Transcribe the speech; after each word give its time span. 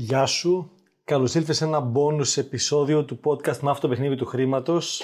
Γεια 0.00 0.26
σου. 0.26 0.70
Καλώς 1.04 1.34
ήλθες 1.34 1.56
σε 1.56 1.64
ένα 1.64 1.92
bonus 1.94 2.36
επεισόδιο 2.36 3.04
του 3.04 3.20
podcast 3.24 3.58
«Μαύρο 3.58 3.80
το 3.80 3.88
παιχνίδι 3.88 4.16
του 4.16 4.26
χρήματος». 4.26 5.02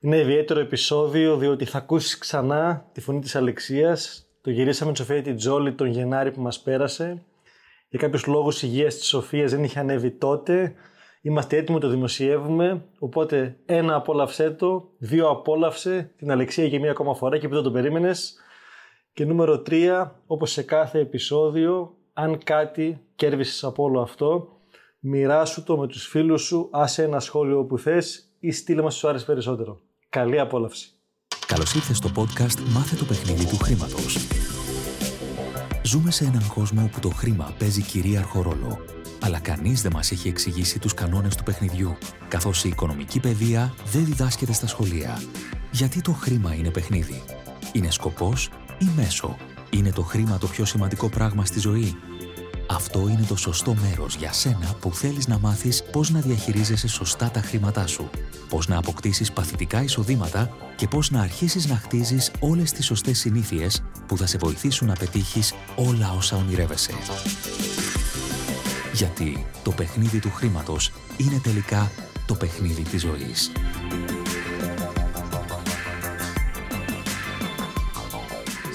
Είναι 0.00 0.18
ιδιαίτερο 0.18 0.60
επεισόδιο 0.60 1.36
διότι 1.36 1.64
θα 1.64 1.78
ακούσεις 1.78 2.18
ξανά 2.18 2.88
τη 2.92 3.00
φωνή 3.00 3.20
της 3.20 3.36
Αλεξίας. 3.36 4.26
Το 4.40 4.50
γυρίσαμε 4.50 4.92
τη 4.92 4.98
Σοφία 4.98 5.22
τη 5.22 5.34
Τζόλη 5.34 5.72
τον 5.72 5.86
Γενάρη 5.86 6.32
που 6.32 6.40
μας 6.40 6.60
πέρασε. 6.60 7.22
Για 7.88 7.98
κάποιους 7.98 8.26
λόγους 8.26 8.62
υγείας 8.62 8.94
της 8.94 9.06
Σοφίας 9.06 9.50
δεν 9.50 9.64
είχε 9.64 9.78
ανέβει 9.78 10.10
τότε. 10.10 10.74
Είμαστε 11.22 11.56
έτοιμοι, 11.56 11.80
το 11.80 11.88
δημοσιεύουμε. 11.88 12.84
Οπότε 12.98 13.56
ένα 13.66 13.94
απόλαυσέ 13.94 14.50
το, 14.50 14.88
δύο 14.98 15.28
απόλαυσε 15.28 16.10
την 16.16 16.30
Αλεξία 16.30 16.64
για 16.64 16.80
μία 16.80 16.90
ακόμα 16.90 17.14
φορά 17.14 17.38
και 17.38 17.48
που 17.48 17.54
δεν 17.54 17.62
το 17.62 17.70
περίμενες. 17.70 18.36
Και 19.12 19.24
νούμερο 19.24 19.60
τρία, 19.60 20.20
όπως 20.26 20.50
σε 20.50 20.62
κάθε 20.62 20.98
επεισόδιο, 20.98 21.97
αν 22.20 22.38
κάτι 22.44 23.00
κέρδισες 23.14 23.64
από 23.64 23.82
όλο 23.82 24.00
αυτό, 24.00 24.48
μοιράσου 24.98 25.62
το 25.62 25.76
με 25.76 25.86
τους 25.86 26.06
φίλους 26.06 26.42
σου, 26.42 26.68
άσε 26.72 27.02
ένα 27.02 27.20
σχόλιο 27.20 27.64
που 27.64 27.78
θες 27.78 28.32
ή 28.38 28.50
στείλε 28.50 28.82
μας 28.82 28.94
σου 28.94 29.08
άρεσε 29.08 29.24
περισσότερο. 29.24 29.80
Καλή 30.08 30.40
απόλαυση. 30.40 30.92
Καλώς 31.46 31.74
ήρθες 31.74 31.96
στο 31.96 32.10
podcast 32.16 32.58
«Μάθε 32.74 32.96
το 32.96 33.04
παιχνίδι 33.04 33.46
του 33.46 33.56
χρήματος». 33.56 34.16
Ζούμε 35.82 36.10
σε 36.10 36.24
έναν 36.24 36.46
κόσμο 36.54 36.82
όπου 36.82 37.00
το 37.00 37.08
χρήμα 37.08 37.54
παίζει 37.58 37.82
κυρίαρχο 37.82 38.42
ρόλο. 38.42 38.78
Αλλά 39.22 39.40
κανείς 39.40 39.82
δεν 39.82 39.92
μας 39.94 40.10
έχει 40.10 40.28
εξηγήσει 40.28 40.78
τους 40.78 40.94
κανόνες 40.94 41.36
του 41.36 41.42
παιχνιδιού, 41.42 41.96
καθώς 42.28 42.64
η 42.64 42.68
οικονομική 42.68 43.20
παιδεία 43.20 43.74
δεν 43.92 44.04
διδάσκεται 44.04 44.52
στα 44.52 44.66
σχολεία. 44.66 45.22
Γιατί 45.70 46.00
το 46.00 46.12
χρήμα 46.12 46.54
είναι 46.54 46.70
παιχνίδι; 46.70 47.22
Είναι 47.72 47.90
σκοπός 47.90 48.50
ή 48.78 48.86
μέσο; 48.96 49.36
Είναι 49.70 49.92
το 49.92 50.02
χρήμα 50.02 50.38
το 50.38 50.46
πιο 50.46 50.64
σημαντικό 50.64 51.08
πράγμα 51.08 51.44
στη 51.44 51.60
ζωή. 51.60 51.96
Αυτό 52.70 53.08
είναι 53.08 53.24
το 53.28 53.36
σωστό 53.36 53.74
μέρος 53.74 54.14
για 54.14 54.32
σένα 54.32 54.74
που 54.80 54.94
θέλεις 54.94 55.28
να 55.28 55.38
μάθεις 55.38 55.82
πώς 55.92 56.10
να 56.10 56.20
διαχειρίζεσαι 56.20 56.88
σωστά 56.88 57.30
τα 57.30 57.40
χρήματά 57.40 57.86
σου, 57.86 58.10
πώς 58.48 58.68
να 58.68 58.78
αποκτήσεις 58.78 59.32
παθητικά 59.32 59.82
εισοδήματα 59.82 60.50
και 60.76 60.88
πώς 60.88 61.10
να 61.10 61.20
αρχίσεις 61.20 61.66
να 61.66 61.76
χτίζεις 61.76 62.30
όλες 62.38 62.72
τις 62.72 62.86
σωστές 62.86 63.18
συνήθειες 63.18 63.82
που 64.06 64.16
θα 64.16 64.26
σε 64.26 64.38
βοηθήσουν 64.38 64.86
να 64.86 64.94
πετύχεις 64.94 65.54
όλα 65.76 66.12
όσα 66.16 66.36
ονειρεύεσαι. 66.36 66.92
Γιατί 68.92 69.46
το 69.62 69.70
παιχνίδι 69.70 70.18
του 70.18 70.30
χρήματος 70.30 70.92
είναι 71.16 71.40
τελικά 71.42 71.90
το 72.26 72.34
παιχνίδι 72.34 72.82
της 72.82 73.00
ζωής. 73.00 73.50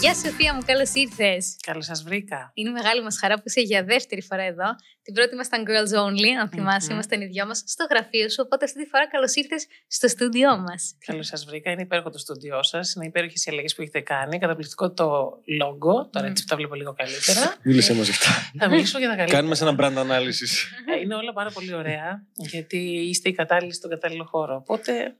Γεια 0.04 0.14
Σοφία 0.14 0.54
μου, 0.54 0.62
καλώς 0.66 0.94
ήρθες. 0.94 1.56
Καλώς 1.66 1.86
σας 1.86 2.04
βρήκα. 2.04 2.52
Είναι 2.54 2.70
μεγάλη 2.70 3.04
μας 3.04 3.18
χαρά 3.20 3.36
που 3.36 3.44
είσαι 3.46 3.62
για 3.62 3.84
δεύτερη 3.84 4.22
φορά 4.22 4.44
εδώ. 4.44 4.76
Την 5.02 5.14
πρώτη 5.14 5.34
ήμασταν 5.34 5.64
Girls 5.68 5.94
Only, 6.04 6.30
αν 6.42 6.50
θυμάσαι, 6.50 6.88
mm-hmm. 6.88 6.94
ήμασταν 6.94 7.22
οι 7.22 7.26
δυο 7.26 7.46
μας 7.46 7.64
στο 7.66 7.86
γραφείο 7.90 8.30
σου. 8.30 8.42
Οπότε 8.46 8.66
αυτή 8.66 8.84
τη 8.84 8.90
φορά 8.90 9.08
καλώς 9.08 9.36
ήρθες 9.36 9.68
στο 9.88 10.08
στούντιό 10.08 10.58
μας. 10.58 10.96
Καλώς 11.06 11.28
σας 11.28 11.46
βρήκα. 11.46 11.72
Είναι 11.72 11.82
υπέροχο 11.82 12.10
το 12.10 12.18
στούντιό 12.18 12.64
σας. 12.64 12.94
Είναι 12.94 13.06
υπέροχες 13.06 13.46
οι 13.46 13.50
αλλαγές 13.52 13.76
που 13.76 13.82
έχετε 13.82 14.00
κάνει. 14.00 14.40
Καταπληκτικό 14.40 14.92
το 14.92 15.30
logo. 15.62 16.12
Τώρα 16.12 16.28
έτσι 16.28 16.44
που 16.44 16.50
τα 16.50 16.56
βλέπω 16.56 16.76
λίγο 16.76 16.94
καλύτερα. 16.94 17.56
Μίλησε 17.64 17.94
μα 17.94 18.04
γι' 18.04 18.10
αυτά. 18.10 18.30
Θα 18.58 18.70
μιλήσω 18.70 18.98
για 19.00 19.10
τα 19.10 19.16
καλύτερα. 19.16 19.40
Κάνουμε 19.40 19.56
σε 19.56 19.64
ένα 19.68 19.76
brand 19.80 19.98
analysis. 20.06 20.54
Ε, 20.96 21.00
είναι 21.02 21.16
όλα 21.16 21.34
πάρα 21.34 21.50
πολύ 21.50 21.74
ωραία. 21.74 22.28
Γιατί 22.34 22.78
είστε 23.10 23.30
οι 23.30 23.34
κατάλληλοι 23.34 23.74
στον 23.74 23.90
κατάλληλο 23.90 24.26
χώρο. 24.26 24.56
Οπότε 24.56 25.16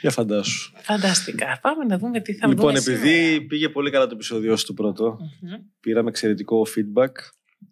για 0.00 0.10
φαντάσου. 0.10 0.72
Φανταστικά. 0.76 1.58
Πάμε 1.62 1.84
να 1.84 1.98
δούμε 1.98 2.20
τι 2.20 2.34
θα 2.34 2.46
λοιπόν, 2.48 2.66
δούμε 2.66 2.78
Λοιπόν, 2.78 2.94
επειδή 2.94 3.24
σήμερα. 3.24 3.46
πήγε 3.46 3.68
πολύ 3.68 3.90
καλά 3.90 4.06
το 4.06 4.14
επεισόδιο 4.14 4.56
στο 4.56 4.72
πρώτο, 4.72 5.18
Mm-hmm. 5.20 5.60
πήραμε 5.80 6.08
εξαιρετικό 6.08 6.66
feedback 6.76 7.12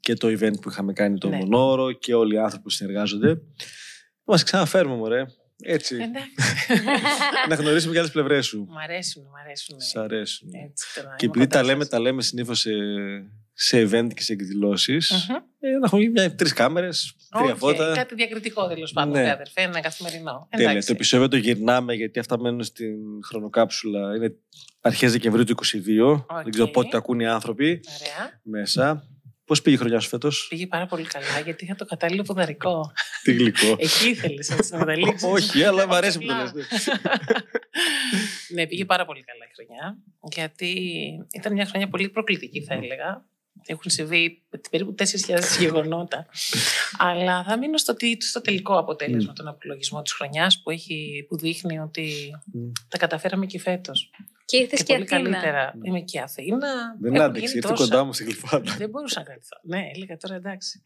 και 0.00 0.14
το 0.14 0.28
event 0.28 0.60
που 0.60 0.70
είχαμε 0.70 0.92
κάνει 0.92 1.18
το 1.18 1.28
Ναι. 1.28 1.36
Μονόρο 1.36 1.92
και 1.92 2.14
όλοι 2.14 2.34
οι 2.34 2.38
άνθρωποι 2.38 2.62
που 2.62 2.70
συνεργάζονται. 2.70 3.28
Θα 4.24 4.34
μας 4.34 4.42
ξαναφέρουμε, 4.42 4.94
μωρέ. 4.96 5.24
Έτσι. 5.62 5.94
Εντάξει. 5.96 6.30
να 7.48 7.54
γνωρίσουμε 7.54 7.92
και 7.92 7.98
άλλες 7.98 8.10
πλευρές 8.10 8.46
σου. 8.46 8.66
Μ' 8.70 8.78
αρέσουν, 8.78 9.22
μ' 9.22 9.36
αρέσουν. 9.44 9.80
Σ' 9.80 9.96
αρέσουν. 9.96 10.48
Έτσι, 10.68 10.86
τώρα, 10.94 11.14
Και 11.16 11.24
είμαι 11.26 11.32
επειδή 11.36 11.46
τα 11.52 11.58
κοντά 11.58 11.70
λέμε, 11.72 11.82
σας. 11.82 11.90
τα 11.92 12.00
λέμε 12.00 12.22
συνήθως 12.22 12.66
σε, 13.60 13.86
σε 13.86 13.88
event 13.88 14.08
και 14.14 14.22
σε 14.22 14.32
εκδηλώσεις, 14.32 15.26
Μμμ. 15.28 15.36
ε, 15.58 15.70
να 15.70 15.80
έχουμε 15.84 16.08
μια 16.08 16.34
τρεις 16.34 16.52
κάμερες, 16.52 17.14
τρία 17.38 17.52
Οκ, 17.52 17.56
φώτα. 17.58 17.92
Κάτι 17.94 18.14
διακριτικό 18.14 18.68
τέλος 18.68 18.92
πάντων, 18.92 19.12
Ναι. 19.12 19.22
ναι. 19.22 19.30
αδερφέ, 19.30 19.60
ένα 19.60 19.80
καθημερινό. 19.80 20.46
Τέλεια. 20.50 20.68
Εντάξει. 20.70 20.86
Το 20.86 20.92
επεισόδιο 20.92 21.28
το 21.28 21.36
γυρνάμε 21.36 21.94
γιατί 21.94 22.18
αυτά 22.18 22.40
μένουν 22.40 22.62
στην 22.64 22.94
χρονοκάψουλα. 23.28 24.14
Είναι 24.16 24.34
αρχές 24.80 25.12
Δεκεμβρίου 25.12 25.44
του 25.44 25.54
2022. 25.54 26.24
Δεν 26.42 26.50
ξέρω 26.50 26.66
Οκ. 26.66 26.72
πότε 26.72 26.88
το 26.90 26.96
ακούν 26.96 27.20
οι 27.20 27.26
άνθρωποι 27.26 27.80
Ωραία. 28.00 28.40
μέσα. 28.42 29.08
Πώς 29.44 29.62
πήγε 29.62 29.76
η 29.76 29.78
χρονιά 29.78 30.00
σου 30.00 30.08
φέτος, 30.08 30.46
Πήγε 30.48 30.66
πάρα 30.66 30.86
πολύ 30.86 31.04
καλά 31.04 31.40
γιατί 31.44 31.64
είχα 31.64 31.74
το 31.74 31.84
κατάλληλο 31.84 32.22
ποδαρικό. 32.22 32.92
Τι 33.22 33.32
γλυκό. 33.32 33.76
Εκεί 33.78 34.08
ήθελες 34.08 34.50
έτσι 34.50 34.72
να 34.72 34.78
καταλήξει. 34.78 35.26
Όχι, 35.36 35.62
αλλά 35.64 35.86
μου 35.86 35.94
αρέσει 35.94 36.18
που 36.18 36.26
το 36.26 36.34
λες. 36.34 36.88
ναι, 38.54 38.66
πήγε 38.66 38.84
πάρα 38.84 39.04
πολύ 39.04 39.24
καλά 39.24 39.44
η 39.44 39.54
χρονιά. 39.54 39.98
Γιατί 40.34 40.72
ήταν 41.32 41.52
μια 41.52 41.66
χρονιά 41.66 41.88
πολύ 41.88 42.08
προκλητική, 42.08 42.62
θα 42.62 42.74
έλεγα. 42.74 43.26
Έχουν 43.66 43.90
συμβεί 43.90 44.42
περίπου 44.70 44.94
4.000 44.98 45.04
γεγονότα. 45.58 46.26
Αλλά 46.98 47.44
θα 47.44 47.58
μείνω 47.58 47.76
στο, 47.76 47.94
τι- 47.94 48.22
στο 48.22 48.40
τελικό 48.40 48.78
αποτέλεσμα, 48.78 49.32
τον 49.32 49.48
απολογισμό 49.48 50.02
της 50.02 50.12
χρονιάς 50.12 50.62
που, 50.62 50.70
έχει, 50.70 51.26
που 51.28 51.36
δείχνει 51.38 51.78
ότι 51.78 52.12
Μμ. 52.52 52.70
τα 52.88 52.98
καταφέραμε 52.98 53.46
και 53.46 53.58
φέτος. 53.60 54.10
Και 54.44 54.56
ήρθες 54.56 54.82
Και, 54.82 54.84
και, 54.84 54.92
πολύ 54.98 55.04
Αθήνα. 55.12 55.30
καλύτερα. 55.30 55.74
Είμαι 55.82 56.00
και 56.00 56.20
Αθήνα. 56.20 56.68
Δεν 57.00 57.14
Έχουν 57.14 57.24
άντεξε, 57.26 57.46
γίνει 57.46 57.56
ήρθε 57.56 57.68
τόσα. 57.68 57.82
κοντά 57.84 58.04
μου 58.04 58.12
στη 58.12 58.24
γλυφάδα. 58.24 58.74
Δεν 58.78 58.90
μπορούσα 58.90 59.18
να 59.18 59.24
κρατηθώ. 59.24 59.56
Ναι, 59.62 59.80
έλεγα 59.94 60.16
τώρα 60.16 60.34
εντάξει. 60.34 60.82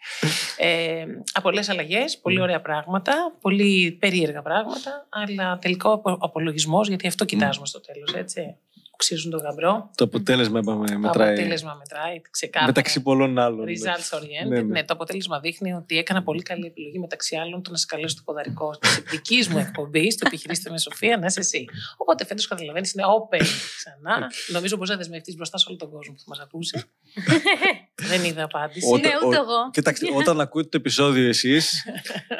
Ε, 0.56 1.03
από 1.32 1.43
πολλές 1.43 1.69
αλλαγές, 1.69 2.19
πολύ 2.19 2.41
ωραία 2.41 2.61
πράγματα, 2.61 3.37
πολύ 3.41 3.93
περίεργα 4.00 4.43
πράγματα, 4.43 5.06
αλλά 5.09 5.59
τελικό 5.59 5.93
απο- 5.93 6.19
απολογισμός, 6.21 6.88
γιατί 6.88 7.06
αυτό 7.06 7.25
κοιτάζουμε 7.25 7.66
στο 7.66 7.81
τέλος, 7.81 8.12
έτσι. 8.15 8.56
Που 9.03 9.09
ξύζουν 9.09 9.31
τον 9.31 9.41
γαμπρό. 9.41 9.91
Το 9.95 10.05
αποτέλεσμα 10.05 10.59
είπαμε, 10.59 10.87
Το 10.87 10.99
μετράει. 10.99 11.29
αποτέλεσμα 11.33 11.75
μετράει, 11.79 12.21
ξεκάθαρα. 12.31 12.67
Μεταξύ 12.67 13.03
πολλών 13.03 13.39
άλλων. 13.39 13.67
Results 13.67 14.19
oriented. 14.19 14.49
Ναι, 14.49 14.57
Ναι, 14.61 14.63
ναι. 14.63 14.85
το 14.85 14.93
αποτέλεσμα 14.95 15.41
δείχνει 15.41 15.73
ότι 15.73 15.99
έκανα 15.99 16.23
πολύ 16.23 16.43
καλή 16.43 16.67
επιλογή 16.67 16.99
μεταξύ 16.99 17.37
άλλων 17.37 17.62
το 17.62 17.71
να 17.71 17.77
σε 17.77 17.87
καλέσω 17.89 18.15
το 18.17 18.23
ποδαρικό 18.25 18.71
της 18.81 19.03
δικής 19.11 19.49
μου 19.49 19.59
εκπομπής, 19.59 20.15
στο 20.15 20.27
επιχειρήστε 20.27 20.71
με 20.71 20.79
Σοφία, 20.79 21.17
να 21.17 21.27
είσαι 21.27 21.41
εσύ. 21.41 21.65
Οπότε 21.97 22.25
φέτος 22.25 22.47
καταλαβαίνεις, 22.49 22.93
είναι 22.93 23.03
open 23.07 23.45
ξανά. 23.77 24.31
Νομίζω 24.49 24.77
μπορεί 24.77 24.91
να 24.91 24.97
δεσμευτείς 24.97 25.35
μπροστά 25.37 25.59
σε 25.59 25.65
όλο 25.69 25.77
τον 25.79 25.91
κόσμο 25.91 26.12
που 26.12 26.19
θα 26.19 26.25
μας 26.29 26.39
ακούσει. 26.41 26.83
Δεν 28.11 28.25
είδα 28.25 28.43
απάντηση. 28.45 28.87
Όταν- 28.87 29.01
Ναι, 29.01 29.27
ούτε 29.27 29.37
ο- 29.37 29.41
εγώ. 29.43 29.71
Κοιτάξτε, 29.71 30.07
όταν 30.15 30.41
ακούτε 30.41 30.69
το 30.69 30.77
επεισόδιο 30.77 31.29
εσείς, 31.29 31.85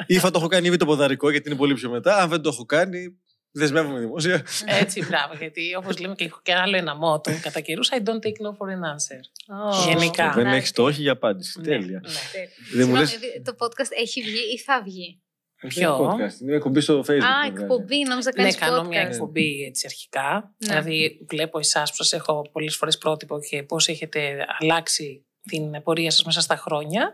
ή 0.07 0.17
θα 0.17 0.31
το 0.31 0.39
έχω 0.39 0.47
κάνει 0.47 0.67
ήδη 0.67 0.77
το 0.77 0.85
ποδαρικό 0.85 1.29
γιατί 1.29 1.49
είναι 1.49 1.57
πολύ 1.57 1.73
πιο 1.73 1.89
μετά. 1.89 2.17
Αν 2.17 2.29
δεν 2.29 2.41
το 2.41 2.49
έχω 2.49 2.65
κάνει, 2.65 3.17
δεσμεύομαι 3.53 3.99
δημόσια. 3.99 4.45
Έτσι, 4.65 5.05
μπράβο. 5.05 5.33
Γιατί 5.39 5.75
όπως 5.75 5.99
λέμε 5.99 6.15
και 6.15 6.23
έχω 6.23 6.39
και 6.43 6.53
άλλο 6.53 6.77
ένα 6.77 6.95
μότο 6.95 7.31
κατά 7.41 7.59
καιρούς, 7.59 7.89
I 7.91 7.97
don't 7.97 8.19
take 8.25 8.39
no 8.45 8.51
for 8.57 8.67
an 8.75 8.81
answer. 8.93 9.19
Ω, 9.67 9.89
Γενικά. 9.89 10.31
Δεν 10.35 10.43
να- 10.43 10.55
έχεις 10.55 10.71
το 10.71 10.83
όχι 10.83 11.01
για 11.01 11.11
απάντηση. 11.11 11.59
Ναι, 11.59 11.65
Τέλεια. 11.65 11.99
ναι. 12.03 12.09
Δεν 12.09 12.87
μου 12.89 12.95
Συγγνώμη, 12.95 12.99
λες... 12.99 13.17
δι- 13.17 13.43
το 13.45 13.55
podcast 13.59 13.91
έχει 14.01 14.21
βγει 14.21 14.53
ή 14.53 14.57
θα 14.59 14.81
βγει; 14.83 15.21
Ποιο; 15.67 15.97
Είναι 15.99 16.13
podcast, 16.27 16.41
είναι 16.41 16.55
εκπομπή 16.55 16.81
στο 16.81 16.99
facebook. 16.99 17.13
Α, 17.13 17.45
το 17.45 17.51
βγάζει. 17.51 17.61
εκπομπή, 17.61 18.03
νόμιζα 18.03 18.29
Ναι, 18.35 18.41
κάνεις 18.41 18.55
κάνω 18.55 18.83
μια 18.83 19.03
podcast. 19.07 19.11
εκπομπή 19.11 19.63
έτσι 19.67 19.85
αρχικά. 19.85 20.55
Ναι. 20.57 20.67
Δηλαδή, 20.67 21.25
βλέπω 21.29 21.59
εσάς 21.59 21.93
που 21.95 22.03
σα 22.03 22.15
έχω 22.17 22.49
πολλές 22.51 22.75
φορές 22.75 22.97
πρότυπο 22.97 23.39
και 23.49 23.63
πώς 23.63 23.87
έχετε 23.87 24.45
αλλάξει 24.59 25.25
την 25.49 25.83
πορεία 25.83 26.11
σας 26.11 26.23
μέσα 26.23 26.41
στα 26.41 26.55
χρόνια. 26.55 27.13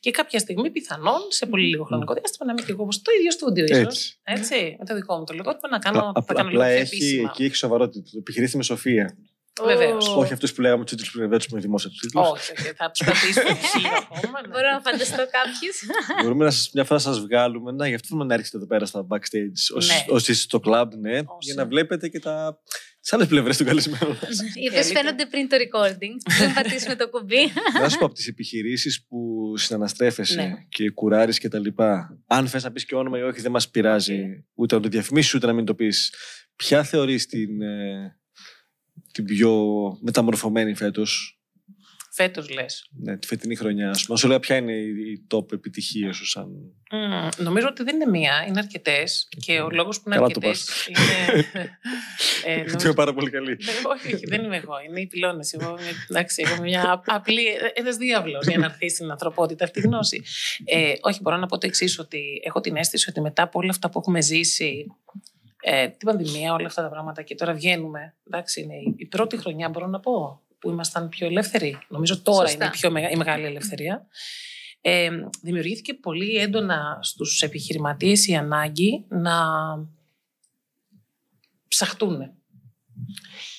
Και 0.00 0.10
κάποια 0.10 0.38
στιγμή, 0.38 0.70
πιθανόν, 0.70 1.20
σε 1.28 1.46
πολύ 1.46 1.66
λίγο 1.66 1.84
χρονικό 1.84 2.14
διάστημα, 2.14 2.46
να 2.46 2.52
είμαι 2.52 2.66
και 2.66 2.72
εγώ 2.72 2.82
όπως 2.82 3.02
το 3.02 3.10
ίδιο 3.18 3.30
στούντιο, 3.30 3.64
ίσως. 3.64 3.78
Έτσι. 3.84 4.16
Έτσι, 4.22 4.76
με 4.78 4.84
το 4.84 4.94
δικό 4.94 5.16
μου 5.16 5.24
το 5.24 5.34
λογότυπο, 5.34 5.68
να 5.68 5.78
κάνω, 5.78 5.98
Α- 6.14 6.22
θα 6.26 6.34
κάνω 6.34 6.48
λίγο 6.48 6.62
Απλά 6.62 6.72
πιο 6.74 6.80
έχει, 6.82 6.94
επίσημα. 6.96 7.30
εκεί 7.32 7.44
έχει 7.44 7.54
σοβαρότητα. 7.54 8.02
Το 8.10 8.18
επιχειρήστε 8.18 8.56
με 8.56 8.62
Σοφία. 8.62 9.16
Βεβαίως. 9.64 10.08
Ω, 10.08 10.18
Όχι 10.18 10.32
αυτούς 10.32 10.52
που 10.52 10.60
λέγαμε 10.60 10.82
τους 10.84 10.90
τίτλους 10.90 11.10
που 11.10 11.18
δεν 11.28 11.38
τους 11.38 11.46
δημόσια 11.60 11.90
τους 11.90 11.98
τίτλους. 11.98 12.28
Όχι, 12.28 12.52
όχι, 12.52 12.72
θα 12.76 12.90
τους 12.90 13.00
κρατήσουμε 13.06 13.54
χίλια 13.72 14.08
ακόμα. 14.10 14.40
ναι. 14.40 14.48
Μπορώ 14.48 14.70
να 14.72 14.80
φανταστώ 14.80 15.16
κάποιους. 15.16 15.76
Μπορούμε 16.22 16.44
να 16.44 16.50
σας, 16.50 16.70
μια 16.74 16.84
φορά 16.84 17.00
σας 17.00 17.20
βγάλουμε. 17.20 17.72
Να, 17.72 17.88
γι' 17.88 17.94
αυτό 17.94 18.06
θέλουμε 18.08 18.26
να 18.26 18.34
έρχεστε 18.34 18.56
εδώ 18.56 18.66
πέρα 18.66 18.86
στα 18.86 19.06
backstage. 19.08 19.76
Όσοι, 19.76 19.92
Ναι. 19.92 20.04
όσοι 20.08 20.30
είστε 20.30 20.42
στο 20.42 20.60
club, 20.66 20.86
ναι. 21.00 21.12
Όσοι. 21.18 21.24
Για 21.40 21.54
να 21.54 21.66
βλέπετε 21.66 22.08
και 22.08 22.18
τα. 22.18 22.60
Τι 23.10 23.16
άλλες 23.16 23.28
πλευρές 23.28 23.56
του 23.56 23.64
καλεσμένου 23.64 24.08
μας. 24.22 24.40
Οι 24.54 24.68
οποίε 24.68 24.82
φαίνονται 24.82 25.26
πριν 25.26 25.48
το 25.48 25.56
recording. 25.56 26.14
Πριν 26.38 26.54
πατήσουμε 26.54 26.96
το 26.96 27.08
κουμπί. 27.08 27.52
να 27.80 27.88
σου 27.88 27.98
πω 27.98 28.04
από 28.04 28.14
τις 28.14 28.26
επιχειρήσεις 28.26 29.04
που 29.08 29.52
συναναστρέφεσαι 29.56 30.42
Ναι. 30.42 30.54
και 30.68 30.90
κουράρεις 30.90 31.38
και 31.38 31.48
τα 31.48 31.58
λοιπά. 31.58 32.18
Αν 32.26 32.48
θες 32.48 32.64
να 32.64 32.72
πεις 32.72 32.84
και 32.84 32.94
όνομα 32.94 33.18
ή 33.18 33.22
όχι, 33.22 33.40
δεν 33.40 33.50
μας 33.50 33.70
πειράζει 33.70 34.44
ούτε 34.54 34.74
να 34.74 34.80
το 34.80 34.88
διαφημίσεις 34.88 35.34
ούτε 35.34 35.46
να 35.46 35.52
μην 35.52 35.64
το 35.64 35.74
πεις. 35.74 36.14
Ποια 36.56 36.82
θεωρείς 36.82 37.26
την, 37.26 37.62
ε, 37.62 38.16
την 39.12 39.24
πιο 39.24 39.62
μεταμορφωμένη 40.00 40.74
φέτος; 40.74 41.39
Φέτος 42.20 42.50
λες. 42.50 42.88
Ναι, 42.90 43.16
τη 43.16 43.26
φετινή 43.26 43.56
χρονιά. 43.56 43.90
Μα 44.08 44.16
σου 44.16 44.28
λέει 44.28 44.38
ποια 44.38 44.56
είναι 44.56 44.72
η 44.72 45.26
top 45.34 45.52
επιτυχία 45.52 46.12
σου 46.12 46.26
σαν. 46.26 46.48
Mm, 46.90 47.30
νομίζω 47.36 47.66
ότι 47.70 47.82
δεν 47.82 47.94
είναι 47.94 48.10
μία, 48.10 48.44
είναι 48.48 48.58
αρκετές. 48.58 49.28
Και 49.38 49.60
ο 49.60 49.70
λόγος 49.70 50.00
που 50.00 50.10
είναι 50.10 50.24
αρκετές. 50.24 50.86
είναι. 50.88 51.46
ε, 52.54 52.56
νομίζω... 52.56 52.76
είμαι 52.84 52.94
πάρα 52.94 53.14
πολύ 53.14 53.30
καλή. 53.30 53.58
όχι, 53.96 54.14
όχι, 54.14 54.26
δεν 54.26 54.44
είμαι 54.44 54.56
εγώ. 54.56 54.72
Είναι 54.88 55.00
οι 55.00 55.06
πυλώνες. 55.06 55.52
Εγώ, 55.52 55.78
εντάξει, 56.08 56.42
έχω 56.46 56.62
μια 56.62 57.02
απλή. 57.06 57.42
Ένας 57.74 57.96
διάβλος 57.96 58.46
για 58.46 58.58
να 58.58 58.64
έρθει 58.64 58.88
στην 58.88 59.10
ανθρωπότητα 59.10 59.64
αυτή 59.64 59.78
η 59.78 59.82
γνώση. 59.82 60.22
Ε, 60.64 60.92
όχι, 61.00 61.18
μπορώ 61.22 61.36
να 61.36 61.46
πω 61.46 61.58
το 61.58 61.66
εξής, 61.66 61.98
ότι 61.98 62.40
έχω 62.44 62.60
την 62.60 62.76
αίσθηση 62.76 63.10
ότι 63.10 63.20
μετά 63.20 63.42
από 63.42 63.58
όλα 63.58 63.70
αυτά 63.70 63.90
που 63.90 63.98
έχουμε 63.98 64.22
ζήσει 64.22 64.86
ε, 65.60 65.88
την 65.88 66.08
πανδημία, 66.08 66.52
όλα 66.52 66.66
αυτά 66.66 66.82
τα 66.82 66.88
πράγματα 66.88 67.22
και 67.22 67.34
τώρα 67.34 67.52
βγαίνουμε. 67.52 68.14
Εντάξει, 68.26 68.60
είναι 68.60 68.74
η 68.96 69.06
πρώτη 69.06 69.36
χρονιά, 69.36 69.68
μπορώ 69.68 69.86
να 69.86 70.00
πω, 70.00 70.42
που 70.60 70.70
ήμασταν 70.70 71.08
πιο 71.08 71.26
ελεύθεροι. 71.26 71.78
Νομίζω 71.88 72.22
τώρα 72.22 72.48
Σωστά. 72.48 72.64
είναι 72.64 72.74
η 72.74 72.78
πιο 72.78 73.10
η 73.12 73.16
μεγάλη 73.16 73.44
ελευθερία. 73.44 74.06
Ε, 74.80 75.10
δημιουργήθηκε 75.42 75.94
πολύ 75.94 76.36
έντονα 76.36 76.98
στους 77.02 77.42
επιχειρηματίες 77.42 78.26
η 78.26 78.34
ανάγκη 78.34 79.04
να 79.08 79.36
ψαχτούν. 81.68 82.34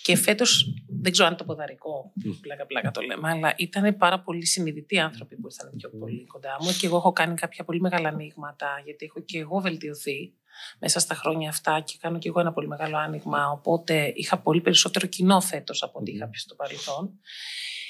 Και 0.03 0.15
φέτος, 0.15 0.74
δεν 0.88 1.12
ξέρω 1.12 1.27
αν 1.27 1.36
το 1.36 1.44
ποδαρικό, 1.44 2.13
πλάκα 2.42 2.65
πλάκα 2.65 2.92
το 2.92 3.01
λέμε, 3.01 3.30
αλλά 3.30 3.53
ήταν 3.57 3.98
πάρα 3.98 4.19
πολύ 4.19 4.45
συνειδητοί 4.45 5.00
άνθρωποι 5.00 5.36
που 5.36 5.48
ήρθαν 5.48 5.71
πιο 5.77 5.89
πολύ 5.89 6.25
κοντά 6.25 6.57
μου 6.62 6.71
και 6.80 6.86
εγώ 6.86 6.98
έχω 6.98 7.12
κάνει 7.12 7.36
κάποια 7.36 7.63
πολύ 7.63 7.80
μεγάλα 7.80 8.09
ανοίγματα, 8.09 8.81
γιατί 8.86 9.06
έχω 9.06 9.19
και 9.19 9.39
εγώ 9.39 9.59
βελτιωθεί 9.59 10.33
μέσα 10.80 11.00
στα 11.00 11.15
χρόνια 11.15 11.50
αυτά 11.50 11.80
και 11.80 11.98
κάνω 12.00 12.18
και 12.18 12.27
εγώ 12.27 12.39
ένα 12.39 12.53
πολύ 12.53 12.68
μεγάλο 12.68 12.98
άνοιγμα. 12.98 13.51
Οπότε 13.51 14.12
είχα 14.15 14.38
πολύ 14.38 14.62
περισσότερο 14.62 15.07
κοινό 15.07 15.42
φέτος 15.42 15.83
από 15.83 16.00
ό,τι 16.00 16.12
είχα 16.12 16.30
πει 16.30 16.38
στο 16.38 16.56
παρελθόν. 16.56 17.19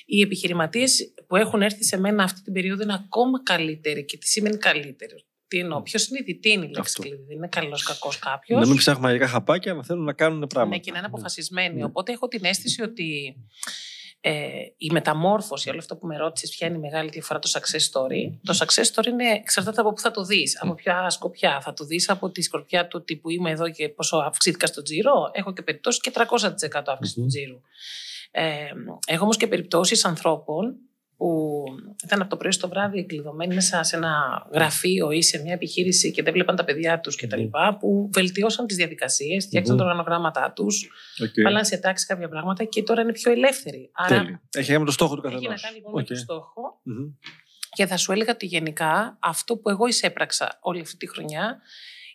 Οι 0.05 0.21
επιχειρηματίες 0.21 1.13
που 1.27 1.35
έχουν 1.35 1.61
έρθει 1.61 1.83
σε 1.83 1.97
μένα 1.97 2.23
αυτή 2.23 2.41
την 2.41 2.53
περίοδο 2.53 2.83
είναι 2.83 2.93
ακόμα 2.93 3.43
καλύτεροι. 3.43 4.05
Και 4.05 4.17
τι 4.17 4.27
σημαίνει 4.27 4.57
καλύτερο. 4.57 5.15
Τι 5.47 5.59
εννοώ, 5.59 5.81
πιο 5.81 5.99
συνειδητή 5.99 6.49
είναι 6.49 6.65
η 6.65 6.69
λέξη 6.75 6.99
κλειδί. 6.99 7.23
Δεν 7.27 7.37
είναι 7.37 7.47
καλός 7.47 7.83
κακός 7.83 8.19
κάποιος. 8.19 8.59
Να 8.59 8.67
μην 8.67 8.77
ψάχνουν 8.77 9.03
μαγικά 9.03 9.27
χαπάκια, 9.27 9.73
να 9.73 9.83
θέλουν 9.83 10.03
να 10.03 10.13
κάνουν 10.13 10.47
πράγματα. 10.47 10.75
Ναι, 10.75 10.81
και 10.81 10.91
να 10.91 10.97
είναι 10.97 11.07
αποφασισμένοι. 11.07 11.75
Ναι. 11.75 11.83
Οπότε 11.83 12.11
έχω 12.11 12.27
την 12.27 12.45
αίσθηση 12.45 12.81
ότι 12.81 13.35
ε, 14.23 14.49
η 14.77 14.89
μεταμόρφωση, 14.91 15.69
όλο 15.69 15.79
αυτό 15.79 15.95
που 15.95 16.07
με 16.07 16.17
ρώτησες, 16.17 16.49
ποια 16.49 16.67
είναι 16.67 16.77
η 16.77 16.79
μεγάλη 16.79 17.09
διαφορά 17.09 17.39
το 17.39 17.51
success 17.53 17.91
story. 17.91 18.39
Το 18.43 18.57
success 18.59 18.83
story 18.93 19.07
είναι 19.07 19.31
εξαρτάται 19.31 19.81
από 19.81 19.93
πού 19.93 19.99
θα 19.99 20.11
το 20.11 20.23
δεις, 20.23 20.61
από 20.61 20.73
ποια 20.73 21.09
σκοπιά. 21.09 21.61
Θα 21.61 21.73
το 21.73 21.85
δεις 21.85 22.09
από 22.09 22.29
τη 22.29 22.41
σκοπιά 22.41 22.87
του 22.87 23.03
τύπου 23.03 23.29
είμαι 23.29 23.51
εδώ 23.51 23.69
και 23.69 23.89
πόσο 23.89 24.17
αυξήθηκα 24.17 24.67
στο 24.67 24.81
τζίρο. 24.81 25.29
Έχω 25.33 25.53
και 25.53 25.61
περιπτώσεις 25.61 26.01
και 26.01 26.11
300% 26.13 26.81
αύξηση 26.85 27.15
του 27.15 27.25
τζίρου. 27.25 27.61
Ε, 28.31 28.43
έχω 29.07 29.23
όμως 29.23 29.37
και 29.37 29.47
περιπτώσεις 29.47 30.05
ανθρώπων 30.05 30.75
που 31.21 31.63
ήταν 32.03 32.21
από 32.21 32.29
το 32.29 32.37
πρωί 32.37 32.51
στο 32.51 32.67
βράδυ 32.67 32.99
εκκλειδωμένοι 32.99 33.53
μέσα 33.53 33.83
σε 33.83 33.95
ένα 33.95 34.45
γραφείο 34.53 35.11
ή 35.11 35.21
σε 35.21 35.41
μια 35.41 35.53
επιχείρηση 35.53 36.11
και 36.11 36.23
δεν 36.23 36.33
βλέπαν 36.33 36.55
τα 36.55 36.63
παιδιά 36.63 36.99
τους 36.99 37.15
κτλ. 37.15 37.41
Mm. 37.41 37.75
που 37.79 38.09
βελτιώσαν 38.13 38.67
τις 38.67 38.75
διαδικασίες, 38.75 39.45
φτιάξαν 39.45 39.75
mm. 39.75 39.77
τα 39.77 39.83
οργανογράμματά 39.83 40.51
τους, 40.55 40.89
okay. 41.23 41.43
βάλαν 41.43 41.65
σε 41.65 41.77
τάξη 41.77 42.05
κάποια 42.05 42.29
πράγματα 42.29 42.63
και 42.63 42.83
τώρα 42.83 43.01
είναι 43.01 43.11
πιο 43.11 43.31
ελεύθεροι. 43.31 43.89
Άρα, 43.93 44.41
έχει 44.51 44.71
κάνει 44.71 44.85
το 44.85 44.91
στόχο 44.91 45.15
του 45.15 45.21
καθενό. 45.21 45.41
Έχει 45.41 45.49
να 45.49 45.55
κάνει 45.55 45.75
λοιπόν 45.75 45.93
okay. 45.93 45.95
με 45.95 46.03
το 46.03 46.15
στόχο. 46.15 46.81
Mm-hmm. 46.85 47.13
Και 47.69 47.85
θα 47.85 47.97
σου 47.97 48.11
έλεγα 48.11 48.31
ότι 48.31 48.45
γενικά 48.45 49.17
αυτό 49.19 49.57
που 49.57 49.69
εγώ 49.69 49.87
εισέπραξα 49.87 50.57
όλη 50.61 50.81
αυτή 50.81 50.97
τη 50.97 51.09
χρονιά 51.09 51.61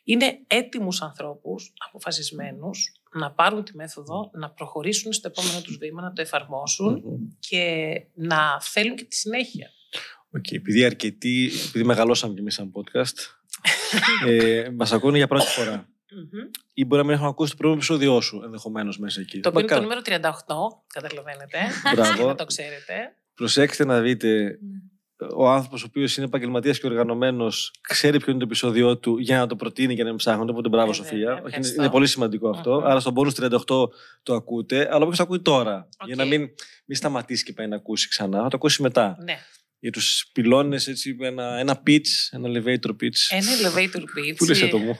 είναι 0.04 0.38
έτοιμους 0.46 1.02
ανθρώπους, 1.02 1.72
αποφασισμένους, 1.88 2.92
να 3.18 3.30
πάρουν 3.32 3.64
τη 3.64 3.76
μέθοδο, 3.76 4.30
να 4.34 4.50
προχωρήσουν 4.50 5.12
στο 5.12 5.28
επόμενο 5.28 5.60
τους 5.60 5.76
βήμα, 5.76 6.02
να 6.02 6.12
το 6.12 6.22
εφαρμοσουν 6.22 7.02
και 7.38 7.86
να 8.14 8.60
θέλουν 8.60 8.96
και 8.96 9.04
τη 9.04 9.14
συνέχεια. 9.14 9.70
Okay, 10.36 10.54
επειδή 10.54 10.84
αρκετοί, 10.84 11.50
επειδή 11.68 11.84
μεγαλώσαμε 11.84 12.34
κι 12.34 12.40
εμείς 12.40 12.54
σαν 12.54 12.72
podcast, 12.74 13.16
ε, 14.28 14.68
μας 14.74 14.92
ακούνε 14.92 15.16
για 15.16 15.26
πρώτη 15.26 15.46
φορά. 15.46 15.88
Ή 16.72 16.84
μπορεί 16.84 17.00
να 17.00 17.06
μην 17.06 17.16
έχουν 17.16 17.28
ακούσει 17.28 17.50
το 17.50 17.56
πρώτο 17.56 17.74
επεισόδιό 17.74 18.20
σου 18.20 18.40
ενδεχομένως 18.44 18.98
μέσα 18.98 19.20
εκεί. 19.20 19.40
Το 19.40 19.48
οποίο 19.48 19.60
είναι 19.60 19.74
το 19.74 19.80
νούμερο 19.80 20.00
38, 20.04 20.10
καταλαβαίνετε. 20.86 21.58
Μπράβο. 21.94 22.26
να 22.28 22.34
το 22.34 22.44
ξέρετε. 22.44 22.94
Προσέξτε 23.34 23.84
να 23.84 24.00
δείτε 24.00 24.38
ναι 24.38 24.95
ο 25.34 25.48
άνθρωπος 25.48 25.82
ο 25.82 25.86
οποίος 25.88 26.16
είναι 26.16 26.26
επαγγελματίας 26.26 26.78
και 26.78 26.86
οργανωμένος 26.86 27.72
ξέρει 27.80 28.18
ποιο 28.18 28.30
είναι 28.30 28.40
το 28.40 28.46
επεισόδιό 28.46 28.98
του 28.98 29.18
για 29.18 29.38
να 29.38 29.46
το 29.46 29.56
προτείνει 29.56 29.94
και 29.94 30.02
να 30.02 30.08
μην 30.08 30.18
ψάχνονται. 30.18 30.50
Οπότε 30.50 30.68
μπράβο, 30.68 30.92
Σοφία. 30.92 31.42
είναι, 31.56 31.68
είναι 31.78 31.90
πολύ 31.90 32.06
σημαντικό 32.06 32.48
αυτό. 32.48 32.82
Άρα 32.84 33.00
στον 33.00 33.14
πόνου 33.14 33.30
38 33.36 33.48
το 34.22 34.34
ακούτε, 34.34 34.88
αλλά 34.90 35.04
όποιος 35.04 35.20
ακούει 35.20 35.40
τώρα. 35.40 35.88
Για 36.06 36.16
να 36.16 36.24
μην, 36.24 36.40
μην 36.84 36.96
σταματήσει 36.96 37.44
και 37.44 37.52
πάει 37.52 37.66
να 37.66 37.76
ακούσει 37.76 38.08
ξανά, 38.08 38.42
θα 38.42 38.48
το 38.48 38.56
ακούσει 38.56 38.82
μετά. 38.82 39.16
Ναι. 39.24 39.38
Για 39.78 39.92
τους 39.92 40.30
πυλώνες, 40.32 40.86
έτσι, 40.88 41.16
ένα, 41.20 41.58
ένα 41.58 41.82
pitch, 41.86 42.08
ένα 42.30 42.48
elevator 42.48 42.90
pitch. 42.90 43.20
Ένα 43.30 43.50
elevator 43.62 44.00
pitch. 44.00 44.36
Πού 44.36 44.44
λες 44.44 44.68
το 44.68 44.78
μου; 44.78 44.98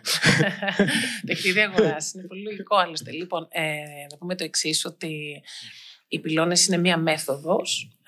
Παιχνίδι 1.26 1.60
αγοράς. 1.60 2.12
είναι 2.14 2.26
πολύ 2.26 2.42
λογικό 2.42 2.76
άλλωστε. 2.76 3.10
Λοιπόν, 3.10 3.46
ε, 3.50 3.62
να 4.10 4.16
πούμε 4.18 4.34
το 4.34 4.44
εξής, 4.44 4.84
ότι 4.84 5.42
οι 6.08 6.20
πυλώνες 6.20 6.66
είναι 6.66 6.76
μία 6.76 6.96
μέθοδος 6.96 7.98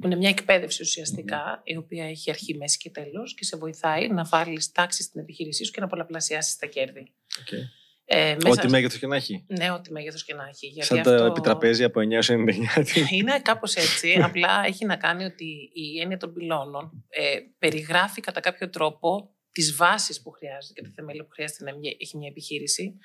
που 0.00 0.06
είναι 0.06 0.16
μια 0.16 0.28
εκπαίδευση 0.28 0.82
ουσιαστικά, 0.82 1.60
η 1.64 1.76
οποία 1.76 2.08
έχει 2.08 2.30
αρχή, 2.30 2.56
μέση 2.56 2.78
και 2.78 2.90
τέλος 2.90 3.34
και 3.34 3.44
σε 3.44 3.56
βοηθάει 3.56 4.08
να 4.08 4.24
βάλεις 4.24 4.72
τάξη 4.72 5.02
στην 5.02 5.20
επιχείρησή 5.20 5.64
σου 5.64 5.72
και 5.72 5.80
να 5.80 5.86
πολλαπλασιάσεις 5.86 6.56
τα 6.56 6.66
κέρδη. 6.66 7.12
Okay. 7.26 7.62
Ε, 8.10 8.36
μέσα... 8.42 8.62
Ό,τι 8.62 8.68
μέγεθος 8.68 8.98
και 8.98 9.06
να 9.06 9.16
έχει. 9.16 9.44
Ναι, 9.46 9.70
ό,τι 9.70 9.92
μέγεθος 9.92 10.24
και 10.24 10.34
να 10.34 10.46
έχει. 10.48 10.66
Γιατί 10.66 10.88
Σαν 10.88 10.98
αυτό... 10.98 11.16
τα 11.16 11.24
επιτραπέζια 11.24 11.86
από 11.86 12.00
9 12.00 12.22
99. 12.22 13.10
είναι 13.18 13.40
κάπως 13.40 13.74
έτσι. 13.74 14.20
απλά 14.22 14.62
έχει 14.66 14.84
να 14.84 14.96
κάνει 14.96 15.24
ότι 15.24 15.70
η 15.72 16.00
έννοια 16.00 16.16
των 16.16 16.32
πυλώνων 16.32 17.04
ε, 17.08 17.38
περιγράφει 17.58 18.20
κατά 18.20 18.40
κάποιο 18.40 18.70
τρόπο 18.70 19.30
τις 19.58 19.76
βάσεις 19.76 20.22
που 20.22 20.30
χρειάζεται 20.30 20.80
και 20.80 20.86
τα 20.86 20.92
θεμέλια 20.94 21.22
που 21.22 21.30
χρειάζεται 21.32 21.64
να 21.64 21.70
έχει 22.00 22.16
μια 22.16 22.28
επιχείρηση. 22.28 22.98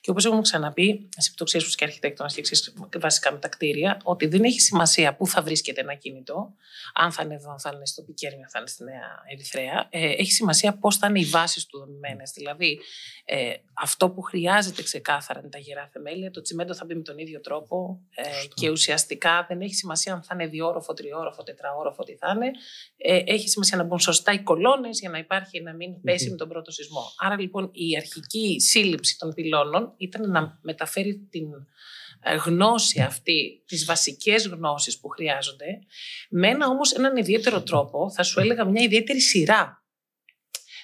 Και 0.00 0.10
όπως 0.10 0.24
έχουμε 0.24 0.40
ξαναπεί, 0.40 1.08
εσύ 1.16 1.30
που 1.30 1.36
το 1.36 1.44
ξέρει 1.44 1.64
και 1.64 1.84
αρχιτέκτονα 1.84 2.30
και 2.30 2.40
ξέρει 2.40 2.60
βασικά 3.00 3.32
με 3.32 3.38
τα 3.38 3.48
κτίρια, 3.48 4.00
ότι 4.02 4.26
δεν 4.26 4.44
έχει 4.44 4.60
σημασία 4.60 5.16
πού 5.16 5.26
θα 5.26 5.42
βρίσκεται 5.42 5.80
ένα 5.80 5.94
κινητό, 5.94 6.54
αν 6.94 7.12
θα 7.12 7.22
είναι 7.22 7.34
εδώ, 7.34 7.50
αν 7.50 7.60
θα 7.60 7.70
είναι 7.74 7.86
στο 7.86 8.02
Πικέρμιο, 8.02 8.42
αν 8.42 8.48
θα 8.48 8.58
είναι 8.58 8.68
στη 8.68 8.84
Νέα 8.84 9.22
Ερυθρέα. 9.32 9.86
Ε, 9.90 10.10
έχει 10.10 10.32
σημασία 10.32 10.78
πώς 10.78 10.96
θα 10.96 11.06
είναι 11.06 11.20
οι 11.20 11.24
βάσεις 11.24 11.66
του 11.66 11.78
δομημένες. 11.78 12.30
Δηλαδή, 12.30 12.80
ε, 13.24 13.52
αυτό 13.74 14.10
που 14.10 14.22
χρειάζεται 14.22 14.82
ξεκάθαρα 14.82 15.40
είναι 15.40 15.48
τα 15.48 15.58
γερά 15.58 15.88
θεμέλια. 15.92 16.30
Το 16.30 16.40
τσιμέντο 16.40 16.74
θα 16.74 16.84
μπει 16.84 16.94
με 16.94 17.02
τον 17.02 17.18
ίδιο 17.18 17.40
τρόπο 17.40 18.00
ε, 18.14 18.22
και 18.54 18.70
ουσιαστικά 18.70 19.44
δεν 19.48 19.60
έχει 19.60 19.74
σημασία 19.74 20.12
αν 20.12 20.22
θα 20.22 20.34
είναι 20.34 20.46
διόροφο, 20.46 20.92
τριόροφο, 20.94 21.42
τετραόροφο, 21.42 22.02
τι 22.02 22.16
θα 22.16 22.32
είναι. 22.34 22.50
Ε, 22.96 23.22
έχει 23.26 23.48
σημασία 23.48 23.76
να 23.76 23.82
μπουν 23.84 23.98
σωστά 23.98 24.32
οι 24.32 24.38
κολόνες 24.38 25.00
για 25.00 25.10
να 25.10 25.18
υπάρχει 25.18 25.62
να 25.62 25.74
μην 25.74 25.97
πέσει 26.00 26.30
με 26.30 26.36
τον 26.36 26.48
πρώτο 26.48 26.70
σεισμό. 26.70 27.12
Άρα 27.18 27.40
λοιπόν 27.40 27.70
η 27.72 27.96
αρχική 27.96 28.60
σύλληψη 28.60 29.18
των 29.18 29.34
πυλώνων 29.34 29.94
ήταν 29.96 30.30
να 30.30 30.58
μεταφέρει 30.62 31.28
την 31.30 31.46
ε, 32.20 32.34
γνώση 32.34 33.00
αυτή, 33.00 33.62
τις 33.66 33.84
βασικές 33.84 34.46
γνώσεις 34.46 35.00
που 35.00 35.08
χρειάζονται, 35.08 35.78
με 36.30 36.48
ένα 36.48 36.68
όμως 36.68 36.92
έναν 36.92 37.16
ιδιαίτερο 37.16 37.62
τρόπο, 37.62 38.10
θα 38.10 38.22
σου 38.22 38.40
έλεγα 38.40 38.64
μια 38.64 38.82
ιδιαίτερη 38.82 39.20
σειρά. 39.20 39.82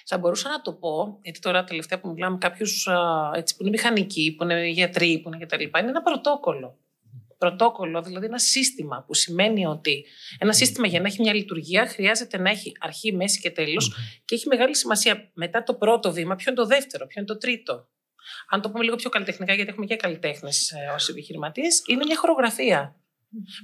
Θα 0.07 0.17
μπορούσα 0.17 0.49
να 0.49 0.61
το 0.61 0.73
πω, 0.73 1.19
γιατί 1.21 1.39
τώρα 1.39 1.63
τελευταία 1.63 1.99
που 1.99 2.09
μιλάμε 2.09 2.37
κάποιου 2.37 2.67
που 3.33 3.61
είναι 3.61 3.69
μηχανικοί, 3.69 4.35
που 4.37 4.43
είναι 4.43 4.67
γιατροί, 4.67 5.19
που 5.19 5.29
είναι 5.33 5.45
κτλ. 5.45 5.61
Είναι 5.61 5.89
ένα 5.89 6.01
πρωτόκολλο 6.01 6.79
πρωτόκολλο, 7.45 8.01
δηλαδή 8.01 8.25
ένα 8.25 8.39
σύστημα 8.39 9.03
που 9.07 9.13
σημαίνει 9.13 9.65
ότι 9.65 10.05
ένα 10.39 10.53
σύστημα 10.53 10.87
για 10.87 11.01
να 11.01 11.07
έχει 11.07 11.21
μια 11.21 11.33
λειτουργία 11.33 11.87
χρειάζεται 11.87 12.37
να 12.37 12.49
έχει 12.49 12.71
αρχή, 12.79 13.13
μέση 13.13 13.39
και 13.39 13.51
τέλος 13.51 13.95
και 14.25 14.35
έχει 14.35 14.47
μεγάλη 14.47 14.75
σημασία 14.75 15.31
μετά 15.33 15.63
το 15.63 15.73
πρώτο 15.73 16.11
βήμα, 16.11 16.35
ποιο 16.35 16.51
είναι 16.51 16.61
το 16.61 16.67
δεύτερο, 16.67 17.07
ποιο 17.07 17.21
είναι 17.21 17.27
το 17.27 17.37
τρίτο. 17.37 17.87
Αν 18.49 18.61
το 18.61 18.69
πούμε 18.69 18.83
λίγο 18.83 18.95
πιο 18.95 19.09
καλλιτεχνικά, 19.09 19.53
γιατί 19.53 19.69
έχουμε 19.69 19.85
και 19.85 19.95
καλλιτέχνες 19.95 20.71
ε, 20.71 20.93
ως 20.95 21.09
επιχειρηματίες, 21.09 21.81
είναι 21.87 22.05
μια 22.05 22.17
χορογραφία. 22.17 22.95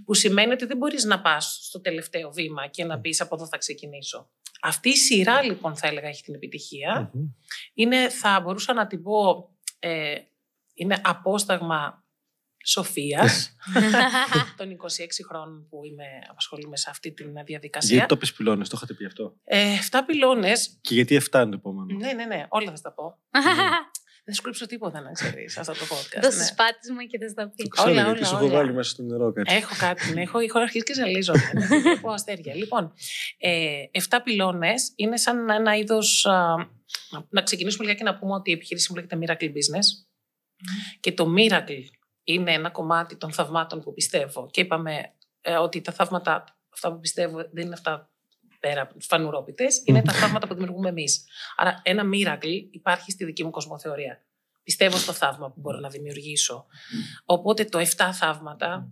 Που 0.06 0.14
σημαίνει 0.14 0.52
ότι 0.52 0.66
δεν 0.66 0.78
μπορείς 0.78 1.04
να 1.04 1.22
πας 1.22 1.60
στο 1.62 1.82
τελευταίο 1.82 2.32
βήμα 2.32 2.68
και 2.68 2.86
να 2.86 3.00
πεις 3.00 3.22
από 3.22 3.36
εδώ 3.36 3.48
θα 3.48 3.58
ξεκινήσω. 3.58 4.30
Αυτή 4.62 4.90
η 4.90 4.96
σειρά 4.96 5.44
λοιπόν 5.44 5.76
θα 5.76 5.88
έλεγα 5.88 6.08
έχει 6.08 6.24
την 6.24 6.34
επιτυχία. 6.34 7.12
Είναι, 7.74 8.10
θα 8.10 8.40
μπορούσα 8.44 8.74
να 8.74 8.88
την 8.88 9.04
πω, 9.04 9.50
ε, 9.80 10.16
είναι 10.74 11.02
απόσταγμα 11.04 12.01
Σοφίας, 12.64 13.56
των 14.58 14.72
26 14.72 14.78
χρόνων 15.28 15.68
που 15.70 15.86
είμαι, 15.86 16.04
απασχολούμαι 16.30 16.78
σε 16.78 16.90
αυτή 16.90 17.12
τη 17.12 17.24
διαδικασία. 17.46 17.96
Γιατί 17.96 18.08
το 18.08 18.18
πεις 18.18 18.34
πυλώνες, 18.34 18.70
το 18.70 18.76
είχατε 18.78 18.94
πει 18.94 19.06
αυτό; 19.06 19.36
Ε, 19.44 19.76
7 19.92 20.00
πυλώνες. 20.06 20.78
Και 20.82 20.94
γιατί 20.94 21.16
7 21.16 21.42
είναι 21.42 21.50
το 21.50 21.56
επόμενο; 21.56 21.98
Ναι, 21.98 22.14
ναι, 22.14 22.26
ναι, 22.26 22.46
όλα 22.50 22.72
θα 22.72 22.82
τα 22.82 22.94
πω. 22.94 23.18
Δεν 24.24 24.36
σου 24.36 24.42
κρύψω 24.42 24.66
τίποτα 24.66 25.02
να 25.02 25.12
ξέρεις 25.12 25.58
αυτό 25.58 25.74
το 25.74 25.86
podcast. 25.90 26.22
Δώσε 26.22 26.38
ναι. 26.38 26.44
σπάτισμα 26.44 27.06
και 27.06 27.18
δεν 27.18 27.30
στα 27.30 27.50
πει. 27.56 27.70
Όλα, 27.78 27.92
όλα, 27.92 28.10
όλα. 28.10 28.26
Σου 28.26 28.36
έχω 28.36 28.48
βάλει 28.48 28.74
μέσα 28.74 28.90
στο 28.90 29.04
νερό 29.04 29.32
κάτι. 29.32 29.54
Έχω 29.54 29.76
κάτι. 29.80 30.14
Ναι, 30.14 30.22
έχω, 30.22 30.40
έχω 30.40 30.60
αρχίσει 30.60 30.84
και 30.84 30.94
ζαλίζω. 30.94 31.34
Έχω 31.96 32.12
αστέρια. 32.12 32.56
Λοιπόν, 32.56 32.94
ε, 33.38 33.84
7 34.10 34.18
πυλώνες 34.24 34.94
είναι 34.96 35.18
σαν 35.18 35.50
ένα 35.50 35.76
είδος. 35.76 36.28
Να 37.30 37.42
ξεκινήσουμε 37.42 37.84
λίγα 37.84 37.98
και 37.98 38.04
να 38.04 38.18
πούμε 38.18 38.34
ότι 38.34 38.50
η 38.50 38.54
επιχείρηση 38.54 38.88
μου 38.90 38.96
λέγεται 38.96 39.18
Miracle 39.22 39.50
Business. 39.50 39.88
Και 41.00 41.12
το 41.12 41.34
Miracle 41.38 41.84
είναι 42.34 42.54
ένα 42.54 42.70
κομμάτι 42.70 43.16
των 43.16 43.32
θαυμάτων 43.32 43.82
που 43.82 43.94
πιστεύω. 43.94 44.50
Και 44.52 44.62
είπαμε 44.62 45.14
ε, 45.42 45.56
ότι 45.56 45.82
τα 45.82 45.92
θαύματα, 45.92 46.44
αυτά 46.74 46.92
που 46.92 47.00
πιστεύω, 47.00 47.38
δεν 47.52 47.66
είναι 47.66 47.74
αυτά 47.74 48.10
πέρα 48.60 48.92
φανουρόπιτες, 49.00 49.82
είναι 49.86 50.02
τα 50.02 50.14
θαύματα 50.14 50.48
που 50.48 50.54
δημιουργούμε 50.54 50.90
εμείς. 50.90 51.26
Άρα, 51.56 51.82
ένα 51.84 52.04
miracle 52.14 52.68
υπάρχει 52.72 53.12
στη 53.12 53.26
δική 53.26 53.44
μου 53.44 53.50
κοσμοθεωρία. 53.50 54.26
Πιστεύω 54.64 54.98
στο 54.98 55.14
θαύμα 55.14 55.52
που 55.52 55.60
μπορώ 55.60 55.80
να 55.80 55.90
δημιουργήσω. 55.90 56.66
Οπότε 57.26 57.66
το 57.66 57.80
7 57.80 58.10
θαύματα 58.14 58.90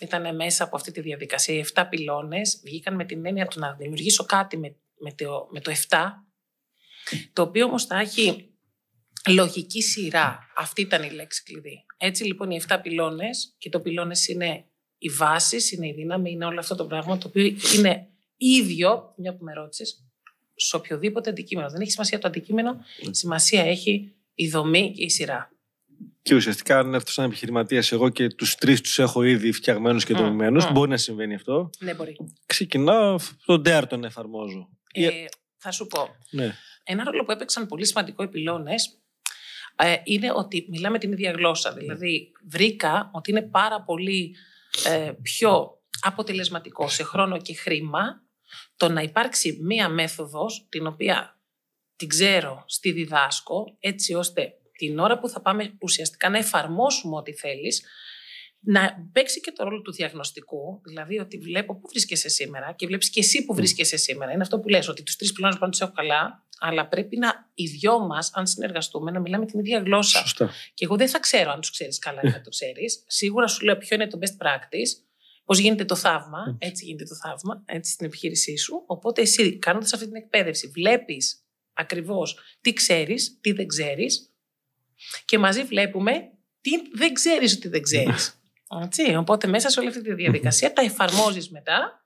ήταν 0.00 0.34
μέσα 0.34 0.64
από 0.64 0.76
αυτή 0.76 0.92
τη 0.92 1.00
διαδικασία. 1.00 1.54
Οι 1.54 1.64
7 1.74 1.86
πυλώνες 1.90 2.60
βγήκαν 2.64 2.94
με 2.94 3.04
την 3.04 3.26
έννοια 3.26 3.46
του 3.46 3.58
να 3.58 3.74
δημιουργήσω 3.74 4.24
κάτι 4.24 4.56
με, 4.56 4.76
με, 4.98 5.12
το, 5.12 5.48
με 5.50 5.60
το 5.60 5.72
7, 5.88 5.96
το 7.32 7.42
οποίο 7.42 7.66
όμως 7.66 7.84
θα 7.84 7.98
έχει 7.98 8.54
λογική 9.28 9.82
σειρά. 9.82 10.38
Αυτή 10.56 10.80
ήταν 10.80 11.02
η 11.02 11.10
λέξη 11.10 11.42
κλειδί. 11.42 11.84
Έτσι 12.02 12.24
λοιπόν 12.24 12.50
οι 12.50 12.62
7 12.68 12.78
πυλώνες, 12.82 13.54
και 13.58 13.68
το 13.68 13.80
πυλώνες 13.80 14.28
είναι 14.28 14.64
οι 14.98 15.08
βάσει, 15.08 15.76
είναι 15.76 15.86
η 15.86 15.92
δύναμη, 15.92 16.30
είναι 16.30 16.44
όλο 16.44 16.58
αυτό 16.58 16.74
το 16.74 16.84
πράγμα, 16.84 17.18
το 17.18 17.28
οποίο 17.28 17.54
είναι 17.76 18.08
ίδιο, 18.36 19.14
μια 19.16 19.36
που 19.36 19.44
με 19.44 19.52
ρώτησες, 19.52 20.04
σε 20.54 20.76
οποιοδήποτε 20.76 21.30
αντικείμενο. 21.30 21.70
Δεν 21.70 21.80
έχει 21.80 21.90
σημασία 21.90 22.18
το 22.18 22.28
αντικείμενο, 22.28 22.84
σημασία 23.10 23.62
έχει 23.62 24.12
η 24.34 24.48
δομή 24.48 24.92
και 24.92 25.04
η 25.04 25.08
σειρά. 25.08 25.52
Και 26.22 26.34
ουσιαστικά, 26.34 26.78
αν 26.78 26.94
έρθω 26.94 27.10
σαν 27.10 27.24
επιχειρηματίας, 27.24 27.92
εγώ 27.92 28.08
και 28.08 28.28
τους 28.28 28.54
τρεις 28.54 28.80
τους 28.80 28.98
έχω 28.98 29.22
ήδη 29.22 29.52
φτιαγμένους 29.52 30.04
και 30.04 30.14
δομημένους, 30.14 30.64
mm. 30.64 30.70
μπορεί 30.72 30.90
να 30.90 30.96
συμβαίνει 30.96 31.34
αυτό. 31.34 31.70
Ναι, 31.78 31.94
μπορεί. 31.94 32.16
Ξεκινάω, 32.46 33.18
τον 33.44 33.62
DEAR 33.66 33.82
τον 33.88 34.04
εφαρμόζω. 34.04 34.68
Ε, 34.92 35.08
θα 35.56 35.70
σου 35.70 35.86
πω. 35.86 36.16
Ναι. 36.30 36.54
Ένα 36.84 37.04
ρόλο 37.04 37.24
που 37.24 37.30
έπαιξαν 37.30 37.66
πολύ 37.66 37.86
σημαντικό 37.86 38.22
οι 38.22 38.28
πυλώνες 38.28 38.99
ε, 39.76 39.96
είναι 40.04 40.32
ότι 40.32 40.66
μιλάμε 40.70 40.98
την 40.98 41.12
ίδια 41.12 41.30
γλώσσα. 41.30 41.72
Δηλαδή, 41.72 42.32
βρήκα 42.48 43.10
ότι 43.12 43.30
είναι 43.30 43.42
πάρα 43.42 43.82
πολύ 43.82 44.36
ε, 44.84 45.12
πιο 45.22 45.78
αποτελεσματικό 46.00 46.88
σε 46.88 47.02
χρόνο 47.02 47.38
και 47.38 47.54
χρήμα 47.54 48.22
το 48.76 48.88
να 48.88 49.02
υπάρξει 49.02 49.58
μία 49.62 49.88
μέθοδος 49.88 50.66
την 50.68 50.86
οποία 50.86 51.40
την 51.96 52.08
ξέρω, 52.08 52.64
στη 52.66 52.92
διδάσκω, 52.92 53.76
έτσι 53.80 54.14
ώστε 54.14 54.52
την 54.72 54.98
ώρα 54.98 55.18
που 55.18 55.28
θα 55.28 55.40
πάμε 55.40 55.76
ουσιαστικά 55.80 56.28
να 56.28 56.38
εφαρμόσουμε 56.38 57.16
ό,τι 57.16 57.32
θέλεις, 57.32 57.84
να 58.60 59.08
παίξει 59.12 59.40
και 59.40 59.52
το 59.52 59.64
ρόλο 59.64 59.80
του 59.80 59.92
διαγνωστικού, 59.92 60.80
δηλαδή 60.84 61.18
ότι 61.18 61.38
βλέπω 61.38 61.74
πού 61.74 61.88
βρίσκεσαι 61.88 62.28
σήμερα 62.28 62.72
και 62.72 62.86
βλέπεις 62.86 63.10
και 63.10 63.20
εσύ 63.20 63.44
που 63.44 63.54
βρίσκεσαι 63.54 63.96
σήμερα. 63.96 64.32
Είναι 64.32 64.42
αυτό 64.42 64.60
που 64.60 64.68
λες, 64.68 64.88
ότι 64.88 65.02
τους 65.02 65.16
τρεις 65.16 65.32
πυλώνες 65.32 65.58
πάνω 65.58 65.70
τους 65.70 65.80
έχω 65.80 65.92
καλά, 65.92 66.46
αλλά 66.60 66.88
πρέπει 66.88 67.16
να 67.16 67.50
οι 67.54 67.66
δυο 67.66 67.98
μας, 67.98 68.30
αν 68.34 68.46
συνεργαστούμε, 68.46 69.10
να 69.10 69.20
μιλάμε 69.20 69.46
την 69.46 69.58
ίδια 69.58 69.78
γλώσσα. 69.78 70.18
Σωστά. 70.18 70.50
Και 70.74 70.84
εγώ 70.84 70.96
δεν 70.96 71.08
θα 71.08 71.18
ξέρω 71.18 71.50
αν 71.50 71.60
τους 71.60 71.70
ξέρεις 71.70 71.98
καλά 71.98 72.20
ή 72.24 72.28
δεν 72.28 72.42
το 72.42 72.50
ξέρεις. 72.50 73.04
Σίγουρα 73.06 73.46
σου 73.46 73.64
λέω 73.64 73.76
ποιο 73.76 73.96
είναι 73.96 74.06
το 74.06 74.18
best 74.22 74.46
practice, 74.46 75.02
πώς 75.44 75.58
γίνεται 75.58 75.84
το 75.84 75.94
θαύμα. 75.94 76.56
Έτσι 76.58 76.84
γίνεται 76.84 77.04
το 77.04 77.14
θαύμα, 77.14 77.62
έτσι 77.66 77.92
στην 77.92 78.06
επιχείρησή 78.06 78.56
σου. 78.56 78.84
Οπότε 78.86 79.22
εσύ, 79.22 79.58
κάνοντας 79.58 79.92
αυτή 79.92 80.06
την 80.06 80.16
εκπαίδευση, 80.16 80.68
βλέπεις 80.68 81.44
ακριβώς 81.72 82.38
τι 82.60 82.72
ξέρεις, 82.72 83.38
τι 83.40 83.52
δεν 83.52 83.66
ξέρεις, 83.66 84.34
και 85.24 85.38
μαζί 85.38 85.62
βλέπουμε 85.62 86.30
τι 86.60 86.70
δεν 86.92 87.12
ξέρεις 87.12 87.54
ότι 87.54 87.68
δεν 87.68 87.82
ξέρεις. 87.82 88.40
Οπότε 89.18 89.46
μέσα 89.46 89.68
σε 89.68 89.80
όλη 89.80 89.88
αυτή 89.88 90.02
τη 90.02 90.14
διαδικασία 90.14 90.72
τα 90.72 90.82
εφαρμόζεις 90.82 91.50
μετά 91.50 91.99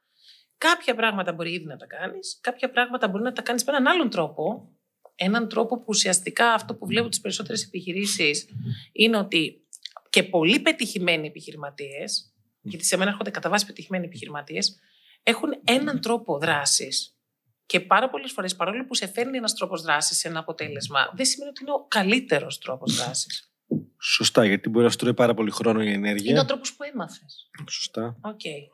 Κάποια 0.58 0.94
πράγματα 0.94 1.32
μπορεί 1.32 1.52
ήδη 1.52 1.64
να 1.64 1.76
τα 1.76 1.86
κάνεις, 1.86 2.38
κάποια 2.40 2.70
πράγματα 2.70 3.08
μπορεί 3.08 3.22
να 3.22 3.32
τα 3.32 3.42
κάνεις 3.42 3.64
με 3.64 3.72
έναν 3.72 3.86
άλλον 3.86 4.10
τρόπο. 4.10 4.68
Έναν 5.14 5.48
τρόπο 5.48 5.76
που 5.78 5.84
ουσιαστικά 5.86 6.52
αυτό 6.52 6.74
που 6.74 6.86
βλέπω 6.86 7.08
τις 7.08 7.20
περισσότερες 7.20 7.64
επιχειρήσεις 7.64 8.48
είναι 8.92 9.16
ότι 9.16 9.66
και 10.10 10.22
πολύ 10.22 10.60
πετυχημένοι 10.60 11.26
επιχειρηματίες, 11.26 12.34
γιατί 12.60 12.84
σε 12.84 12.96
μένα 12.96 13.10
έρχονται 13.10 13.30
κατά 13.30 13.48
βάση 13.48 13.66
πετυχημένοι 13.66 14.04
επιχειρηματίες, 14.04 14.78
έχουν 15.22 15.50
έναν 15.64 16.00
τρόπο 16.00 16.38
δράσης. 16.38 17.18
Και 17.66 17.80
πάρα 17.80 18.10
πολλές 18.10 18.32
φορές, 18.32 18.56
παρόλο 18.56 18.84
που 18.84 18.94
σε 18.94 19.06
φέρνει 19.06 19.36
ένας 19.36 19.54
τρόπος 19.54 19.82
δράσης 19.82 20.18
σε 20.18 20.28
ένα 20.28 20.38
αποτέλεσμα, 20.38 21.12
δεν 21.14 21.26
σημαίνει 21.26 21.50
ότι 21.50 21.62
είναι 21.62 21.72
ο 21.72 21.86
καλύτερος 21.88 22.58
τρόπος 22.58 22.96
δράσης. 22.96 23.52
Σωστά, 24.00 24.44
γιατί 24.44 24.68
μπορεί 24.68 24.84
να 24.84 24.90
σου 24.90 24.96
τρώει 24.96 25.14
πάρα 25.14 25.34
πολύ 25.34 25.50
χρόνο 25.50 25.82
η 25.82 25.92
ενέργεια. 25.92 26.30
Είναι 26.30 26.40
ο 26.40 26.44
τρόπος 26.44 26.74
που 26.74 26.82
έμαθες. 26.82 27.50
Σωστά. 27.70 28.16
Okay. 28.22 28.73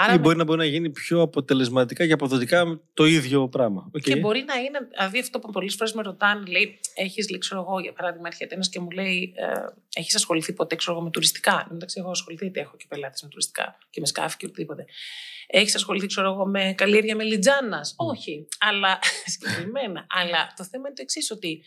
Άρα 0.00 0.14
ή 0.14 0.18
μπορεί 0.18 0.36
να 0.36 0.44
μπορεί 0.44 0.58
να 0.58 0.64
γίνει 0.64 0.90
πιο 0.90 1.20
αποτελεσματικά 1.20 2.06
και 2.06 2.12
αποδοτικά 2.12 2.80
το 2.94 3.06
ίδιο 3.06 3.48
πράγμα. 3.48 3.90
Okay. 3.96 4.00
Και 4.00 4.16
μπορεί 4.16 4.44
να 4.46 4.54
είναι, 4.54 4.78
δηλαδή 4.90 5.18
αυτό 5.18 5.38
που 5.38 5.50
πολλές 5.50 5.74
φορές 5.74 5.92
με 5.92 6.02
ρωτάνε, 6.02 6.50
λέει, 6.50 6.80
έχεις 6.94 7.30
λέει, 7.30 7.38
ξέρω 7.38 7.60
εγώ, 7.60 7.80
για 7.80 7.92
παράδειγμα, 7.92 8.28
έρχεται 8.28 8.54
ένας 8.54 8.68
και 8.68 8.80
μου 8.80 8.90
λέει, 8.90 9.32
ε, 9.36 9.98
έχεις 10.00 10.14
ασχοληθεί 10.14 10.52
ποτέ, 10.52 10.76
ξέρω 10.76 10.96
εγώ, 10.96 11.04
με 11.04 11.10
τουριστικά; 11.10 11.68
Εντάξει, 11.72 11.96
εγώ 12.00 12.10
ασχοληθεί, 12.10 12.46
είτε 12.46 12.60
έχω 12.60 12.76
και 12.76 12.84
πελάτες 12.88 13.22
με 13.22 13.28
τουριστικά 13.28 13.78
και 13.90 14.00
με 14.00 14.06
σκάφη 14.06 14.36
και 14.36 14.46
οτιδήποτε. 14.46 14.84
Έχεις 15.46 15.74
ασχοληθεί, 15.74 16.06
ξέρω 16.06 16.32
εγώ, 16.32 16.46
με 16.46 16.74
καλλιέργεια 16.76 17.16
με 17.16 17.24
λιτζάνα. 17.24 17.84
Mm. 17.84 17.92
Όχι, 17.96 18.48
αλλά 18.58 18.98
συγκεκριμένα. 19.32 20.06
αλλά 20.08 20.52
το 20.56 20.64
θέμα 20.64 20.86
είναι 20.86 20.96
το 20.96 21.02
εξής, 21.02 21.30
ότι 21.30 21.62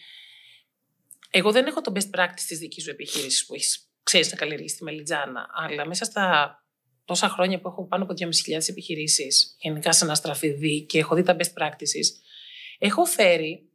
εγώ 1.29 1.51
δεν 1.51 1.65
έχω 1.65 1.81
το 1.81 1.91
best 1.95 2.19
practice 2.19 2.45
της 2.47 2.59
δικής 2.59 2.83
σου 2.83 2.89
επιχείρησης 2.89 3.45
που 3.45 3.53
έχεις 3.53 3.85
ξέρεις 4.03 4.31
να 4.31 4.37
καλλιεργήσει 4.37 4.75
τη 4.75 4.83
μελιτζάνα, 4.83 5.47
αλλά 5.53 5.87
μέσα 5.87 6.05
στα 6.05 6.55
τόσα 7.05 7.29
χρόνια 7.29 7.59
που 7.59 7.67
έχω 7.67 7.87
πάνω 7.87 8.03
από 8.03 8.13
2.500 8.17 8.69
επιχειρήσεις, 8.69 9.55
γενικά 9.59 9.91
σε 9.91 10.05
ένα 10.05 10.15
στραφιδί 10.15 10.81
και 10.81 10.99
έχω 10.99 11.15
δει 11.15 11.23
τα 11.23 11.35
best 11.39 11.61
practices, 11.61 12.07
έχω 12.77 13.05
φέρει 13.05 13.69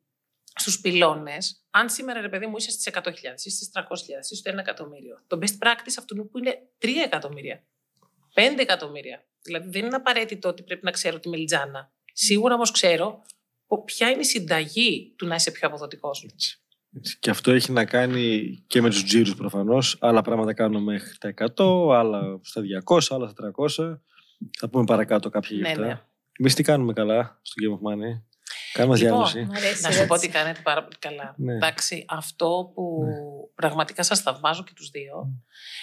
στους 0.59 0.81
πυλώνες, 0.81 1.65
αν 1.71 1.91
σήμερα 1.91 2.21
ρε 2.21 2.29
παιδί 2.29 2.47
μου 2.47 2.57
είσαι 2.57 2.71
στις 2.71 2.89
100.000, 2.93 3.11
είσαι 3.35 3.51
στις 3.51 3.71
300.000, 3.75 3.83
είσαι 4.23 4.35
στο 4.35 4.53
1 4.53 4.59
εκατομμύριο, 4.59 5.25
το 5.27 5.39
best 5.41 5.67
practice 5.67 5.95
αυτού 5.99 6.29
που 6.31 6.39
είναι 6.39 6.59
3 6.83 6.89
εκατομμύρια, 7.05 7.65
5 8.35 8.41
εκατομμύρια. 8.59 9.25
Δηλαδή 9.43 9.69
δεν 9.69 9.85
είναι 9.85 9.97
απαραίτητο 9.97 10.49
ότι 10.49 10.63
πρέπει 10.63 10.85
να 10.85 10.91
ξέρω 10.91 11.19
τη 11.19 11.29
μελιτζάνα. 11.29 11.93
Σίγουρα 12.13 12.55
όμως 12.55 12.71
ξέρω 12.71 13.23
ποια 13.85 14.11
είναι 14.11 14.21
η 14.21 14.25
συνταγή 14.25 15.15
του 15.17 15.27
να 15.27 15.35
είσαι 15.35 15.51
πιο 15.51 15.69
αποδοτικός. 15.69 16.27
Και 17.19 17.31
αυτό 17.31 17.51
έχει 17.51 17.73
να 17.73 17.85
κάνει 17.85 18.57
και 18.67 18.81
με 18.81 18.89
τους 18.91 19.05
τζίρους 19.05 19.35
προφανώς. 19.35 19.97
Άλλα 20.01 20.23
πράγματα 20.23 20.55
κάνουμε 20.55 20.93
μέχρι 20.93 21.19
τα 21.19 21.35
100, 21.57 21.95
άλλα 21.95 22.41
στα 22.43 22.63
200, 22.85 23.01
άλλα 23.09 23.29
στα 23.29 23.53
300. 23.79 23.99
Θα 24.59 24.69
πούμε 24.69 24.85
παρακάτω 24.85 25.29
κάποια 25.29 25.57
γι' 25.57 25.63
αυτά. 25.63 25.81
Ναι, 25.81 25.87
ναι. 25.87 26.01
Εμείς 26.39 26.55
τι 26.55 26.63
κάνουμε 26.63 26.93
καλά 26.93 27.41
στο 27.43 27.55
Game 27.63 27.73
of 27.73 27.93
Money; 27.93 28.23
Κάνουμε 28.73 28.97
λοιπόν, 28.97 29.29
διάγνωση. 29.33 29.81
Να 29.83 29.91
σου 29.91 30.07
πω 30.07 30.15
ότι 30.15 30.29
κάνετε 30.29 30.61
πάρα 30.63 30.83
πολύ 30.83 30.97
καλά. 30.99 31.35
Ναι. 31.37 31.55
Εντάξει, 31.55 32.05
αυτό 32.09 32.71
που 32.75 33.03
ναι. 33.05 33.13
πραγματικά 33.55 34.03
σας 34.03 34.21
θαυμάζω 34.21 34.65
και 34.65 34.73
τους 34.75 34.91
δύο, 34.91 35.43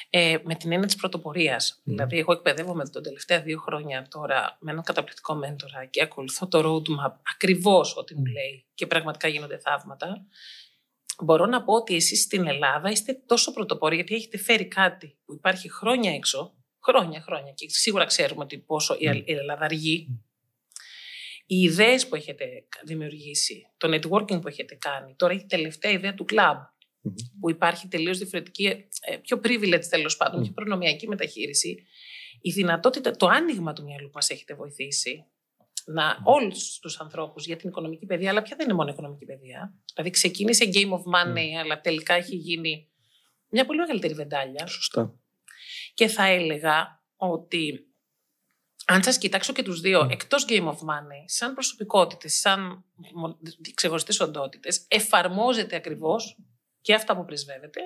ε, 0.10 0.38
με 0.44 0.56
την 0.56 0.72
έννοια 0.72 0.88
της 0.88 0.96
πρωτοπορίας. 0.96 1.82
Ναι. 1.84 1.94
Δηλαδή, 1.94 2.18
εγώ 2.18 2.34
εκπαιδεύομαι 2.34 2.88
τον 2.90 3.04
τελευταία 3.04 3.42
δύο 3.42 3.60
χρόνια 3.60 4.08
τώρα 4.10 4.58
με 4.60 4.72
έναν 4.72 4.84
καταπληκτικό 4.84 5.34
μέντορα 5.34 5.86
και 5.86 6.02
ακολουθώ 6.02 6.48
το 6.48 6.60
roadmap 6.60 7.14
ακριβώς 7.34 7.98
ό,τι 7.98 8.16
μου 8.16 8.26
λέει 8.26 8.66
και 8.74 8.88
πραγματικά 8.88 9.28
γίνονται 9.28 9.58
θαύματα 9.58 10.26
μπορώ 11.24 11.46
να 11.46 11.64
πω 11.64 11.74
ότι 11.74 11.96
εσείς 11.96 12.22
στην 12.22 12.48
Ελλάδα 12.48 12.90
είστε 12.90 13.14
τόσο 13.26 13.54
πρωτοπόροι 13.54 13.96
γιατί 13.96 14.16
έχετε 14.16 14.38
φέρει 14.38 14.68
κάτι 14.68 15.18
που 15.26 15.34
υπάρχει 15.34 15.70
χρόνια 15.70 16.14
έξω, 16.14 16.54
χρόνια, 16.84 17.22
χρόνια 17.22 17.52
και 17.52 17.70
σίγουρα 17.70 18.06
ξέρουμε 18.06 18.44
ότι 18.44 18.58
πόσο 18.58 18.96
η 19.00 19.24
Ελλάδα 19.26 19.66
αργεί. 19.66 20.08
Οι 21.46 21.56
ιδέες 21.56 22.08
που 22.08 22.16
έχετε 22.16 22.46
δημιουργήσει, 22.84 23.62
το 23.78 23.94
networking 23.96 24.42
που 24.42 24.48
έχετε 24.48 24.76
κάνει, 24.76 25.16
τώρα 25.16 25.34
έχει 25.34 25.46
τελευταία 25.46 25.92
ιδέα 25.92 26.14
του 26.14 26.26
club, 26.30 26.56
που 27.40 27.50
υπάρχει 27.50 27.88
τελείως 27.88 28.18
διαφορετική, 28.18 28.66
ε, 29.02 29.18
πιο 29.22 29.40
privilege 29.44 29.86
τέλος 29.90 30.18
πάντων, 30.18 30.42
πιο 30.42 30.52
προνομιακή 30.52 31.08
μεταχείριση. 31.08 31.86
Η 32.42 32.52
δυνατότητα, 32.52 33.12
το 33.12 33.28
άνοιγμα 33.28 33.74
του 33.74 33.84
μυαλού 33.84 34.06
που 34.06 34.12
μας 34.16 34.30
έχετε 34.30 34.56
βοηθήσει, 34.56 35.26
να, 35.86 36.18
όλους 36.24 36.80
τους 36.80 37.00
ανθρώπους 37.00 37.46
για 37.46 37.56
την 37.56 37.70
οικονομική 37.70 38.06
παιδεία, 38.06 38.30
αλλά 38.30 38.42
πια 38.42 38.56
δεν 38.56 38.66
είναι 38.66 38.76
μόνο 38.76 38.92
οικονομική 38.92 39.26
παιδεία. 39.26 39.74
Δηλαδή 39.94 40.12
ξεκίνησε 40.12 40.70
game 40.74 40.92
of 40.92 41.02
money, 41.16 41.48
αλλά 41.64 41.82
τελικά 41.82 42.14
έχει 42.14 42.36
γίνει 42.36 42.92
μια 43.50 43.66
πολύ 43.66 43.80
μεγαλύτερη 43.80 44.14
βεντάλια. 44.14 44.68
Σωστά. 44.68 45.20
Και 45.94 46.08
θα 46.08 46.26
έλεγα 46.26 47.04
ότι 47.16 47.88
αν 48.86 49.04
σας 49.04 49.18
κοιτάξω 49.18 49.54
και 49.54 49.64
τους 49.64 49.82
δύο, 49.82 50.08
εκτός 50.12 50.46
game 50.50 50.68
of 50.68 50.76
money, 50.76 51.24
σαν 51.26 51.54
προσωπικότητες, 51.54 52.34
σαν 52.34 52.84
ξεχωριστές 53.74 54.20
οντότητες, 54.20 54.86
εφαρμόζεται 54.88 55.76
ακριβώς 55.76 56.38
και 56.82 56.94
αυτά 56.94 57.16
που 57.16 57.26
πρεσβεύετε 57.26 57.82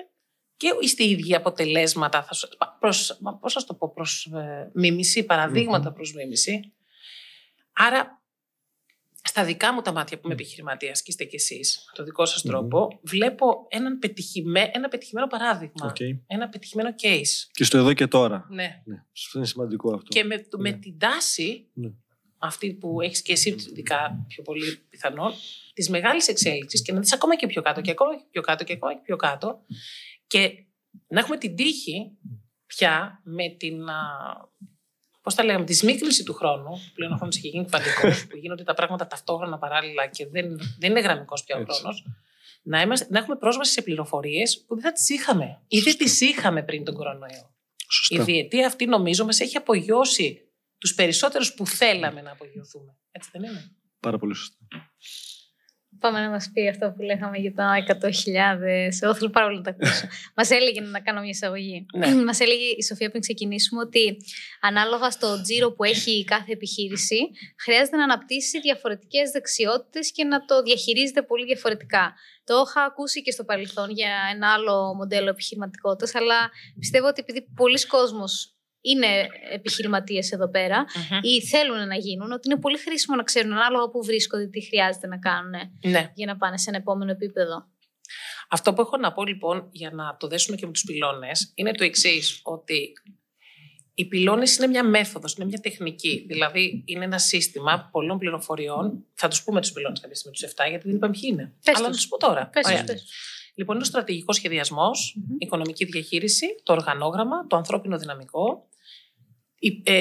και 0.56 0.68
είστε 0.80 1.04
οι 1.04 1.10
ίδιοι 1.10 1.34
αποτελέσματα, 1.34 2.22
θα 2.22 2.76
προς, 2.80 3.18
πώς 3.40 3.52
θα 3.52 3.64
το 3.64 3.74
πω, 3.74 3.92
προς 3.92 4.24
ε, 4.24 4.70
μίμηση, 4.74 5.24
παραδείγματα 5.24 5.92
προς 5.92 6.14
μίμηση. 6.14 6.72
Άρα, 7.80 8.22
στα 9.22 9.44
δικά 9.44 9.72
μου 9.72 9.80
τα 9.80 9.92
μάτια 9.92 10.16
που 10.16 10.22
είμαι 10.24 10.34
επιχειρηματίας 10.34 11.02
και 11.02 11.10
είστε 11.10 11.24
κι 11.24 11.36
εσείς, 11.36 11.90
το 11.94 12.04
δικό 12.04 12.26
σας 12.26 12.42
τρόπο, 12.42 13.00
βλέπω 13.02 13.66
έναν 13.68 13.98
πετυχημέ, 13.98 14.70
ένα 14.72 14.88
πετυχημένο 14.88 15.26
παράδειγμα. 15.26 15.92
Ένα 16.26 16.48
πετυχημένο 16.48 16.94
case. 17.02 17.48
Και 17.50 17.64
στο 17.64 17.78
εδώ 17.78 17.92
και 17.92 18.06
τώρα. 18.06 18.46
Ναι. 18.50 18.82
ναι. 18.84 19.04
Είναι 19.34 19.46
σημαντικό 19.46 19.94
αυτό. 19.94 20.08
Και 20.08 20.24
με, 20.24 20.46
με 20.56 20.70
ναι. 20.70 20.76
την 20.76 20.98
τάση, 20.98 21.66
ναι. 21.72 21.90
αυτή 22.38 22.74
που 22.74 23.00
έχεις 23.00 23.22
και 23.22 23.32
εσύ, 23.32 23.48
ειδικά 23.48 24.24
πιο 24.28 24.42
πολύ 24.42 24.76
πιθανό, 24.88 25.32
της 25.74 25.88
μεγάλης 25.88 26.28
εξέλιξης 26.28 26.82
και 26.82 26.92
να 26.92 27.00
δεις 27.00 27.12
ακόμα 27.12 27.36
και 27.36 27.46
πιο 27.46 27.62
κάτω 27.62 27.80
και 27.80 27.90
ακόμα 27.90 28.16
και 28.16 28.24
πιο 28.30 28.42
κάτω 28.42 28.64
και 28.64 28.72
ακόμα 28.72 28.94
και 28.94 29.00
πιο 29.04 29.16
κάτω. 29.16 29.60
Και 30.26 30.66
να 31.06 31.20
έχουμε 31.20 31.36
την 31.36 31.56
τύχη 31.56 32.18
πια 32.66 33.20
με 33.24 33.48
την 33.48 33.80
Πώς 35.28 35.36
τα 35.36 35.44
λέγαμε, 35.44 35.64
τη 35.64 35.74
σμίκρινση 35.74 36.22
του 36.22 36.34
χρόνου. 36.34 36.90
Πλέον 36.94 37.12
ο 37.12 37.16
χρόνος 37.16 37.36
έχει 37.36 37.48
γίνει 37.48 37.64
κβαντικό, 37.64 38.08
που 38.28 38.36
γίνονται 38.36 38.62
τα 38.62 38.74
πράγματα 38.74 39.06
ταυτόχρονα 39.06 39.58
παράλληλα 39.58 40.06
και 40.06 40.26
δεν, 40.26 40.60
δεν 40.78 40.90
είναι 40.90 41.00
γραμμικός 41.00 41.44
πια 41.44 41.56
ο 41.56 41.60
Έτσι. 41.60 41.78
χρόνος. 41.78 42.04
Να, 42.62 42.80
είμαστε, 42.80 43.06
να 43.10 43.18
έχουμε 43.18 43.36
πρόσβαση 43.36 43.72
σε 43.72 43.82
πληροφορίες 43.82 44.64
που 44.66 44.74
δεν 44.74 44.84
θα 44.84 44.92
τις 44.92 45.08
είχαμε 45.08 45.62
ή 45.68 45.80
δεν 45.80 45.96
τις 45.96 46.20
είχαμε 46.20 46.62
πριν 46.62 46.84
τον 46.84 46.94
κορονοϊό. 46.94 47.54
Η 47.76 47.84
Σωστά. 47.88 48.24
διετία 48.24 48.66
αυτή 48.66 48.86
νομίζω 48.86 49.24
μας 49.24 49.40
έχει 49.40 49.56
απογειώσει 49.56 50.48
τους 50.78 50.94
περισσότερους 50.94 51.54
που 51.54 51.66
θέλαμε 51.66 52.22
να 52.22 52.30
απογειωθούμε. 52.30 52.96
Έτσι 53.10 53.28
δεν 53.32 53.42
είναι; 53.42 53.76
Πάρα 54.00 54.18
πολύ 54.18 54.34
σωστά. 54.34 54.56
Πάμε 56.00 56.20
να 56.20 56.30
μας 56.30 56.50
πει 56.52 56.68
αυτό 56.68 56.92
που 56.96 57.02
λέγαμε 57.02 57.38
για 57.38 57.54
τα 57.54 57.84
100.000. 57.86 58.08
Εγώ 59.00 59.14
θέλω 59.14 59.30
πάρα 59.30 59.46
πολύ 59.46 59.56
να 59.58 59.62
τα 59.62 59.70
ακούσω. 59.70 60.06
μας 60.36 60.50
έλεγε 60.50 60.80
να 60.80 61.00
κάνω 61.00 61.20
μια 61.20 61.28
εισαγωγή. 61.28 61.86
Ναι. 61.96 62.14
μας 62.28 62.40
έλεγε 62.40 62.64
η 62.76 62.82
Σοφία 62.82 63.08
πριν 63.08 63.20
ξεκινήσουμε 63.20 63.80
ότι 63.80 64.16
ανάλογα 64.60 65.10
στο 65.10 65.42
τζίρο 65.42 65.72
που 65.72 65.84
έχει 65.84 66.24
κάθε 66.24 66.52
επιχείρηση, 66.52 67.18
χρειάζεται 67.64 67.96
να 67.96 68.04
αναπτύσσει 68.04 68.60
διαφορετικές 68.60 69.30
δεξιότητες 69.30 70.12
και 70.12 70.24
να 70.24 70.44
το 70.44 70.62
διαχειρίζεται 70.62 71.22
πολύ 71.22 71.44
διαφορετικά. 71.44 72.14
Το 72.44 72.64
είχα 72.66 72.82
ακούσει 72.82 73.22
και 73.22 73.30
στο 73.30 73.44
παρελθόν 73.44 73.90
για 73.90 74.10
ένα 74.34 74.52
άλλο 74.52 74.94
μοντέλο 74.94 75.28
επιχειρηματικότητας, 75.28 76.14
αλλά 76.14 76.50
πιστεύω 76.78 77.06
ότι 77.06 77.20
επειδή 77.20 77.46
πολλοί 77.54 77.86
κόσμος 77.86 78.57
είναι 78.90 79.06
επιχειρηματίες 79.52 80.32
εδώ 80.32 80.48
πέρα, 80.50 80.84
ή 81.22 81.42
θέλουν 81.46 81.86
να 81.86 81.94
γίνουν, 81.96 82.32
ότι 82.32 82.50
είναι 82.50 82.60
πολύ 82.60 82.78
χρήσιμο 82.78 83.16
να 83.16 83.22
ξέρουν 83.22 83.52
ανάλογα 83.52 83.88
που 83.90 84.04
βρίσκονται, 84.04 84.46
τι 84.46 84.60
χρειάζεται 84.64 85.06
να 85.06 85.18
κάνουν 85.18 85.52
Ναι. 85.86 86.12
για 86.14 86.26
να 86.26 86.36
πάνε 86.36 86.58
σε 86.58 86.70
ένα 86.70 86.78
επόμενο 86.78 87.10
επίπεδο. 87.10 87.66
Αυτό 88.50 88.72
που 88.72 88.80
έχω 88.80 88.96
να 88.96 89.12
πω 89.12 89.24
λοιπόν 89.24 89.68
για 89.72 89.90
να 89.90 90.16
το 90.18 90.26
δέσουμε 90.26 90.56
και 90.56 90.66
με 90.66 90.72
τους 90.72 90.84
πυλώνες 90.84 91.52
είναι 91.54 91.72
το 91.72 91.84
εξής 91.84 92.40
ότι 92.42 92.92
οι 93.94 94.04
πυλώνες 94.06 94.56
είναι 94.56 94.66
μια 94.66 94.84
μέθοδος, 94.84 95.34
είναι 95.36 95.44
μια 95.46 95.58
τεχνική. 95.58 96.24
Δηλαδή 96.28 96.82
είναι 96.86 97.04
ένα 97.04 97.18
σύστημα 97.18 97.88
πολλών 97.92 98.18
πληροφοριών. 98.18 99.04
Θα 99.14 99.28
τους 99.28 99.42
πούμε 99.44 99.60
τους 99.60 99.72
πυλώνες 99.72 100.00
κάποια 100.00 100.14
στιγμή 100.16 100.36
τους 100.36 100.44
7 100.54 100.68
γιατί 100.68 100.86
δεν 100.86 100.96
είπαμε 100.96 101.12
ποιοι 101.12 101.30
είναι. 101.32 101.52
Πες 101.64 101.76
Αλλά 101.76 101.76
τους. 101.76 101.86
να 101.86 101.90
τους 101.92 102.08
πω 102.08 102.18
τώρα. 102.18 102.46
Πες, 102.46 102.66
Ωραία. 102.66 102.84
πες. 102.84 103.04
Λοιπόν, 103.54 103.74
είναι 103.74 103.84
ο 103.84 103.86
στρατηγικός 103.86 104.36
σχεδιασμός, 104.36 105.14
η 105.16 105.36
οικονομική 105.38 105.84
διαχείριση, 105.84 106.46
το 106.62 106.72
οργανόγραμμα, 106.72 107.46
το 107.46 107.56
ανθρώπινο 107.56 107.98
δυναμικό, 107.98 108.42
η- 108.42 108.67
ε, 108.67 108.67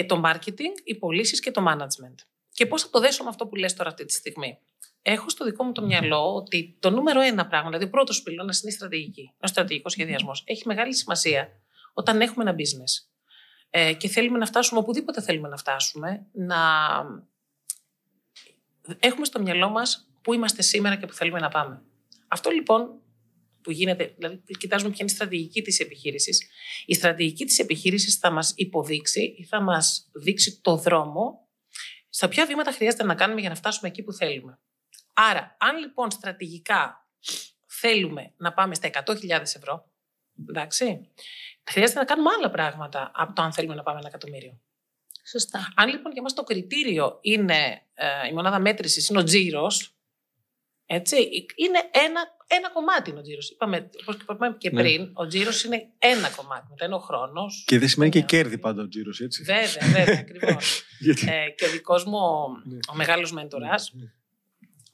το 0.06 0.22
marketing, 0.26 0.74
οι 0.84 0.96
πωλήσεις 0.96 1.40
και 1.40 1.52
το 1.52 1.66
management. 1.68 2.16
Και 2.52 2.66
πώς 2.66 2.82
θα 2.82 2.90
το 2.90 3.00
δέσω 3.00 3.24
με 3.24 3.30
αυτό 3.30 3.48
που 3.48 3.56
λες 3.56 3.74
τώρα 3.74 3.90
αυτή 3.90 4.06
τη 4.06 4.14
στιγμή. 4.14 4.60
Έχω 5.02 5.30
στο 5.30 5.46
δικό 5.46 5.64
μου 5.64 5.72
το 5.72 5.86
μυαλό 5.86 6.36
ότι 6.36 6.78
το 6.80 6.90
νούμερο 6.90 7.22
ένα 7.22 7.48
πράγμα, 7.48 7.68
δηλαδή 7.68 7.86
ο 7.86 7.90
πρώτος 7.90 8.24
πυλώνας 8.24 8.62
είναι 8.62 8.72
η 8.72 8.76
στρατηγική. 8.76 9.34
Ο 9.40 9.48
στρατηγικός 9.48 9.92
σχεδιασμός. 9.92 10.44
Έχει 10.46 10.64
μεγάλη 10.66 10.96
σημασία 10.96 11.50
όταν 11.94 12.22
έχουμε 12.22 12.50
ένα 12.50 12.56
business 12.60 13.08
ε, 13.70 13.94
και 13.94 14.08
θέλουμε 14.08 14.38
να 14.38 14.46
φτάσουμε 14.46 14.80
οπουδήποτε 14.80 15.22
θέλουμε 15.22 15.48
να 15.48 15.58
φτάσουμε, 15.58 16.26
να 16.32 16.58
έχουμε 19.00 19.26
στο 19.26 19.42
μυαλό 19.42 19.70
μας 19.70 20.10
πού 20.22 20.34
είμαστε 20.34 20.62
σήμερα 20.62 20.96
και 20.96 21.06
πού 21.06 21.14
θέλουμε 21.14 21.40
να 21.40 21.50
πάμε. 21.50 21.82
Αυτό 22.28 22.50
λοιπόν 22.50 23.02
που 23.68 23.74
γίνεται, 23.74 24.14
δηλαδή 24.18 24.42
κοιτάζουμε 24.58 24.90
ποια 24.90 25.00
είναι 25.02 25.12
η 25.12 25.16
στρατηγική 25.16 25.62
της 25.62 25.80
επιχείρησης. 25.80 26.48
Η 26.86 26.94
στρατηγική 26.94 27.46
της 27.46 27.60
επιχείρησης 27.60 28.16
θα 28.16 28.32
μας 28.32 28.54
υποδείξει 28.56 29.36
ή 29.38 29.44
θα 29.44 29.62
μας 29.62 30.10
δείξει 30.14 30.62
το 30.62 30.76
δρόμο 30.76 31.48
στα 32.10 32.28
ποια 32.28 32.46
βήματα 32.46 32.72
χρειάζεται 32.72 33.04
να 33.04 33.16
κάνουμε 33.16 33.40
για 33.40 33.50
να 33.50 33.56
φτάσουμε 33.56 33.90
εκεί 33.90 34.04
που 34.04 34.14
θέλουμε. 34.14 34.60
Άρα, 35.14 35.58
αν 35.60 35.78
λοιπόν 35.78 36.12
στρατηγικά 36.12 37.08
θέλουμε 37.66 38.34
να 38.38 38.54
πάμε 38.54 38.76
στα 38.76 38.90
100.000 39.06 39.30
ευρώ, 39.30 39.92
εντάξει, 40.50 41.12
χρειάζεται 41.64 42.00
να 42.00 42.06
κάνουμε 42.06 42.30
άλλα 42.38 42.50
πράγματα 42.50 43.12
από 43.14 43.34
το 43.34 43.42
αν 43.42 43.54
θέλουμε 43.54 43.76
να 43.76 43.84
πάμε 43.84 44.00
ένα 44.00 44.08
εκατομμύριο. 44.08 44.62
Σωστά. 45.30 45.74
Αν 45.76 45.90
λοιπόν 45.90 46.12
για 46.12 46.22
μας 46.22 46.34
το 46.34 46.44
κριτήριο 46.44 47.18
είναι 47.22 47.82
ε, 47.94 48.28
η 48.30 48.34
μονάδα 48.34 48.60
μέτρησης, 48.60 49.08
είναι 49.08 49.20
ο 49.20 49.24
τζίρος, 49.24 49.97
έτσι, 50.90 51.16
είναι 51.56 51.80
ένα, 51.92 52.22
ένα 52.48 52.70
κομμάτι 52.74 53.10
είναι 53.10 53.20
ο 53.20 53.22
τζίρος. 53.22 53.50
Είπαμε, 53.50 53.90
όπως 54.02 54.16
και 54.16 54.22
είπαμε 54.30 54.56
και 54.58 54.70
Ναι. 54.72 54.82
πριν, 54.82 55.10
ο 55.14 55.28
τζίρος 55.28 55.64
είναι 55.64 55.88
ένα 55.98 56.30
κομμάτι, 56.30 56.66
μετά 56.70 56.86
είναι 56.86 56.96
ο 56.96 57.00
χρόνος. 57.00 57.64
Και 57.68 57.80
δεν 57.80 57.88
σημαίνει 57.88 58.12
και 58.12 58.20
Ναι. 58.20 58.26
κέρδη 58.26 58.58
πάντα 58.58 58.82
ο 58.82 58.88
τζίρος, 58.88 59.20
έτσι. 59.20 59.44
Βέβαια, 59.44 59.88
βέβαια, 60.04 60.20
ακριβώς. 60.26 60.84
Γιατί. 61.00 61.28
ε, 61.30 61.50
και 61.50 61.66
ο 61.66 61.70
δικός 61.70 62.06
μου, 62.06 62.18
ο- 62.18 62.62
Ναι. 62.64 62.78
ο 62.92 62.96
μεγάλος 62.96 63.32
μέντορας, 63.32 63.92
Ναι. 63.94 64.12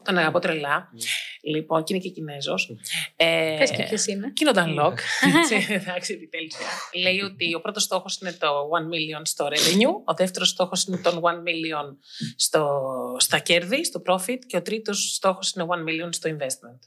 Τον 0.05 0.17
αγαπώ 0.17 0.39
τρελά, 0.39 0.89
Ναι. 0.93 1.51
λοιπόν, 1.53 1.83
και 1.83 1.93
είναι 1.93 2.03
και 2.03 2.09
Κινέζος. 2.09 2.75
Ε, 3.15 3.55
Πες 3.59 3.71
και 3.71 3.83
ποιος 3.83 4.05
είναι. 4.05 4.27
Εκείνο 4.27 4.51
το 4.51 4.61
unlock. 4.67 4.93
έτσι, 5.39 5.73
Εντάξει, 5.73 6.13
επιτέλους. 6.13 6.53
Λέει 6.93 7.19
ότι 7.21 7.53
ο 7.55 7.61
πρώτος 7.61 7.83
στόχος 7.83 8.17
είναι 8.21 8.31
το 8.33 8.47
1 8.47 8.85
million 8.87 9.21
στο 9.23 9.47
revenue, 9.47 10.01
ο 10.05 10.13
δεύτερος 10.13 10.49
στόχος 10.49 10.83
είναι 10.85 10.97
το 10.97 11.21
1 11.23 11.33
million 11.37 11.95
στο, 12.35 12.81
στα 13.17 13.39
κέρδη, 13.39 13.85
στο 13.85 14.01
profit 14.05 14.39
και 14.47 14.57
ο 14.57 14.61
τρίτος 14.61 15.13
στόχος 15.15 15.51
είναι 15.53 15.65
1 15.69 15.77
million 15.89 16.09
στο 16.11 16.29
investment. 16.29 16.79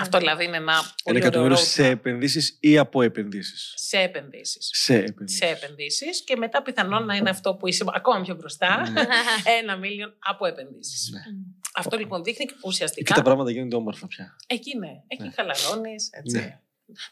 Αυτό 0.00 0.18
δηλαδή 0.18 0.44
είναι 0.44 0.56
ένα 0.56 0.72
Ένα 0.72 0.82
πολύ 1.04 1.16
ωραίο 1.16 1.28
εκατομμύριο 1.28 1.56
roadmap 1.56 1.66
σε 1.66 1.86
επενδύσεις 1.86 2.56
ή 2.60 2.78
από 2.78 3.02
επενδύσεις; 3.02 3.72
σε 3.76 3.98
επενδύσεις. 3.98 4.68
Σε 4.72 4.94
επενδύσεις. 4.94 5.38
Σε 5.38 5.46
επενδύσεις 5.46 6.24
και 6.24 6.36
μετά 6.36 6.62
πιθανόν 6.62 7.04
να 7.04 7.14
είναι 7.14 7.30
αυτό 7.30 7.54
που 7.54 7.66
είσαι 7.68 7.84
ακόμα 7.94 8.20
πιο 8.22 8.34
μπροστά, 8.34 8.90
Ναι. 8.90 9.00
ένα 9.60 9.78
million 9.82 10.12
από 10.18 10.46
επενδύσεις. 10.46 11.10
Ναι. 11.12 11.20
Αυτό 11.74 11.96
λοιπόν 11.96 12.22
δείχνει 12.24 12.44
Εκεί 12.48 12.54
ουσιαστικά. 12.64 13.14
τα 13.14 13.22
πράγματα 13.22 13.50
γίνονται 13.50 13.76
όμορφα 13.76 14.06
πια. 14.06 14.36
Εκεί 14.46 14.70
είναι. 14.74 15.02
Εκεί 15.06 15.22
Ναι. 15.22 15.30
χαλαρώνεις, 15.30 16.08
έτσι. 16.12 16.36
Ναι. 16.36 16.60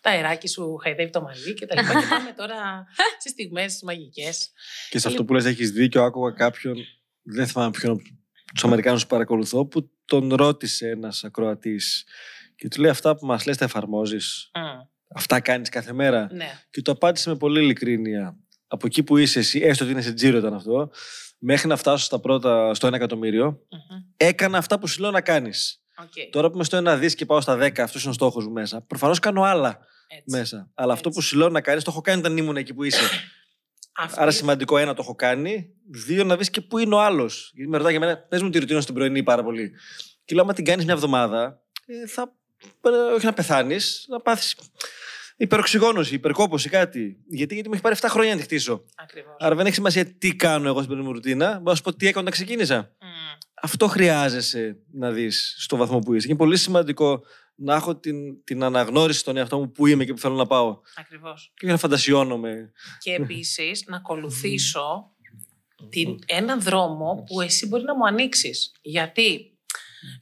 Τα 0.01 0.11
αεράκι 0.11 0.49
σου 0.49 0.77
χαϊδεύει 0.77 1.11
το 1.11 1.23
μαλλί 1.23 1.55
και 1.55 1.67
τα 1.67 1.81
λοιπά. 1.83 2.01
και 2.01 2.07
πάμε 2.11 2.33
τώρα 2.37 2.87
στις 3.21 3.33
στιγμές 3.33 3.83
μαγικές. 3.83 4.51
Και 4.91 4.99
σε 4.99 5.09
αυτό 5.09 5.25
που 5.25 5.33
λες 5.33 5.45
έχεις 5.45 5.71
δίκιο, 5.71 6.03
άκουγα 6.03 6.31
κάποιον, 6.31 6.77
δεν 7.23 7.47
θυμάμαι 7.47 7.71
ποιον 7.71 7.93
από 7.93 8.03
τους 8.55 8.65
Αμερικάνους 8.65 9.03
που 9.03 9.09
παρακολουθώ, 9.09 9.67
που 9.67 9.91
τον 10.05 10.35
ρώτησε 10.35 10.89
ένας 10.89 11.25
ακροατής 11.25 12.05
και 12.57 12.69
του 12.69 12.81
λέει 12.81 12.91
αυτά 12.91 13.17
που 13.17 13.27
μας 13.27 13.47
λες 13.47 13.57
τα 13.57 13.65
εφαρμόζεις, 13.65 14.51
αυτά 15.15 15.41
κάνεις 15.41 15.69
κάθε 15.69 15.93
μέρα. 15.93 16.29
Ναι. 16.33 16.61
Και 16.71 16.83
το 16.83 16.93
απάντησε 16.93 17.29
με 17.31 17.37
πολύ 17.37 17.61
ειλικρίνεια. 17.61 18.37
Από 18.67 18.87
εκεί 18.87 19.03
που 19.03 19.17
είσαι 19.17 19.39
εσύ, 19.39 19.61
έστω 19.61 19.85
ότι 19.85 19.93
είναι 19.93 20.03
σε 20.03 20.13
τζίρο 20.13 20.39
ήταν 20.39 20.55
αυτό, 20.55 20.91
μέχρι 21.43 21.69
να 21.69 21.77
φτάσω 21.77 22.05
στα 22.05 22.19
πρώτα, 22.21 22.75
στο 22.75 22.89
1 22.89 22.93
εκατομμύριο, 22.93 23.47
Μμμ. 23.71 24.01
έκανα 24.17 24.59
αυτά 24.59 24.79
που 24.79 24.87
σου 24.87 25.01
λέω 25.01 25.11
να 25.11 25.21
κάνεις. 25.21 25.83
Οκ. 26.03 26.31
Τώρα 26.31 26.49
που 26.49 26.55
είμαι 26.55 26.65
στο 26.65 26.77
1 26.77 26.97
δις 26.99 27.15
και 27.15 27.27
πάω 27.27 27.41
στα 27.41 27.57
10, 27.57 27.83
αυτός 27.83 28.01
είναι 28.03 28.11
ο 28.11 28.15
στόχος 28.15 28.45
μου 28.47 28.53
μέσα. 28.53 28.81
Προφανώς 28.81 29.19
κάνω 29.19 29.43
άλλα 29.43 29.79
Έτσι. 30.09 30.25
μέσα. 30.39 30.71
Αλλά 30.75 30.93
αυτό 30.93 31.09
Έτσι. 31.09 31.21
που 31.21 31.27
σου 31.27 31.37
λέω 31.37 31.49
να 31.49 31.61
κάνεις, 31.61 31.85
το 31.85 31.91
έχω 31.91 32.01
κάνει 32.01 32.19
όταν 32.19 32.37
ήμουν 32.37 32.57
εκεί 32.57 32.75
που 32.75 32.85
είσαι. 32.85 33.01
Αυτή- 33.97 34.21
Άρα 34.21 34.31
σημαντικό 34.31 34.79
ένα 34.79 34.95
το 34.95 35.03
έχω 35.03 35.15
κάνει. 35.15 35.71
Δύο 36.07 36.25
να 36.25 36.37
δεις 36.37 36.51
και 36.51 36.61
πού 36.61 36.79
είναι 36.79 36.95
ο 36.95 37.01
άλλος. 37.01 37.51
Γιατί 37.55 37.71
με 37.71 37.77
ρωτάει 37.77 37.93
για 37.93 38.01
μένα, 38.01 38.17
πες 38.19 38.43
μου 38.43 38.51
τη 38.51 38.59
ρουτίνα 38.59 38.81
στην 38.81 38.95
πρωινή 38.95 39.23
πάρα 39.23 39.43
πολύ. 39.45 39.73
Και 40.25 40.35
λέω, 40.35 40.45
άμα 40.45 40.53
την 40.53 40.65
κάνεις 40.65 40.85
μια 40.85 40.95
εβδομάδα, 40.95 41.61
ε, 41.87 42.07
θα. 42.07 42.33
ε, 42.83 42.89
όχι 43.15 43.25
να 43.27 43.33
πεθάνεις, 43.33 44.05
να 44.09 44.21
πάθεις 44.21 44.57
υπεροξυγόνωση, 45.41 46.15
υπερκόπωση, 46.15 46.69
κάτι. 46.69 47.17
Γιατί, 47.29 47.55
γιατί 47.55 47.69
μου 47.69 47.75
έχει 47.75 47.83
πάρει 47.83 47.97
7 48.01 48.07
χρόνια 48.09 48.31
να 48.31 48.37
τη 48.37 48.43
χτίσω. 48.43 48.85
Ακριβώς. 48.97 49.37
Άρα 49.39 49.55
δεν 49.55 49.67
έχει 49.67 49.75
σημασία 49.75 50.07
τι 50.07 50.37
κάνω 50.37 50.69
εγώ 50.69 50.77
στην 50.77 50.87
πρωινή 50.87 51.07
μου 51.07 51.13
ρουτίνα. 51.13 51.47
Μπορώ 51.47 51.63
να 51.63 51.75
σου 51.75 51.83
πω 51.83 51.95
τι 51.95 52.07
έκανα 52.07 52.21
όταν 52.21 52.33
ξεκίνησα. 52.33 52.97
Μμ. 53.01 53.07
Αυτό 53.63 53.87
χρειάζεσαι 53.87 54.77
να 54.93 55.11
δεις 55.11 55.55
στο 55.59 55.77
βαθμό 55.77 55.99
που 55.99 56.15
είσαι. 56.15 56.27
Και 56.27 56.33
είναι 56.33 56.43
πολύ 56.43 56.57
σημαντικό 56.57 57.23
να 57.55 57.75
έχω 57.75 57.97
την, 57.97 58.45
την 58.45 58.63
αναγνώριση 58.63 59.19
στον 59.19 59.37
εαυτό 59.37 59.59
μου 59.59 59.73
που 59.73 59.87
είμαι 59.87 60.05
και 60.05 60.13
που 60.13 60.19
θέλω 60.19 60.35
να 60.35 60.47
πάω. 60.47 60.81
Ακριβώς. 60.97 61.53
Και 61.55 61.65
όχι 61.65 61.75
να 61.75 61.81
φαντασιώνομαι. 61.81 62.73
Και 62.99 63.13
επίσης 63.13 63.85
να 63.87 63.97
ακολουθήσω 63.97 65.11
την, 65.89 66.19
έναν 66.27 66.61
δρόμο 66.61 67.25
που 67.27 67.41
εσύ 67.41 67.67
μπορεί 67.67 67.85
να 67.85 67.97
μου 67.97 68.07
ανοίξεις. 68.07 68.73
Γιατί 68.83 69.59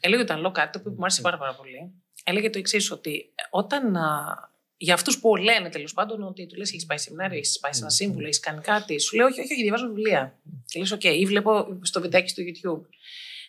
έλεγε 0.01 0.23
όταν 0.23 0.41
λέω 0.41 0.51
κάτι 0.51 0.73
το 0.73 0.79
οποίο 0.79 0.91
μου 0.91 1.03
άρεσε 1.03 1.21
πάρα, 1.21 1.39
πάρα 1.39 1.55
πολύ. 1.55 2.03
Έλεγε 2.25 2.51
το 2.51 2.59
εξής, 2.59 2.91
ότι 2.91 3.35
όταν. 3.51 3.97
α, 3.97 4.48
για 4.81 4.95
αυτούς 4.95 5.19
που 5.21 5.37
λένε 5.37 5.69
τέλος 5.69 5.95
πάντων 5.95 6.23
ότι 6.23 6.47
του 6.47 6.57
λες: 6.57 6.69
Έχεις 6.69 6.87
πάει 6.87 6.99
σεμινάρια, 6.99 7.39
έχεις 7.39 7.59
πάει 7.59 7.73
σε 7.73 7.81
ένα 7.81 7.91
σύμβουλο, 7.91 8.25
έχεις 8.27 8.41
κάνει 8.41 8.61
κάτι. 8.61 8.99
Σου 9.01 9.17
λέω: 9.17 9.27
Όχι, 9.27 9.41
όχι, 9.41 9.53
όχι 9.53 9.63
διαβάζω 9.63 9.87
βιβλία. 9.87 10.39
Και 10.67 10.79
λες: 10.79 10.95
OK, 10.95 11.05
ή 11.05 11.27
βλέπω 11.27 11.79
στο 11.83 12.01
βιντεάκι 12.01 12.29
στο 12.29 12.43
YouTube. 12.43 12.87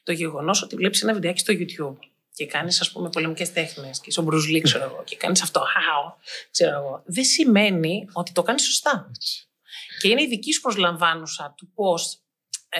Το 0.03 0.11
γεγονός 0.11 0.61
ότι 0.61 0.75
βλέπεις 0.75 1.03
ένα 1.03 1.13
βιντεάκι 1.13 1.39
στο 1.39 1.53
YouTube 1.57 2.07
και 2.33 2.45
κάνεις, 2.45 2.81
ας 2.81 2.91
πούμε, 2.91 3.09
πολεμικές 3.09 3.53
τέχνες 3.53 3.99
και 3.99 4.05
είσαι 4.09 4.19
ο 4.19 4.27
Bruce 4.29 4.55
Lee, 4.55 4.61
ξέρω 4.61 4.83
εγώ, 4.83 5.03
και 5.05 5.15
κάνεις 5.15 5.41
αυτό, 5.41 5.59
χάω, 5.59 6.13
ξέρω 6.51 6.77
εγώ, 6.77 7.03
δεν 7.05 7.23
σημαίνει 7.23 8.07
ότι 8.13 8.31
το 8.31 8.41
κάνεις 8.41 8.63
σωστά. 8.63 9.11
Και 10.01 10.07
είναι 10.07 10.21
η 10.21 10.27
δική 10.27 10.53
σου 10.53 10.61
προσλαμβάνουσα 10.61 11.53
του 11.57 11.71
πώς 11.73 12.23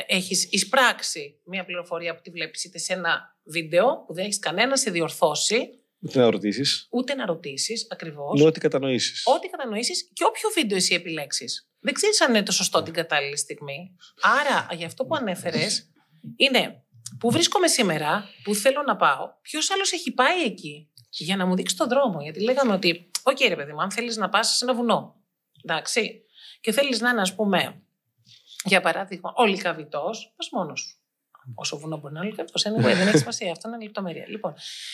έχεις 0.07 0.47
εισπράξει 0.51 1.39
μια 1.43 1.65
πληροφορία 1.65 2.15
που 2.15 2.21
τη 2.21 2.29
βλέπεις 2.29 2.63
είτε 2.63 2.77
σε 2.77 2.93
ένα 2.93 3.37
βίντεο 3.43 4.03
που 4.07 4.13
δεν 4.13 4.23
έχεις 4.23 4.39
κανένα 4.39 4.67
να 4.67 4.77
σε 4.77 4.91
διορθώσει, 4.91 5.69
Ούτε 6.01 6.19
να 6.19 6.29
ρωτήσεις. 6.29 6.87
ούτε 6.89 7.13
να 7.13 7.25
ρωτήσεις 7.25 7.87
ακριβώς. 7.89 8.41
Με 8.41 8.47
ό,τι 8.47 8.59
κατανοήσεις. 8.59 9.23
Ό,τι 9.25 9.47
κατανοήσεις 9.47 10.09
και 10.13 10.23
όποιο 10.23 10.49
βίντεο 10.49 10.77
εσύ 10.77 10.93
επιλέξεις. 10.93 11.69
Δεν 11.79 11.93
ξέρεις 11.93 12.21
αν 12.21 12.29
είναι 12.29 12.43
το 12.43 12.51
σωστό 12.51 12.83
την 12.83 12.93
κατάλληλη 12.93 13.37
στιγμή. 13.37 13.95
Άρα, 14.21 14.67
για 14.75 14.85
αυτό 14.85 15.05
που 15.05 15.15
ανέφερες, 15.15 15.91
είναι 16.35 16.83
που 17.19 17.31
βρίσκομαι 17.31 17.67
σήμερα, 17.67 18.29
που 18.43 18.55
θέλω 18.55 18.83
να 18.85 18.95
πάω, 18.95 19.29
ποιος 19.41 19.71
άλλος 19.71 19.91
έχει 19.91 20.11
πάει 20.11 20.43
εκεί 20.43 20.89
για 21.09 21.35
να 21.35 21.45
μου 21.45 21.55
δείξει 21.55 21.75
τον 21.75 21.87
δρόμο. 21.87 22.21
Γιατί 22.21 22.41
λέγαμε 22.43 22.73
ότι, 22.73 23.11
οκ, 23.23 23.39
ρε 23.47 23.55
παιδί 23.55 23.73
μου, 23.73 23.81
αν 23.81 23.91
θέλεις 23.91 24.17
να 24.17 24.29
πας 24.29 24.55
σε 24.57 24.65
ένα 24.65 24.73
βουνό, 24.73 25.15
εντάξει, 25.63 26.21
και 26.61 26.71
θέλεις 26.71 26.99
να 26.99 27.09
είναι, 27.09 27.21
ας 27.21 27.35
πούμε, 27.35 27.83
Για 28.63 28.81
παράδειγμα, 28.81 29.33
ο 29.35 29.45
Λυκαβηττό, 29.45 30.09
πας 30.35 30.49
μόνος 30.51 30.79
σου. 30.79 30.98
Όσο 31.55 31.77
βουνό 31.77 31.97
μπορεί 31.97 32.13
να 32.13 32.19
είναι 32.19 32.29
Λυκαβηττό, 32.29 32.59
anyway, 32.69 32.95
δεν 32.97 33.07
έχει 33.07 33.17
σημασία. 33.17 33.51
Αυτό 33.51 33.67
είναι 33.69 33.83
λεπτομέρεια. 33.83 34.25
Λοιπόν, 34.27 34.53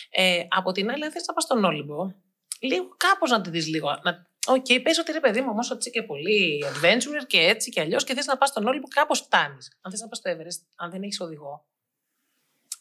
ε, 0.09 0.39
από 0.49 0.71
την 0.71 0.89
άλλη, 0.89 1.03
αν 1.05 1.11
θε 1.11 1.19
να 1.27 1.33
πας 1.33 1.43
στον 1.43 1.63
Όλυμπο, 1.63 2.11
λίγο 2.59 2.87
κάπως 2.97 3.29
να 3.31 3.41
τη 3.41 3.49
δεις 3.49 3.67
λίγο. 3.67 3.99
Να... 4.03 4.27
OK, 4.47 4.65
okay, 4.69 4.79
πες 4.83 4.97
ότι 4.99 5.11
ρε 5.11 5.19
παιδί 5.19 5.41
μου, 5.41 5.47
όμως 5.51 5.71
ότι 5.71 5.89
και 5.89 6.03
πολύ 6.03 6.63
adventurer 6.67 7.25
και 7.27 7.37
έτσι 7.39 7.69
και 7.71 7.81
αλλιώς 7.81 8.03
και 8.03 8.13
θες 8.13 8.25
να 8.25 8.37
πας 8.37 8.49
στον 8.49 8.65
Όλυμπο, 8.67 8.87
κάπως 8.87 9.19
φτάνεις. 9.19 9.77
Αν 9.81 9.91
θες 9.91 9.99
να 10.01 10.07
πας 10.07 10.17
στο 10.17 10.31
Everest, 10.31 10.65
αν 10.75 10.91
δεν 10.91 11.03
έχεις 11.03 11.19
οδηγό. 11.19 11.65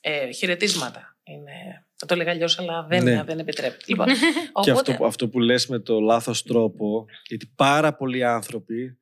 Ε, 0.01 0.31
χαιρετίσματα. 0.31 1.17
Είναι... 1.23 1.87
Θα 1.97 2.07
το 2.07 2.15
έλεγα 2.15 2.31
αλλιώς, 2.31 2.59
αλλά 2.59 2.83
δεν, 2.83 3.03
Ναι. 3.03 3.23
δεν 3.25 3.39
επιτρέπεται. 3.39 3.85
Λοιπόν, 3.91 4.07
Και 4.07 4.13
οπότε, 4.53 4.71
αυτό, 4.73 4.93
που- 4.95 5.05
αυτό 5.07 5.29
που 5.29 5.39
λες 5.41 5.67
με 5.67 5.79
το 5.79 6.01
λάθος 6.01 6.43
τρόπο, 6.43 7.07
γιατί 7.27 7.47
πάρα 7.57 7.95
πολλοί 7.95 8.25
άνθρωποι 8.25 8.99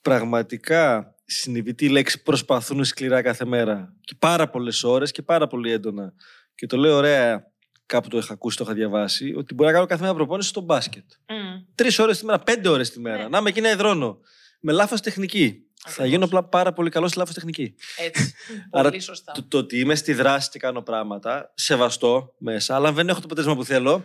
πραγματικά 0.00 1.14
συνειδητή 1.26 1.88
λέξη 1.88 2.22
προσπαθούν 2.22 2.84
σκληρά 2.84 3.22
κάθε 3.22 3.44
μέρα. 3.44 3.94
Και 4.00 4.14
πάρα 4.18 4.48
πολλές 4.48 4.84
ώρες 4.84 5.10
και 5.10 5.22
πάρα 5.22 5.46
πολύ 5.46 5.70
έντονα. 5.70 6.12
Και 6.54 6.66
το 6.66 6.76
λέω 6.76 6.96
ωραία, 6.96 7.50
κάπου 7.86 8.08
το 8.08 8.18
είχα 8.18 8.32
ακούσει, 8.32 8.56
το 8.56 8.64
είχα 8.64 8.72
διαβάσει, 8.74 9.34
ότι 9.36 9.54
μπορεί 9.54 9.68
να 9.68 9.74
κάνω 9.74 9.86
κάθε 9.86 10.02
μέρα 10.02 10.14
προπόνηση 10.14 10.48
στο 10.48 10.60
μπάσκετ. 10.60 11.04
μμ, 11.28 11.34
Τρεις 11.74 11.98
ώρες 11.98 12.18
τη 12.18 12.24
μέρα, 12.24 12.38
πέντε 12.38 12.68
ώρες 12.68 12.90
τη 12.90 13.00
μέρα. 13.00 13.22
Ναι. 13.22 13.28
Να 13.28 13.38
είμαι 13.38 13.48
εκεί 13.48 13.60
να 13.60 13.70
υδρώνω. 13.70 14.18
Με 14.60 14.72
λάθος 14.72 15.00
τεχνική. 15.00 15.60
Θα 15.88 15.90
Ακριβώς. 15.90 16.10
γίνω 16.10 16.24
απλά 16.24 16.44
πάρα 16.44 16.72
πολύ 16.72 16.90
καλός 16.90 17.10
στη 17.10 17.18
λάθος 17.18 17.34
τεχνική. 17.34 17.74
έτσι. 17.96 18.32
Άρα 18.70 18.88
πολύ 18.88 19.00
σωστά. 19.00 19.32
Το, 19.32 19.42
το 19.42 19.58
ότι 19.58 19.78
είμαι 19.78 19.94
στη 19.94 20.12
δράση 20.12 20.50
και 20.50 20.58
κάνω 20.58 20.82
πράγματα, 20.82 21.52
σεβαστό 21.54 22.34
μέσα, 22.38 22.74
αλλά 22.74 22.88
αν 22.88 22.94
δεν 22.94 23.08
έχω 23.08 23.18
το 23.18 23.24
αποτέλεσμα 23.24 23.56
που 23.56 23.64
θέλω, 23.64 24.04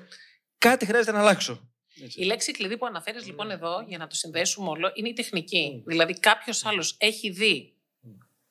κάτι 0.57 0.85
χρειάζεται 0.85 1.11
να 1.11 1.19
αλλάξω. 1.19 1.70
Έτσι. 2.03 2.21
Η 2.21 2.25
λέξη 2.25 2.51
κλειδί 2.51 2.77
που 2.77 2.85
αναφέρεις 2.85 3.25
λοιπόν 3.25 3.51
εδώ, 3.51 3.85
για 3.87 3.97
να 3.97 4.07
το 4.07 4.15
συνδέσουμε 4.15 4.69
όλο, 4.69 4.91
είναι 4.93 5.09
η 5.09 5.13
τεχνική. 5.13 5.83
Δηλαδή, 5.85 6.19
κάποιος 6.19 6.65
άλλος 6.65 6.95
έχει 6.99 7.29
δει, 7.29 7.73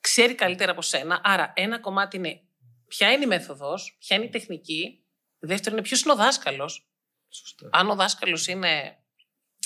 ξέρει 0.01 0.35
καλύτερα 0.35 0.71
από 0.71 0.81
σένα. 0.81 1.21
Άρα, 1.23 1.53
ένα 1.55 1.79
κομμάτι 1.79 2.17
είναι 2.17 2.41
ποια 2.87 3.11
είναι 3.11 3.23
η 3.23 3.27
μέθοδος, 3.27 3.97
ποια 3.99 4.15
είναι 4.15 4.25
η 4.25 4.29
τεχνική. 4.29 4.99
Δεύτερο 5.39 5.75
είναι 5.75 5.83
ποιος 5.83 6.01
είναι 6.01 6.11
ο 6.11 6.15
δάσκαλος. 6.15 6.87
Σωστά. 7.29 7.69
Αν 7.71 7.89
ο 7.89 7.95
δάσκαλος 7.95 8.47
είναι. 8.47 8.95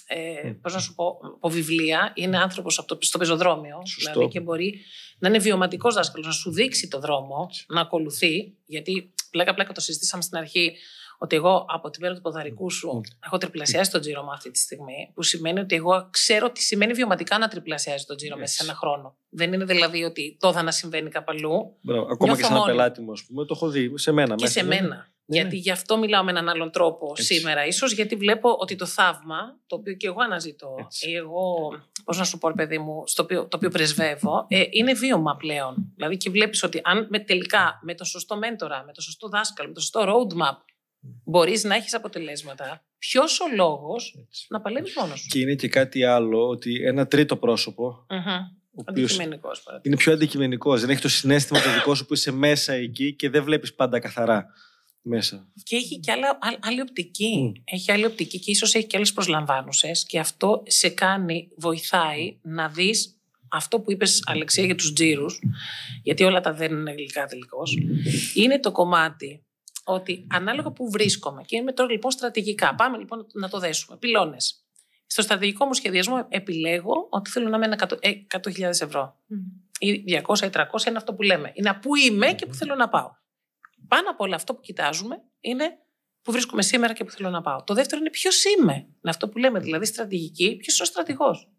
Ε, 0.07 0.53
πώς 0.61 0.73
να 0.73 0.79
σου 0.79 0.95
πω, 0.95 1.19
από 1.35 1.49
βιβλία, 1.49 2.11
είναι 2.15 2.37
άνθρωπος 2.37 2.85
στο 2.99 3.17
πεζοδρόμιο. 3.17 3.81
Σωστό. 3.85 4.11
Δηλαδή 4.11 4.31
και 4.31 4.39
μπορεί 4.39 4.81
να 5.19 5.27
είναι 5.27 5.37
βιωματικός 5.37 5.93
δάσκαλος, 5.93 6.27
να 6.27 6.33
σου 6.33 6.51
δείξει 6.51 6.87
το 6.87 6.99
δρόμο, 6.99 7.49
να 7.67 7.81
ακολουθεί. 7.81 8.55
Γιατί 8.65 9.13
πλάκα-πλάκα 9.31 9.73
το 9.73 9.81
συζητήσαμε 9.81 10.23
στην 10.23 10.37
αρχή, 10.37 10.77
ότι 11.17 11.35
εγώ 11.35 11.65
από 11.67 11.89
την 11.89 12.01
πέρα 12.01 12.13
του 12.13 12.21
ποδαρικού 12.21 12.71
σου 12.71 13.01
έχω 13.25 13.37
τριπλασιάσει 13.37 13.91
τον 13.91 14.01
τζίρο 14.01 14.23
μου 14.23 14.31
αυτή 14.31 14.51
τη 14.51 14.59
στιγμή. 14.59 15.11
Που 15.13 15.23
σημαίνει 15.23 15.59
ότι 15.59 15.75
εγώ 15.75 16.07
ξέρω 16.11 16.51
τι 16.51 16.61
σημαίνει 16.61 16.93
βιωματικά 16.93 17.37
να 17.37 17.47
τριπλασιάζει 17.47 18.05
τον 18.05 18.17
τζίρο 18.17 18.37
μέσα 18.37 18.53
σε 18.53 18.63
Έτσι. 18.63 18.65
ένα 18.69 18.79
χρόνο. 18.79 19.17
Δεν 19.29 19.53
είναι 19.53 19.65
δηλαδή 19.65 20.03
ότι 20.03 20.37
το 20.39 20.53
θα 20.53 20.63
να 20.63 20.71
συμβαίνει 20.71 21.09
κάπου 21.09 21.31
αλλού 21.31 21.75
Μπράβο. 21.81 22.01
Ακόμα 22.01 22.17
Νιώθω 22.25 22.35
και 22.35 22.45
σε 22.45 22.51
ένα 22.51 22.59
μόνη. 22.59 22.71
πελάτη 22.71 23.01
μου, 23.01 23.11
ας 23.11 23.23
πούμε, 23.23 23.45
το 23.45 23.53
έχω 23.55 23.69
δει 23.69 23.97
σε 23.97 24.11
μένα. 24.11 24.35
και 24.35 24.43
μέσα, 24.43 24.59
σε 24.59 24.65
ναι. 24.65 24.81
μένα. 24.81 25.13
Ναι, 25.27 25.37
γιατί 25.37 25.55
ναι. 25.55 25.61
γι' 25.61 25.71
αυτό 25.71 25.97
μιλάω 25.97 26.23
με 26.23 26.31
έναν 26.31 26.49
άλλον 26.49 26.71
τρόπο 26.71 27.13
Έτσι. 27.17 27.33
σήμερα, 27.33 27.65
ίσως 27.65 27.91
γιατί 27.93 28.15
βλέπω 28.15 28.55
ότι 28.59 28.75
το 28.75 28.85
θαύμα, 28.85 29.37
το 29.67 29.75
οποίο 29.75 29.93
και 29.93 30.07
εγώ 30.07 30.21
αναζητώ, 30.23 30.75
Έτσι. 30.79 31.09
ή 31.09 31.15
εγώ, 31.15 31.43
πώς 32.03 32.17
να 32.17 32.23
σου 32.23 32.37
πω, 32.37 32.47
ρε 32.47 32.53
παιδί 32.53 32.77
μου, 32.77 33.03
στο 33.05 33.23
οποίο, 33.23 33.47
το 33.47 33.57
οποίο 33.57 33.69
πρεσβεύω, 33.69 34.45
ε, 34.47 34.63
είναι 34.69 34.93
βίωμα 34.93 35.35
πλέον. 35.35 35.91
Δηλαδή 35.95 36.17
και 36.17 36.29
βλέπεις 36.29 36.63
ότι 36.63 36.81
αν 36.83 37.07
με, 37.09 37.19
τελικά 37.19 37.79
με 37.81 37.95
το 37.95 38.03
σωστό 38.03 38.37
μέντορα, 38.37 38.83
με 38.85 38.93
το 38.93 39.01
σωστό 39.01 39.27
δάσκαλο, 39.27 39.67
με 39.67 39.73
το 39.73 39.79
σωστό 39.81 40.01
roadmap 40.07 40.57
μπορείς 41.23 41.63
να 41.63 41.75
έχεις 41.75 41.93
αποτελέσματα, 41.93 42.85
ποιος 42.97 43.39
ο 43.39 43.45
λόγος 43.55 44.15
Έτσι. 44.27 44.45
να 44.49 44.61
παλεύεις 44.61 44.93
μόνος 44.95 45.19
σου; 45.19 45.27
Και 45.29 45.39
είναι 45.39 45.55
και 45.55 45.67
κάτι 45.67 46.03
άλλο, 46.03 46.47
ότι 46.47 46.81
ένα 46.83 47.07
τρίτο 47.07 47.37
πρόσωπο, 47.37 48.05
Μμμ. 48.09 48.17
ο 48.17 48.83
οποίος 48.85 49.11
Αντικειμενικός, 49.11 49.63
παράδειγμα. 49.63 49.81
είναι 49.95 50.03
πιο 50.03 50.13
αντικειμενικός, 50.13 50.81
δεν 50.81 50.89
έχει 50.89 51.01
το 51.01 51.09
συνέστημα 51.09 51.61
το 51.61 51.73
δικό 51.73 51.95
σου 51.95 52.05
που 52.05 52.13
είσαι 52.13 52.31
μέσα 52.31 52.73
εκεί 52.73 53.13
και 53.15 53.29
δεν 53.29 53.43
βλέπεις 53.43 53.73
πάντα 53.73 53.99
καθαρά 53.99 54.45
μέσα. 55.01 55.47
Και 55.63 55.75
έχει 55.75 55.99
και 55.99 56.11
άλλα, 56.11 56.29
α- 56.29 56.57
άλλη 56.61 56.81
οπτική. 56.81 57.37
Μμ. 57.37 57.51
Έχει 57.63 57.91
άλλη 57.91 58.05
οπτική 58.05 58.39
και 58.39 58.51
ίσως 58.51 58.73
έχει 58.75 58.85
και 58.87 58.97
άλλες 58.97 59.13
προσλαμβάνουσες 59.13 60.05
και 60.05 60.19
αυτό 60.19 60.63
σε 60.65 60.89
κάνει, 60.89 61.49
βοηθάει 61.57 62.37
να 62.41 62.69
δεις 62.69 63.09
αυτό 63.51 63.79
που 63.79 63.91
είπες 63.91 64.23
Αλεξία 64.25 64.65
για 64.65 64.75
τους 64.75 64.93
τζίρους, 64.93 65.39
γιατί 66.03 66.23
όλα 66.23 66.41
τα 66.41 66.53
δεν 66.53 66.71
είναι 66.71 66.91
γλυκά 66.91 67.25
τελικώς, 67.25 67.77
είναι 68.35 68.59
το 68.59 68.71
κομμάτι 68.71 69.44
ότι 69.87 70.27
ανάλογα 70.29 70.71
που 70.71 70.89
βρίσκομαι 70.89 71.43
και 71.43 71.55
είμαι 71.55 71.71
τώρα 71.71 71.91
λοιπόν 71.91 72.11
στρατηγικά, 72.11 72.75
πάμε 72.75 72.97
λοιπόν 72.97 73.27
να 73.33 73.49
το 73.49 73.59
δέσουμε, 73.59 73.97
πυλώνες. 73.97 74.65
Στο 75.07 75.21
στρατηγικό 75.21 75.65
μου 75.65 75.73
σχεδιασμό 75.73 76.25
επιλέγω 76.29 77.07
ότι 77.09 77.29
θέλω 77.29 77.49
να 77.49 77.55
είμαι 77.55 77.65
ένα 77.65 77.87
100 77.89 77.97
ε, 77.99 78.11
100.000 78.43 78.61
ευρώ 78.61 79.19
Μμ. 79.25 79.37
ή 79.79 80.03
200 80.27 80.39
ή 80.39 80.49
300 80.53 80.85
είναι 80.87 80.97
αυτό 80.97 81.13
που 81.13 81.21
λέμε. 81.21 81.51
Είναι 81.53 81.73
πού 81.81 81.95
είμαι 81.95 82.33
και 82.33 82.45
που 82.45 82.53
θέλω 82.53 82.75
να 82.75 82.89
πάω. 82.89 83.11
Πάνω 83.87 84.09
από 84.09 84.23
όλα 84.23 84.35
αυτό 84.35 84.53
που 84.53 84.61
κοιτάζουμε 84.61 85.23
είναι 85.39 85.77
που 86.21 86.31
βρίσκομαι 86.31 86.61
σήμερα 86.61 86.93
και 86.93 87.03
που 87.03 87.11
θέλω 87.11 87.29
να 87.29 87.41
πάω. 87.41 87.63
Το 87.63 87.73
δεύτερο 87.73 88.01
είναι 88.01 88.09
ποιος 88.09 88.43
είμαι. 88.43 88.73
Είναι 88.73 89.09
αυτό 89.09 89.29
που 89.29 89.37
λέμε, 89.37 89.59
δηλαδή 89.59 89.85
στρατηγική, 89.85 90.55
ποιος 90.55 90.77
είναι 90.77 90.87
ο 90.87 90.91
στρατηγός. 90.91 91.49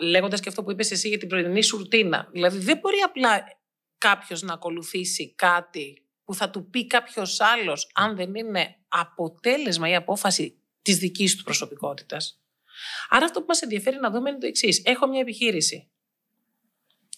Λέγοντας 0.00 0.40
και 0.40 0.48
αυτό 0.48 0.62
που 0.62 0.70
είπες 0.70 0.90
εσύ 0.90 1.08
για 1.08 1.18
την 1.18 1.28
πρωινή 1.28 1.62
σου 1.62 1.76
ρουτίνα. 1.76 2.28
Δηλαδή 2.32 2.58
δεν 2.58 2.78
μπορεί 2.78 2.96
απλά 3.04 3.44
κάποιος 3.98 4.42
να 4.42 4.52
ακολουθήσει 4.52 5.34
κάτι 5.34 6.03
που 6.24 6.34
θα 6.34 6.50
του 6.50 6.70
πει 6.70 6.86
κάποιος 6.86 7.40
άλλος, 7.40 7.90
αν 7.94 8.16
δεν 8.16 8.34
είναι 8.34 8.76
αποτέλεσμα 8.88 9.88
ή 9.88 9.94
απόφαση 9.94 10.58
της 10.82 10.98
δικής 10.98 11.36
του 11.36 11.44
προσωπικότητας. 11.44 12.42
Άρα 13.08 13.24
αυτό 13.24 13.40
που 13.40 13.46
μας 13.48 13.62
ενδιαφέρει 13.62 13.96
να 14.00 14.10
δούμε 14.10 14.30
είναι 14.30 14.38
το 14.38 14.46
εξής. 14.46 14.82
Έχω 14.84 15.06
μια 15.06 15.20
επιχείρηση. 15.20 15.90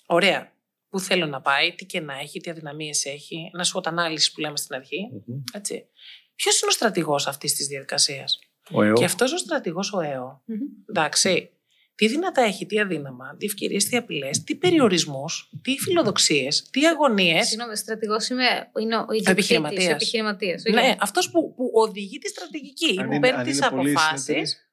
Ωραία. 0.06 0.54
Πού 0.88 1.00
θέλω 1.00 1.26
να 1.26 1.40
πάει, 1.40 1.74
τι 1.74 1.86
και 1.86 2.00
να 2.00 2.18
έχει, 2.18 2.40
τι 2.40 2.50
αδυναμίες 2.50 3.04
έχει. 3.04 3.50
Ένα 3.54 3.66
SWOT 3.74 3.86
ανάλυσης 3.86 4.32
που 4.32 4.40
λέμε 4.40 4.56
στην 4.56 4.74
αρχή. 4.74 5.08
Έτσι. 5.52 5.86
Ποιος 6.34 6.60
είναι 6.60 6.70
ο 6.70 6.74
στρατηγός 6.74 7.26
αυτής 7.26 7.54
της 7.54 7.66
διαδικασίας; 7.66 8.38
Ο 8.70 8.82
ΕΟ. 8.82 8.92
Και 8.92 9.04
αυτός 9.04 9.32
ο 9.32 9.36
στρατηγός 9.36 9.92
ο 9.92 10.00
ΕΟ. 10.00 10.42
Μμμ. 10.44 10.58
Εντάξει. 10.88 11.50
Τι 11.96 12.08
δυνατά 12.08 12.42
έχει, 12.42 12.66
τι 12.66 12.80
αδύναμα, 12.80 13.36
τι 13.38 13.46
ευκαιρίες, 13.46 13.84
τι 13.84 13.96
απειλές, 13.96 14.44
τι 14.44 14.54
περιορισμούς, 14.54 15.50
τι 15.62 15.78
φιλοδοξίες, 15.78 16.68
τι 16.70 16.86
αγωνίες. 16.86 17.46
Συγγνώμη, 17.46 17.76
στρατηγός 17.76 18.28
είμαι. 18.28 18.44
Είναι 18.80 18.96
ο 18.96 19.04
επιχειρηματίας. 19.24 19.92
επιχειρηματίας. 19.94 20.62
Ναι, 20.72 20.96
αυτός 21.00 21.30
που, 21.30 21.54
που 21.54 21.70
οδηγεί 21.74 22.18
τη 22.18 22.28
στρατηγική, 22.28 22.96
Αν 22.98 23.06
που 23.06 23.12
είναι- 23.12 23.20
παίρνει 23.20 23.38
αν 23.38 23.44
τις 23.46 23.56
είναι 23.58 23.68
πολύ 23.70 23.90
αποφάσεις. 23.90 24.24
συνεταιρής. 24.24 24.70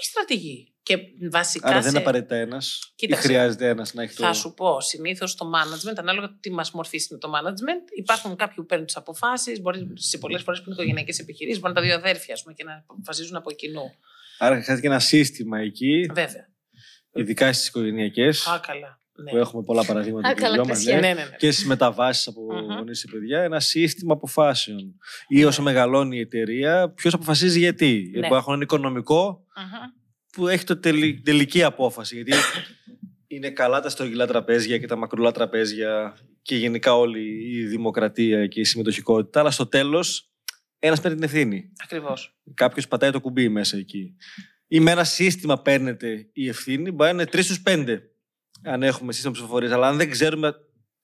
Η 0.00 0.04
στρατηγική. 0.04 0.70
Και 0.82 0.98
βασικά. 1.30 1.66
Άρα 1.66 1.74
δεν 1.74 1.82
σε- 1.82 1.88
είναι 1.90 1.98
απαραίτητα 1.98 2.36
ένας 2.36 2.78
ή 2.90 2.92
Κοίταξε. 2.96 3.26
χρειάζεται 3.26 3.68
ένας 3.68 3.94
να 3.94 4.02
έχει 4.02 4.16
το. 4.16 4.22
Θα 4.24 4.32
σου 4.32 4.54
πω, 4.54 4.80
συνήθως 4.80 5.34
το 5.34 5.50
management, 5.54 5.94
ανάλογα 5.96 6.36
τι 6.40 6.50
μας 6.52 6.70
μορφή 6.70 7.00
είναι 7.10 7.18
το 7.20 7.30
management, 7.30 7.90
υπάρχουν 7.98 8.36
κάποιοι 8.36 8.54
που 8.56 8.66
παίρνουν 8.66 8.86
τις 8.86 8.96
αποφάσεις. 8.96 9.60
Μπορεί 9.60 9.86
σε 9.94 10.18
πολλές 10.18 10.42
φορές 10.42 10.58
που 10.60 10.64
είναι 10.66 10.74
οικογενειακές 10.74 11.18
επιχειρήσεις, 11.18 11.60
μπορεί 11.60 11.72
να 11.74 11.80
τα 11.80 11.86
δύο 11.86 11.94
αδέρφια 11.96 12.34
ας 12.34 12.42
πούμε, 12.42 12.54
και 12.54 12.64
να 12.64 12.84
αποφασίζουν 12.86 13.36
από 13.36 13.52
κοινού. 13.52 13.94
Άρα 14.38 14.54
χρειάζεται 14.54 14.80
και 14.80 14.86
ένα 14.86 14.98
σύστημα 14.98 15.58
εκεί, 15.60 16.10
Βέβαια. 16.14 16.48
ειδικά 17.12 17.52
στις 17.52 17.68
οικογενειακές, 17.68 18.46
Α, 18.46 18.60
καλά. 18.66 19.00
Ναι. 19.22 19.30
που 19.30 19.36
έχουμε 19.36 19.62
πολλά 19.62 19.84
παραδείγματα 19.84 20.28
Α, 20.28 20.30
από 20.30 20.40
καλά, 20.40 20.52
δυο 20.54 20.64
μας, 20.66 20.68
κλασικά. 20.82 20.94
ναι. 21.00 21.14
ναι, 21.14 21.14
ναι, 21.14 21.28
ναι. 21.30 21.36
και 21.36 21.50
στις 21.50 21.66
μεταβάσεις 21.66 22.26
από 22.26 22.42
Μμμ. 22.42 22.74
γονείς 22.76 22.98
σε 22.98 23.06
παιδιά, 23.10 23.42
ένα 23.42 23.60
σύστημα 23.60 24.12
αποφάσεων. 24.12 24.94
Ή 25.28 25.44
όσο 25.44 25.62
μεγαλώνει 25.62 26.16
η 26.16 26.20
εταιρεία, 26.20 26.90
ποιος 26.90 27.14
αποφασίζει 27.14 27.58
γιατί. 27.58 27.86
Γιατί 27.94 28.18
μπορεί 28.18 28.30
να 28.30 28.36
έχουν 28.36 28.52
ένα 28.54 28.62
οικονομικό 28.62 29.44
Μμμ. 29.56 29.90
που 30.32 30.48
έχει 30.48 30.64
το 30.64 30.76
τελει- 30.78 31.24
τελική 31.24 31.62
απόφαση. 31.62 32.14
Γιατί 32.14 32.32
είναι 33.26 33.50
καλά 33.50 33.80
τα 33.80 33.88
στρογγυλά 33.88 34.26
τραπέζια 34.26 34.78
και 34.78 34.86
τα 34.86 34.96
μακρουλά 34.96 35.32
τραπέζια 35.32 36.16
και 36.42 36.56
γενικά 36.56 36.94
όλη 36.96 37.50
η 37.58 37.66
δημοκρατία 37.66 38.46
και 38.46 38.60
η 38.60 38.64
συμμετοχικότητα. 38.64 39.40
Αλλά 39.40 39.50
στο 39.50 39.66
τέλος, 39.66 40.30
ένας 40.78 41.00
παίρνει 41.00 41.16
την 41.16 41.24
ευθύνη. 41.24 41.72
Ακριβώς. 41.82 42.36
Κάποιος 42.54 42.88
πατάει 42.88 43.10
το 43.10 43.20
κουμπί 43.20 43.48
μέσα 43.48 43.76
εκεί. 43.76 44.16
Ή 44.66 44.80
με 44.80 44.90
ένα 44.90 45.04
σύστημα 45.04 45.62
παίρνεται 45.62 46.28
η 46.32 46.48
ευθύνη, 46.48 46.90
μπορεί 46.90 47.14
να 47.14 47.22
είναι 47.22 47.30
τρεις 47.30 47.44
στους 47.44 47.60
πέντε. 47.60 48.02
Αν 48.62 48.82
έχουμε 48.82 49.12
σύστημα 49.12 49.32
ψηφοφορίας. 49.32 49.72
Αλλά 49.72 49.88
αν 49.88 49.96
δεν 49.96 50.10
ξέρουμε, 50.10 50.54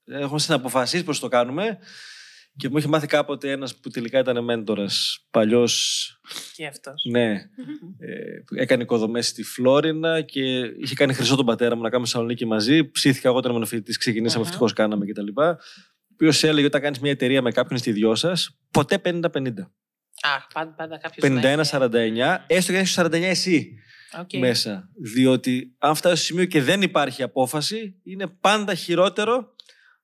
έχουμε 0.04 0.38
συναποφασίσει 0.38 1.04
πώς 1.04 1.18
το 1.18 1.28
κάνουμε. 1.28 1.78
Και 2.56 2.68
μου 2.68 2.76
είχε 2.76 2.88
μάθει 2.88 3.06
κάποτε 3.06 3.50
ένας 3.50 3.76
που 3.76 3.90
τελικά 3.90 4.18
ήταν 4.18 4.44
μέντορας, 4.44 5.26
παλιός. 5.30 6.06
Και 6.54 6.66
αυτός. 6.66 7.04
Ναι, 7.10 7.30
ε, 7.98 8.38
που 8.46 8.54
έκανε 8.54 8.82
οικοδομές 8.82 9.26
στη 9.26 9.42
Φλόρινα 9.42 10.20
και 10.20 10.60
είχε 10.60 10.94
κάνει 10.94 11.14
χρυσό 11.14 11.36
τον 11.36 11.46
πατέρα 11.46 11.76
μου 11.76 11.82
να 11.82 11.88
κάνουμε 11.88 12.08
Θεσσαλονίκη 12.08 12.46
μαζί. 12.46 12.84
Ψήθηκα 12.84 13.28
εγώ 13.28 13.36
όταν 13.36 13.52
ήμουν 13.52 13.66
φοιτητή, 13.66 13.98
ξεκινήσαμε, 13.98 14.40
Αχα. 14.40 14.48
ευτυχώς 14.48 14.72
κάναμε 14.72 15.06
κτλ. 15.06 15.26
Ο 16.22 16.24
οποίος 16.24 16.44
έλεγε 16.44 16.66
όταν 16.66 16.80
κάνεις 16.80 16.98
μια 16.98 17.10
εταιρεία 17.10 17.42
με 17.42 17.50
κάποιον 17.50 17.78
στη 17.78 17.92
δυο 17.92 18.14
σας, 18.14 18.58
ποτέ 18.70 19.00
50-50. 19.04 19.20
Αχ, 20.22 20.46
πάντα, 20.54 20.74
πάντα 20.76 20.98
κάποιος. 20.98 21.30
51-49, 21.70 22.44
έστω 22.46 22.72
και 22.72 22.78
αν 22.78 22.84
είσαι 22.84 23.02
49 23.02 23.12
εσύ 23.12 23.78
μέσα. 24.38 24.88
Διότι 25.14 25.74
αν 25.78 25.94
φτάσεις 25.94 26.18
στο 26.18 26.26
σημείο 26.26 26.44
και 26.44 26.62
δεν 26.62 26.82
υπάρχει 26.82 27.22
απόφαση, 27.22 28.00
είναι 28.02 28.26
πάντα 28.26 28.74
χειρότερο 28.74 29.54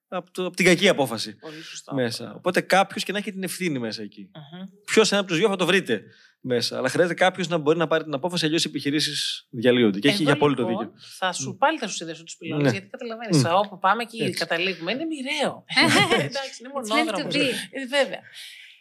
από, 0.09 0.31
το, 0.31 0.47
από 0.47 0.57
την 0.57 0.65
κακή 0.65 0.89
απόφαση 0.89 1.37
Πολύ 1.37 1.63
σωστό. 1.63 1.95
μέσα. 1.95 2.35
Οπότε 2.35 2.61
κάποιος 2.61 3.05
και 3.05 3.13
να 3.13 3.19
έχει 3.19 3.33
την 3.33 3.43
ευθύνη 3.43 3.79
μέσα 3.79 4.03
εκεί. 4.03 4.31
Μμμ. 4.35 4.65
Ποιος 4.85 5.13
ένα 5.13 5.21
από 5.21 5.29
τους 5.29 5.39
δύο 5.39 5.49
θα 5.49 5.57
το 5.57 5.67
βρείτε 5.67 6.03
μέσα. 6.49 6.77
Αλλά 6.79 6.89
χρειάζεται 6.89 7.15
κάποιος 7.15 7.49
να 7.49 7.57
μπορεί 7.59 7.79
να 7.79 7.87
πάρει 7.87 8.05
την 8.05 8.15
απόφαση, 8.15 8.47
αλλιώς 8.47 8.65
οι 8.65 8.69
επιχειρήσεις 8.69 9.47
διαλύονται. 9.51 9.99
Και 9.99 10.09
έχει 10.09 10.17
Εδώ, 10.17 10.25
για 10.25 10.33
απόλυτο 10.33 10.63
λοιπόν, 10.63 10.85
δίκιο. 10.85 11.01
Θα 11.19 11.33
σου 11.33 11.57
πάλι 11.57 11.79
θα 11.79 11.87
σου 11.89 11.95
συνδέσω 11.95 12.25
τους 12.25 12.37
πυλώνες. 12.37 12.65
Ναι. 12.65 12.71
Γιατί 12.71 12.87
καταλαβαίνεις, 12.89 13.43
Μμ. 13.43 13.47
όπου 13.65 13.79
πάμε 13.79 14.05
και 14.05 14.25
Έτσι. 14.25 14.39
καταλήγουμε 14.39 14.93
είναι 14.93 15.05
μοιραίο. 15.05 15.65
Εντάξει, 16.29 16.61
είναι 16.61 16.71
It's 16.75 16.79
meant 16.79 16.93
to 16.93 16.97
μονόδρομο. 16.97 17.29
be. 17.31 17.53
Ε, 17.71 17.87
βέβαια. 17.87 18.21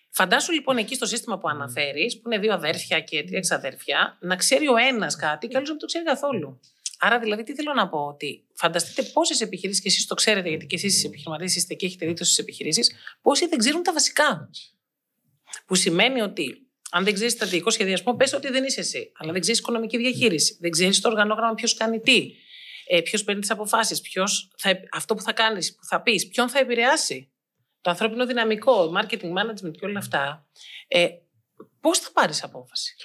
Φαντάσου 0.10 0.52
λοιπόν 0.52 0.78
εκεί 0.78 0.96
στο 0.96 1.06
σύστημα 1.06 1.38
που 1.38 1.50
αναφέρεις, 1.50 2.22
που 2.22 2.32
είναι 2.32 2.42
δύο 2.42 2.54
αδέρφια 2.54 3.00
και 3.00 3.24
τρία 3.24 3.38
εξαδέρφια, 3.38 4.18
να 4.22 4.36
ξέρει 4.36 4.68
ο 4.68 4.76
ένας 4.90 5.16
κάτι 5.16 5.48
και 5.48 5.54
ο 5.56 5.58
άλλος 5.58 5.68
να 5.70 5.74
μην 5.74 5.82
το 5.82 5.86
ξέρει 5.88 6.06
καθόλου. 6.06 6.60
Άρα, 7.00 7.20
δηλαδή, 7.20 7.44
τι 7.44 7.54
θέλω 7.56 7.74
να 7.74 7.90
πω, 7.90 8.00
ότι 8.00 8.44
φανταστείτε 8.54 9.02
πόσες 9.14 9.42
επιχειρήσεις 9.42 9.82
και 9.82 9.88
εσείς 9.88 10.06
το 10.06 10.16
ξέρετε, 10.16 10.50
γιατί 10.50 10.66
και 10.66 10.76
εσείς 10.76 11.04
οι 11.04 11.08
επιχειρηματίες 11.08 11.56
είστε 11.56 11.74
και 11.74 11.86
έχετε 11.86 12.06
δει 12.06 12.24
στι 12.24 12.42
επιχειρήσεις, 12.42 12.92
πόσοι 13.22 13.48
δεν 13.48 13.58
ξέρουν 13.60 13.84
τα 13.84 13.94
βασικά. 13.94 14.50
Που 15.66 15.76
σημαίνει 15.76 16.22
ότι 16.22 16.67
αν 16.92 17.04
δεν 17.04 17.14
ξέρεις 17.14 17.34
στρατηγικό 17.34 17.70
σχεδιασμό, 17.70 18.16
πες 18.16 18.34
ότι 18.34 18.50
δεν 18.50 18.64
είσαι 18.64 18.80
εσύ. 18.80 19.12
Αλλά 19.18 19.32
δεν 19.32 19.42
ξέρεις 19.42 19.60
οικονομική 19.60 19.98
διαχείριση. 19.98 20.58
Δεν 20.62 20.72
ξέρεις 20.72 21.02
το 21.02 21.10
οργανόγραμμα 21.10 21.54
ποιος 21.54 21.74
κάνει 21.74 22.00
τι. 22.00 22.32
Ε, 22.90 23.02
ποιος 23.02 23.24
παίρνει 23.24 23.42
τις 23.42 23.52
αποφάσεις. 23.52 24.02
Αυτό 24.92 25.16
που 25.16 25.22
θα 25.22 25.34
κάνεις, 25.34 25.76
που 25.76 25.84
θα 25.84 26.02
πεις, 26.02 26.28
ποιον 26.28 26.50
θα 26.50 26.60
επηρεάσει. 26.60 27.32
Το 27.82 27.90
ανθρώπινο 27.90 28.26
δυναμικό, 28.26 28.92
marketing 28.98 29.32
management 29.32 29.72
και 29.72 29.86
όλα 29.86 30.00
αυτά. 30.00 30.48
Ε, 30.88 31.08
Πώς 31.82 32.00
θα 32.00 32.12
πάρεις 32.12 32.44
απόφαση; 32.44 32.96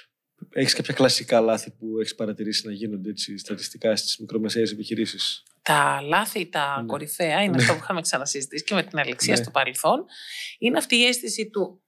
Έχεις 0.49 0.73
κάποια 0.73 0.93
κλασικά 0.93 1.39
λάθη 1.41 1.71
που 1.71 1.99
έχεις 1.99 2.15
παρατηρήσει 2.15 2.65
να 2.67 2.73
γίνονται 2.73 3.09
έτσι, 3.09 3.37
στατιστικά 3.37 3.95
στις 3.95 4.17
μικρομεσαίες 4.17 4.71
επιχειρήσεις; 4.71 5.43
Τα 5.61 6.01
λάθη, 6.01 6.49
τα 6.49 6.79
Ναι. 6.81 6.85
κορυφαία, 6.85 7.41
είναι 7.43 7.55
αυτό 7.57 7.73
που 7.73 7.79
είχαμε 7.81 8.01
ξανασυζητήσει 8.01 8.63
και 8.63 8.73
με 8.73 8.83
την 8.83 8.99
Αλεξία 8.99 9.35
Ναι. 9.35 9.41
στο 9.41 9.51
παρελθόν. 9.51 10.05
Είναι 10.59 10.77
αυτή 10.77 10.95
η 10.95 11.05
αίσθηση 11.05 11.49
του. 11.49 11.82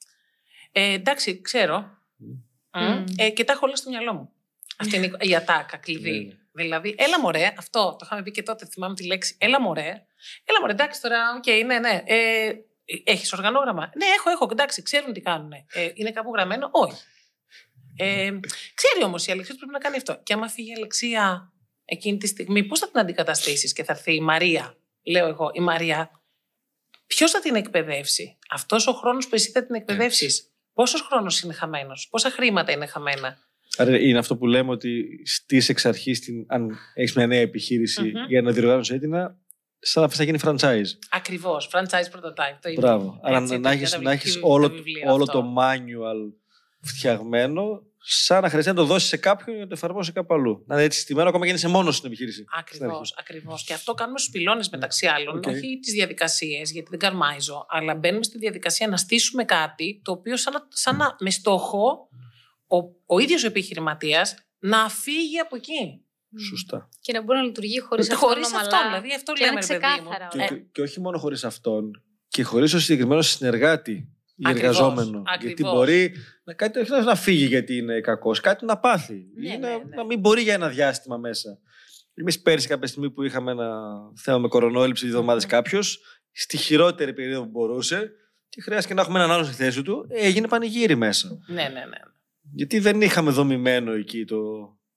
Ε, 0.77 0.93
εντάξει, 0.93 1.41
ξέρω. 1.41 1.97
Μμ. 2.15 2.33
Mm. 2.71 3.05
Ε, 3.17 3.29
και 3.29 3.43
τα 3.43 3.53
έχω 3.53 3.65
όλα 3.65 3.75
στο 3.75 3.89
μυαλό 3.89 4.13
μου. 4.13 4.31
Αυτή 4.77 4.95
είναι 4.95 5.11
η 5.19 5.35
ατάκα 5.35 5.77
κλειδί. 5.77 6.11
Ναι, 6.11 6.17
ναι. 6.17 6.33
Δηλαδή, 6.51 6.95
έλα 6.97 7.19
μωρέ, 7.19 7.53
αυτό 7.57 7.95
το 7.99 8.03
είχαμε 8.03 8.23
πει 8.23 8.31
και 8.31 8.43
τότε, 8.43 8.65
θυμάμαι 8.65 8.95
τη 8.95 9.05
λέξη. 9.05 9.35
Έλα 9.39 9.61
μωρέ. 9.61 10.05
Έλα 10.43 10.59
μωρέ, 10.59 10.71
εντάξει 10.71 11.01
τώρα, 11.01 11.17
οκ, 11.37 11.65
ναι, 11.65 11.79
ναι. 11.79 12.03
Ε, 12.05 12.51
Έχεις 13.03 13.33
οργανόγραμμα; 13.33 13.91
Ναι, 13.95 14.05
έχω, 14.05 14.29
έχω. 14.29 14.47
Εντάξει, 14.51 14.81
ξέρουν 14.81 15.13
τι 15.13 15.21
κάνουν. 15.21 15.51
Ε, 15.51 15.91
είναι 15.93 16.11
κάπου 16.11 16.33
γραμμένο; 16.33 16.69
Όχι. 16.71 17.03
Ε, 17.97 18.39
ξέρει 18.73 19.03
όμως 19.03 19.27
η 19.27 19.31
Αλεξία 19.31 19.53
ότι 19.53 19.65
πρέπει 19.65 19.71
να 19.71 19.89
κάνει 19.89 19.97
αυτό. 19.97 20.19
Και 20.23 20.33
άμα 20.33 20.47
φύγει 20.47 20.69
η 20.69 20.73
Αλεξία 20.73 21.53
εκείνη 21.85 22.17
τη 22.17 22.27
στιγμή, 22.27 22.63
πώς 22.63 22.79
θα 22.79 22.89
την 22.89 22.99
αντικαταστήσεις 22.99 23.73
και 23.73 23.83
θα 23.83 23.93
έρθει 23.93 24.15
η 24.15 24.21
Μαρία, 24.21 24.77
λέω 25.03 25.27
εγώ, 25.27 25.51
η 25.53 25.59
Μαρία, 25.59 26.21
ποιος 27.07 27.31
θα 27.31 27.39
την 27.39 27.55
εκπαιδεύσει; 27.55 28.37
Αυτός 28.49 28.87
ο 28.87 28.93
χρόνος 28.93 29.27
που 29.27 29.35
εσύ 29.35 29.51
θα 29.51 29.65
την 29.65 29.75
εκπαιδεύσεις; 29.75 30.54
Πόσος 30.75 31.01
χρόνος 31.01 31.41
είναι 31.41 31.53
χαμένος, 31.53 32.07
πόσα 32.11 32.29
χρήματα 32.29 32.71
είναι 32.71 32.85
χαμένα; 32.85 33.37
Άρα 33.77 33.99
είναι 33.99 34.17
αυτό 34.17 34.37
που 34.37 34.45
λέμε 34.45 34.71
ότι 34.71 35.21
στήσε 35.25 35.71
εξ 35.71 35.85
αρχής, 35.85 36.21
αν 36.47 36.77
έχεις 36.93 37.15
μια 37.15 37.27
νέα 37.27 37.39
επιχείρηση 37.39 38.01
Μμμ. 38.01 38.25
για 38.27 38.41
να 38.41 38.51
διοργάνωση 38.51 38.93
έτοιμα, 38.93 39.37
σαν 39.79 40.03
να 40.03 40.09
θες 40.09 40.17
να 40.17 40.23
γίνει 40.23 40.39
franchise. 40.43 40.87
Ακριβώς. 41.09 41.69
Franchise 41.71 42.15
prototype. 42.15 42.57
Το 42.61 42.69
ίδιο. 42.69 42.81
Μπράβο. 42.81 43.19
Άρα 43.23 43.37
Έτσι, 43.37 43.53
να 43.53 43.61
το 43.61 43.69
έχεις, 43.69 43.91
να 43.91 43.97
καταπληκτικό 43.97 44.09
έχεις 44.11 44.39
όλο, 44.41 44.69
βιβλίο 44.69 45.13
όλο 45.13 45.23
αυτό. 45.23 45.41
το 45.41 45.53
manual 45.57 46.33
φτιαγμένο, 46.81 47.81
σαν 48.07 48.41
να 48.41 48.49
χρειαστεί 48.49 48.69
να 48.69 48.75
το 48.75 48.85
δώσει 48.85 49.07
σε 49.07 49.17
κάποιον 49.17 49.55
για 49.55 49.63
να 49.63 49.69
το 49.69 49.75
εφαρμόσει 49.77 50.11
κάπου 50.11 50.33
αλλού. 50.33 50.63
Να 50.67 50.75
είναι 50.75 50.83
έτσι 50.83 50.99
στημένο 50.99 51.29
ακόμα 51.29 51.43
και 51.43 51.49
είσαι 51.49 51.67
μόνος 51.67 51.95
στην 51.95 52.07
επιχείρηση. 52.07 52.45
στην 52.45 52.59
Ακριβώς, 52.59 52.97
αρχή. 52.99 53.13
ακριβώς. 53.17 53.63
Και 53.63 53.73
αυτό 53.73 53.93
κάνουμε 53.93 54.19
στους 54.19 54.31
πυλώνες 54.31 54.69
μεταξύ 54.69 55.05
άλλων. 55.07 55.37
Οκ. 55.37 55.45
Όχι 55.45 55.79
τις 55.81 55.93
διαδικασίες, 55.93 56.71
γιατί 56.71 56.87
δεν 56.89 56.99
καρμάιζω, 56.99 57.65
αλλά 57.69 57.95
μπαίνουμε 57.95 58.23
στη 58.23 58.37
διαδικασία 58.37 58.87
να 58.87 58.97
στήσουμε 58.97 59.43
κάτι 59.43 60.01
το 60.03 60.11
οποίο 60.11 60.37
σαν 60.37 60.53
να, 60.53 60.67
σαν 60.69 60.95
να 60.97 61.15
με 61.19 61.29
στόχο 61.29 62.09
ο, 62.67 62.77
ο 63.05 63.19
ίδιος 63.19 63.43
ο 63.43 63.47
επιχειρηματίας 63.47 64.35
να 64.59 64.89
φύγει 64.89 65.39
από 65.39 65.55
εκεί. 65.55 65.99
Σωστά. 66.49 66.89
Και 66.99 67.13
να 67.13 67.23
μπορεί 67.23 67.39
να 67.39 67.45
λειτουργεί 67.45 67.79
χωρίς 67.79 68.11
αυτό. 68.11 68.25
Χωρίς 68.25 68.47
ομαλά. 68.47 68.67
αυτό, 68.67 68.77
δηλαδή 68.87 69.13
αυτό 69.13 69.33
και 69.33 69.45
να 69.45 69.51
λέμε, 69.51 69.65
είναι 69.65 69.73
ρε 69.73 69.79
παιδί 69.79 70.01
μου. 70.01 70.09
ξεκάθαρα. 70.09 70.27
Και, 70.31 70.37
όλα. 70.37 70.47
και, 70.47 70.55
και 70.71 70.81
όχι 70.81 71.01
μόνο 71.01 71.17
χωρίς 71.17 71.43
αυτόν, 71.43 72.03
και 72.27 72.43
χωρίς 72.43 72.71
το 72.71 72.79
συγκεκριμένος 72.79 73.27
συνεργάτη 73.29 73.91
ή 73.91 74.14
Ακριβώς, 74.43 74.77
εργαζόμενο. 74.77 75.23
ακριβώς. 75.25 75.43
Γιατί 75.43 75.63
μπορεί 75.63 76.15
να, 76.43 76.53
κάτι, 76.53 76.79
όχι 76.79 76.91
να 76.91 77.15
φύγει 77.15 77.45
γιατί 77.45 77.77
είναι 77.77 77.99
κακός, 78.01 78.39
κάτι 78.39 78.65
να 78.65 78.77
πάθει. 78.77 79.27
Ναι, 79.35 79.49
ή 79.49 79.57
ναι, 79.57 79.67
να, 79.67 79.77
ναι. 79.77 79.95
να 79.95 80.05
μην 80.05 80.19
μπορεί 80.19 80.41
για 80.41 80.53
ένα 80.53 80.69
διάστημα 80.69 81.17
μέσα. 81.17 81.59
Εμείς 82.13 82.41
πέρσι, 82.41 82.67
κάποια 82.67 82.87
στιγμή 82.87 83.11
που 83.11 83.23
είχαμε 83.23 83.51
ένα 83.51 83.71
θέμα 84.15 84.37
με 84.37 84.47
κορονοέλειψη 84.47 85.05
δύο 85.05 85.13
εβδομάδες 85.13 85.45
κάποιος, 85.45 85.99
στη 86.31 86.57
χειρότερη 86.57 87.13
περίοδο 87.13 87.43
που 87.43 87.49
μπορούσε, 87.49 88.11
και 88.49 88.61
χρειάστηκε 88.61 88.93
να 88.93 89.01
έχουμε 89.01 89.19
έναν 89.19 89.31
άλλο 89.31 89.43
στη 89.43 89.53
θέση 89.53 89.81
του, 89.81 90.05
έγινε 90.09 90.47
πανηγύρι 90.47 90.95
μέσα. 90.95 91.39
Ναι, 91.47 91.61
ναι, 91.61 91.67
ναι. 91.67 91.99
Γιατί 92.53 92.79
δεν 92.79 93.01
είχαμε 93.01 93.31
δομημένο 93.31 93.91
εκεί 93.91 94.25
το 94.25 94.37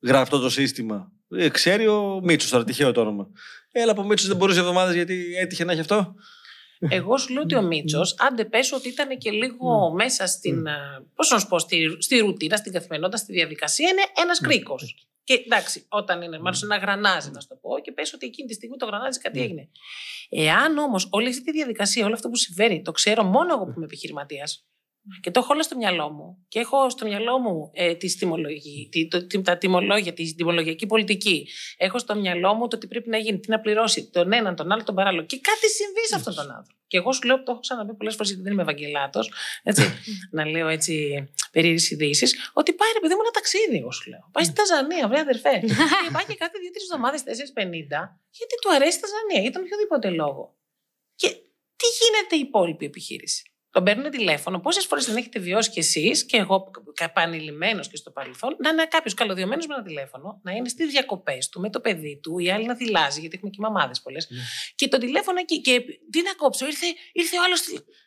γραφτό 0.03 0.39
το 0.39 0.51
σύστημα. 0.51 1.13
Ε, 1.31 1.49
ξέρει 1.49 1.87
ο 1.87 2.21
Μίτσος, 2.23 2.51
τώρα 2.51 2.65
τυχαίο 2.65 2.93
το 2.93 3.01
όνομα. 3.01 3.29
Έλα 3.73 3.91
από 3.91 4.05
Μίτσος 4.05 4.29
δεν 4.29 4.37
μπορούσε 4.37 4.61
εβδομάδες 4.61 4.95
γιατί 4.95 5.35
έτυχε 5.37 5.65
να 5.65 5.73
έχει 5.73 5.81
αυτό. 5.81 6.15
Εγώ 6.89 7.19
σου 7.19 7.33
λέω 7.33 7.43
ότι 7.43 7.55
ο 7.55 7.63
Μίτσος, 7.63 8.15
άντε 8.19 8.45
πες 8.45 8.73
ότι 8.73 8.89
ήταν 8.89 9.19
και 9.19 9.31
λίγο 9.31 9.93
μέσα 9.95 10.27
στην. 10.27 10.67
Πώς 11.15 11.31
να 11.31 11.39
σου 11.39 11.47
πω, 11.47 11.59
στη, 11.59 11.97
στη 11.99 12.19
ρουτίνα, 12.19 12.57
στην 12.57 12.73
καθημερινότητα, 12.73 13.19
στη 13.19 13.33
διαδικασία, 13.33 13.89
είναι 13.89 14.03
ένας 14.23 14.41
κρίκος. 14.41 15.09
Και 15.25 15.35
εντάξει, 15.35 15.87
όταν 15.89 16.23
είναι, 16.23 16.39
μάλλον 16.39 16.61
ένα 16.63 16.77
γρανάζι, 16.77 17.31
να 17.31 17.41
σου 17.41 17.49
το 17.49 17.55
πω, 17.55 17.79
και 17.83 17.93
πες 17.93 18.13
ότι 18.15 18.27
εκείνη 18.27 18.49
τη 18.49 18.55
στιγμή 18.55 18.77
το 18.77 18.87
γρανάζι 18.87 19.19
κάτι 19.19 19.41
έγινε. 19.41 19.69
Εάν 20.29 20.79
όμως 20.79 21.09
όλη 21.11 21.29
αυτή 21.29 21.43
τη 21.43 21.53
διαδικασία, 21.53 22.05
όλο 22.05 22.15
αυτό 22.15 22.29
που 22.29 22.37
συμβαίνει, 22.37 22.83
το 22.83 22.93
ξέρω 22.93 23.23
μόνο 23.23 23.55
εγώ 23.55 23.65
που 23.65 23.73
είμαι 23.77 23.85
επιχειρηματίας, 23.85 24.67
και 25.21 25.31
το 25.31 25.41
έχω 25.41 25.53
όλα 25.53 25.63
στο 25.63 25.77
μυαλό 25.77 26.11
μου. 26.11 26.45
Και 26.49 26.59
έχω 26.59 26.91
στο 26.91 27.07
μυαλό 27.07 27.39
μου 27.39 27.71
ε, 27.73 27.95
τη 27.95 28.17
τιμολογική, 28.17 28.89
τη, 28.91 29.09
το, 29.09 29.27
τη- 29.27 29.43
τα 29.43 29.59
τιμολόγια, 29.59 30.13
τη 30.13 30.35
τιμολογιακή 30.35 30.87
πολιτική. 30.87 31.49
Έχω 31.77 31.99
στο 31.99 32.15
μυαλό 32.17 32.55
μου 32.55 32.69
το 32.69 32.79
τι 32.79 32.87
πρέπει 32.87 33.09
να 33.09 33.17
γίνει, 33.19 33.39
τι 33.39 33.51
να 33.51 33.61
πληρώσει 33.61 34.11
τον 34.11 34.33
έναν, 34.33 34.57
τον 34.57 34.73
άλλο, 34.73 34.83
τον 34.85 34.95
παράλληλο. 34.95 35.25
Και 35.25 35.39
κάτι 35.41 35.69
συμβεί 35.71 36.07
σε 36.07 36.15
αυτόν 36.15 36.35
τον 36.35 36.51
άνθρωπο. 36.51 36.81
Και 36.87 36.97
εγώ 36.97 37.13
σου 37.13 37.23
λέω, 37.27 37.37
το 37.43 37.51
έχω 37.53 37.61
ξαναπεί 37.61 37.95
πολλές 37.95 38.15
φορές, 38.15 38.29
γιατί 38.29 38.43
δεν 38.45 38.53
είμαι 38.53 38.63
Ευαγγελάτος, 38.63 39.33
να 40.37 40.45
λέω 40.47 40.69
έτσι 40.69 40.95
περίεργες 41.53 41.91
ειδήσεις, 41.91 42.51
ότι 42.53 42.73
πάει 42.73 42.91
ρε 42.93 43.01
παιδί 43.01 43.15
μου 43.15 43.21
ένα 43.25 43.31
ταξίδι, 43.31 43.77
εγώ 43.77 43.91
σου 43.93 44.11
λέω. 44.11 44.29
Πάει 44.33 44.45
στη 44.45 44.55
Ταζανία, 44.55 45.09
βρε 45.09 45.19
αδερφέ. 45.21 45.55
και 46.05 46.11
πάει 46.13 46.25
και 46.29 46.35
κάθε 46.43 46.57
δύο-τρεις 46.63 46.83
εβδομάδες, 46.89 47.21
4-50, 47.21 47.27
γιατί 48.39 48.55
του 48.63 48.71
αρέσει 48.75 48.97
η 48.99 49.01
Ταζανία, 49.05 49.41
για 49.45 49.53
τον 49.55 49.63
οποιοδήποτε 49.65 50.09
λόγο. 50.11 50.57
Και 51.21 51.29
τι 51.81 51.87
γίνεται 52.01 52.35
η 52.37 52.39
υπόλοιπη 52.49 52.85
επιχείρηση; 52.85 53.43
Τον 53.71 53.85
παίρνουν 53.85 54.11
τηλέφωνο. 54.11 54.61
Πόσες 54.61 54.87
φορές 54.87 55.05
δεν 55.07 55.17
έχετε 55.17 55.39
βιώσει 55.39 55.71
κι 55.71 55.79
εσείς 55.79 56.25
και 56.25 56.37
εγώ 56.37 56.71
επανειλημμένο 57.01 57.81
και 57.81 57.97
στο 57.97 58.11
παρελθόν, 58.11 58.57
να 58.63 58.69
είναι 58.69 58.87
κάποιος 58.87 59.15
καλωδιωμένος 59.15 59.67
με 59.67 59.75
ένα 59.75 59.83
τηλέφωνο, 59.83 60.41
να 60.43 60.53
είναι 60.53 60.69
στις 60.69 60.91
διακοπές 60.91 61.49
του 61.49 61.61
με 61.61 61.71
το 61.71 61.81
παιδί 61.81 62.21
του, 62.23 62.39
η 62.39 62.51
άλλη 62.51 62.67
να 62.67 62.77
θυλάζει, 62.77 63.21
γιατί 63.21 63.37
έχουμε 63.37 63.51
και 63.51 63.61
μαμάδες 63.61 64.03
πολλές. 64.03 64.29
Και 64.75 64.89
το 64.89 64.99
τηλέφωνο 64.99 65.39
εκεί. 65.39 65.61
Και 65.61 65.81
τι 66.11 66.23
να 66.23 66.35
κόψω, 66.37 66.67
ήρθε, 66.67 66.87
ήρθε 67.13 67.37
ο 67.39 67.43
άλλος. 67.45 67.63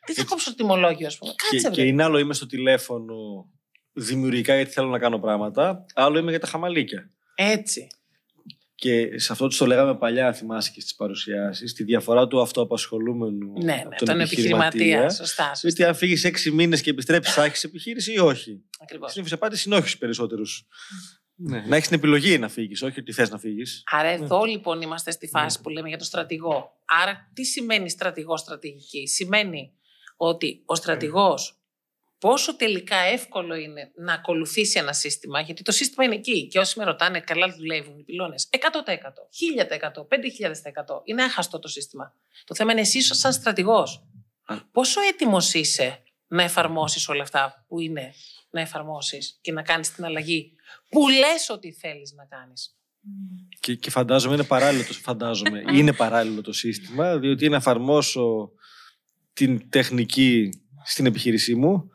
Τι 0.06 0.12
θα 0.12 0.24
κόψω 0.24 0.50
το 0.50 0.56
τιμολόγιο, 0.56 1.06
ας 1.06 1.18
πούμε. 1.18 1.34
Κάτσε, 1.36 1.56
και, 1.56 1.74
βρε. 1.74 1.82
και 1.82 1.88
είναι 1.88 2.02
άλλο 2.02 2.18
είμαι 2.18 2.34
στο 2.34 2.46
τηλέφωνο 2.46 3.14
δημιουργικά 3.92 4.56
γιατί 4.56 4.70
θέλω 4.70 4.88
να 4.88 4.98
κάνω 4.98 5.18
πράγματα, 5.18 5.84
άλλο 5.94 6.18
είμαι 6.18 6.30
για 6.30 6.40
τα 6.40 6.46
χαμαλίκια. 6.46 7.10
Έτσι. 7.34 7.86
Και 8.82 9.18
σε 9.18 9.32
αυτό 9.32 9.48
τους 9.48 9.56
το 9.56 9.66
λέγαμε 9.66 9.96
παλιά, 9.96 10.32
θυμάσαι 10.32 10.70
και 10.74 10.80
στις 10.80 10.94
παρουσιάσεις, 10.94 11.72
τη 11.72 11.84
διαφορά 11.84 12.26
του 12.26 12.40
αυτοαπασχολούμενου. 12.40 13.52
Ναι, 13.62 13.72
από 13.72 13.88
ναι, 13.88 13.96
τον 13.96 14.20
επιχειρηματία. 14.20 14.66
επιχειρηματία. 14.66 15.10
Σωστά. 15.10 15.44
σωστά. 15.44 15.68
Γιατί 15.68 15.84
αν 15.84 15.94
φύγεις 15.94 16.24
έξι 16.24 16.50
μήνες 16.50 16.80
και 16.80 16.90
επιστρέψεις, 16.90 17.34
θα 17.34 17.44
έχεις 17.44 17.64
επιχείρηση 17.64 18.12
ή 18.12 18.18
όχι. 18.18 18.62
Ακριβώς. 18.82 19.10
Συνήθως 19.10 19.32
η 19.32 19.34
απάντηση 19.34 19.68
είναι 19.68 19.76
όχι 19.76 19.86
στους 19.86 19.98
περισσότερους. 19.98 20.66
Ναι. 21.34 21.64
Να 21.66 21.76
έχεις 21.76 21.88
την 21.88 21.96
επιλογή 21.96 22.38
να 22.38 22.48
φύγεις, 22.48 22.82
όχι 22.82 23.00
ότι 23.00 23.12
θες 23.12 23.30
να 23.30 23.38
φύγεις. 23.38 23.82
Άρα 23.90 24.08
εδώ 24.08 24.44
λοιπόν 24.44 24.80
είμαστε 24.80 25.10
στη 25.10 25.26
φάση 25.28 25.60
που 25.60 25.68
λέμε 25.68 25.88
για 25.88 25.96
τον 25.96 26.06
στρατηγό. 26.06 26.70
Άρα 27.02 27.30
τι 27.34 27.44
σημαίνει 27.44 27.90
στρατηγό 27.90 28.36
στρατηγική. 28.36 29.06
Σημαίνει 29.08 29.72
ότι 30.16 30.62
ο 30.66 30.74
στρατηγός 30.74 31.61
πόσο 32.22 32.56
τελικά 32.56 32.96
εύκολο 32.96 33.54
είναι 33.54 33.92
να 33.94 34.12
ακολουθήσει 34.12 34.78
ένα 34.78 34.92
σύστημα, 34.92 35.40
γιατί 35.40 35.62
το 35.62 35.72
σύστημα 35.72 36.04
είναι 36.04 36.14
εκεί 36.14 36.46
και 36.46 36.58
όσοι 36.58 36.78
με 36.78 36.84
ρωτάνε 36.84 37.20
καλά 37.20 37.54
δουλεύουν 37.56 37.98
οι 37.98 38.02
πυλώνες, 38.02 38.48
100%, 38.50 38.58
1000%, 39.96 40.06
5000%. 40.06 41.00
Είναι 41.04 41.22
άχαστο 41.22 41.58
το 41.58 41.68
σύστημα. 41.68 42.14
Το 42.44 42.54
θέμα 42.54 42.72
είναι 42.72 42.80
εσύ 42.80 43.00
σαν 43.00 43.32
στρατηγός. 43.32 44.06
Πόσο 44.72 45.00
έτοιμος 45.00 45.54
είσαι 45.54 46.02
να 46.26 46.42
εφαρμόσεις 46.42 47.08
όλα 47.08 47.22
αυτά 47.22 47.64
που 47.68 47.80
είναι 47.80 48.14
να 48.50 48.60
εφαρμόσεις 48.60 49.38
και 49.40 49.52
να 49.52 49.62
κάνεις 49.62 49.94
την 49.94 50.04
αλλαγή 50.04 50.52
που 50.88 51.08
λες 51.08 51.48
ότι 51.48 51.72
θέλεις 51.72 52.12
να 52.12 52.24
κάνεις; 52.24 52.76
Και, 53.60 53.74
και 53.74 53.90
φαντάζομαι 53.90 54.34
είναι 54.34 54.44
παράλληλο 54.44 54.84
το, 54.84 54.92
φαντάζομαι, 54.92 55.62
είναι 55.78 55.92
παράλληλο 55.92 56.40
το 56.40 56.52
σύστημα, 56.52 57.18
διότι 57.18 57.42
είναι 57.44 57.52
να 57.52 57.58
εφαρμόσω 57.58 58.52
την 59.32 59.70
τεχνική 59.70 60.50
στην 60.84 61.06
επιχείρησή 61.06 61.54
μου 61.54 61.92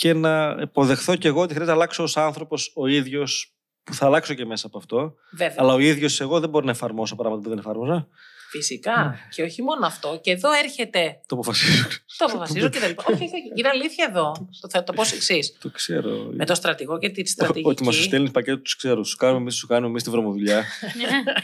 και 0.00 0.14
να 0.14 0.56
υποδεχθώ 0.60 1.16
κι 1.16 1.26
εγώ 1.26 1.40
ότι 1.40 1.52
χρειάζεται 1.52 1.76
να 1.76 1.82
αλλάξω 1.82 2.02
ως 2.02 2.16
άνθρωπος 2.16 2.72
ο 2.74 2.86
ίδιος 2.86 3.54
που 3.82 3.94
θα 3.94 4.06
αλλάξω 4.06 4.34
και 4.34 4.44
μέσα 4.44 4.66
από 4.66 4.78
αυτό. 4.78 5.14
Βέβαια. 5.30 5.54
Αλλά 5.58 5.74
ο 5.74 5.78
ίδιος 5.78 6.20
εγώ 6.20 6.40
δεν 6.40 6.48
μπορώ 6.48 6.64
να 6.64 6.70
εφαρμόσω 6.70 7.16
πράγματα 7.16 7.42
που 7.42 7.48
δεν 7.48 7.58
εφάρμοζα. 7.58 8.08
Φυσικά. 8.50 9.18
Και 9.30 9.42
όχι 9.42 9.62
μόνο 9.62 9.86
αυτό. 9.86 10.18
Και 10.22 10.30
εδώ 10.30 10.52
έρχεται. 10.52 11.20
Το 11.26 11.34
αποφασίζω. 11.34 11.88
Το 12.18 12.24
αποφασίζω 12.24 12.68
και 12.68 12.78
δεν. 12.78 12.94
όχι, 12.98 13.12
όχι, 13.12 13.24
όχι. 13.24 13.52
Είναι 13.56 13.68
αλήθεια 13.68 14.06
εδώ. 14.10 14.48
Το, 14.60 14.68
θα 14.68 14.84
το 14.84 14.92
πω 14.92 15.02
εξής. 15.02 15.56
Το 15.60 15.70
ξέρω. 15.70 16.30
Με 16.32 16.44
το 16.44 16.54
στρατηγό 16.54 16.98
και 16.98 17.08
τη 17.08 17.20
Ότι 17.20 17.30
στρατηγική. 17.30 17.84
μας 17.84 18.02
στέλνει 18.02 18.30
πακέτο, 18.30 18.58
τους 18.60 18.76
ξέρω. 18.76 19.04
Σου 19.04 19.16
κάνουμε 19.16 19.40
εμείς, 19.40 19.54
σου 19.54 19.66
κάνουμε 19.66 19.88
εμείς 19.88 20.02
τη 20.02 20.10
βρωμοδουλειά. 20.10 20.64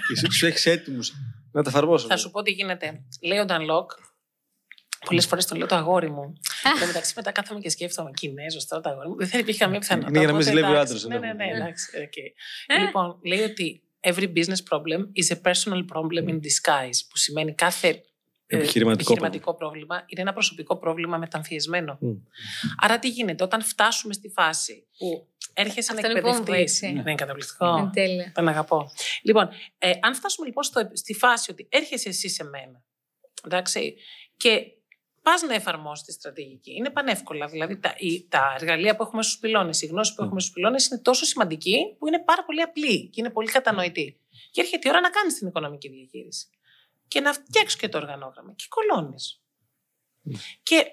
και 0.06 0.12
εσύ 0.12 0.24
τους 0.26 0.42
έχεις 0.42 0.66
έτοιμους 0.66 1.12
να 1.52 1.62
τα 1.62 1.70
εφαρμόσουν. 1.70 2.08
Θα 2.08 2.16
σου 2.16 2.30
πω 2.30 2.42
τι 2.42 2.50
γίνεται. 2.50 3.02
Λέει 3.22 3.38
ο 3.38 3.44
Dan 3.44 3.64
Lok. 3.64 3.90
Πολλές 5.08 5.26
φορές 5.26 5.46
το 5.46 5.56
λέω 5.56 5.66
το 5.66 5.74
αγόρι 5.74 6.10
μου. 6.10 6.32
Εν 6.64 6.80
τω 6.80 6.86
μεταξύ, 6.86 7.12
μετά 7.16 7.32
κάθομαι 7.32 7.60
και 7.60 7.70
σκέφτομαι 7.70 8.10
Κινέζος 8.14 8.66
τώρα 8.66 8.82
το 8.82 8.88
αγόρι 8.90 9.08
μου. 9.08 9.16
Δεν 9.16 9.26
θα 9.28 9.38
υπήρχε 9.38 9.58
καμία 9.64 9.78
πιθανότητα. 9.78 10.10
Είναι 10.18 10.18
για 10.18 10.32
να 10.32 10.38
μην 10.38 10.42
Οπότε, 10.48 10.56
ζηλεύει 10.56 10.72
ο 10.76 10.80
εντάξει. 10.80 11.06
άντρας, 11.06 11.20
Ναι, 11.20 11.26
ναι, 11.26 11.42
εννοώ. 11.42 11.46
ναι, 11.46 11.64
εντάξει. 11.64 11.86
οκ. 11.98 12.80
Λοιπόν, 12.86 13.18
λέει 13.24 13.40
ότι 13.42 13.82
every 14.00 14.32
business 14.36 14.62
problem 14.70 15.00
is 15.20 15.36
a 15.36 15.38
personal 15.50 15.84
problem 15.94 16.28
in 16.28 16.34
disguise. 16.34 16.98
Που 17.08 17.16
σημαίνει 17.16 17.54
κάθε 17.54 17.88
ε, 17.88 18.56
Επιχειρηματικό 18.56 19.02
επιχειρηματικό 19.12 19.54
πρόβλημα 19.54 20.04
είναι 20.06 20.20
ένα 20.20 20.32
προσωπικό 20.32 20.76
πρόβλημα 20.76 21.16
μεταμφιεσμένο. 21.18 21.96
Μμ. 22.00 22.12
Άρα 22.80 22.98
τι 22.98 23.08
γίνεται, 23.08 23.44
όταν 23.44 23.62
φτάσουμε 23.62 24.12
στη 24.14 24.28
φάση 24.28 24.86
που 24.98 25.26
έρχεσαι 25.54 25.92
να 25.92 25.98
Αυτό 25.98 26.10
είναι 26.10 26.20
βόμβα, 26.20 26.36
εκπαιδευτεί. 26.38 26.62
έτσι. 26.62 26.86
Δεν 26.86 26.96
είναι 26.96 27.14
καταπληκτικό. 27.14 27.76
Είναι 27.78 27.90
τέλεια. 27.92 28.32
Τον 28.34 28.48
αγαπώ. 28.48 28.90
Λοιπόν, 29.22 29.48
ε, 29.78 29.90
αν 30.00 30.14
φτάσουμε 30.14 30.46
λοιπόν 30.46 30.62
στο, 30.62 30.90
στη 30.92 31.14
φάση 31.14 31.50
ότι 31.50 31.66
έρχεσαι 31.70 32.08
εσύ 32.08 32.28
σε 32.28 32.44
μένα, 32.44 32.82
εντάξει, 33.46 33.94
και 34.36 34.62
πας 35.30 35.42
να 35.42 35.54
εφαρμόσεις 35.54 36.04
τη 36.06 36.12
στρατηγική, 36.12 36.72
είναι 36.74 36.90
πανεύκολα. 36.90 37.46
Δηλαδή, 37.46 37.78
τα, 37.78 37.94
οι- 37.98 38.26
τα 38.28 38.56
εργαλεία 38.60 38.96
που 38.96 39.02
έχουμε 39.02 39.22
στους 39.22 39.38
πυλώνες, 39.38 39.82
η 39.82 39.86
γνώση 39.86 40.14
που 40.14 40.22
έχουμε 40.24 40.40
στους 40.40 40.52
πυλώνες 40.52 40.86
είναι 40.86 41.00
τόσο 41.00 41.24
σημαντική 41.24 41.96
που 41.98 42.06
είναι 42.06 42.22
πάρα 42.24 42.44
πολύ 42.44 42.60
απλή 42.62 43.08
και 43.08 43.20
είναι 43.20 43.30
πολύ 43.30 43.48
κατανοητή. 43.50 44.20
Και 44.50 44.60
έρχεται 44.60 44.88
η 44.88 44.90
ώρα 44.90 45.00
να 45.00 45.10
κάνεις 45.10 45.34
την 45.34 45.48
οικονομική 45.48 45.88
διαχείριση 45.88 46.46
και 47.08 47.20
να 47.20 47.32
φτιάξεις 47.32 47.78
και 47.80 47.88
το 47.88 47.98
οργανόγραμμα 47.98 48.52
και 48.56 48.64
κολώνεις. 48.68 49.40
Και 50.62 50.76
πα- 50.84 50.90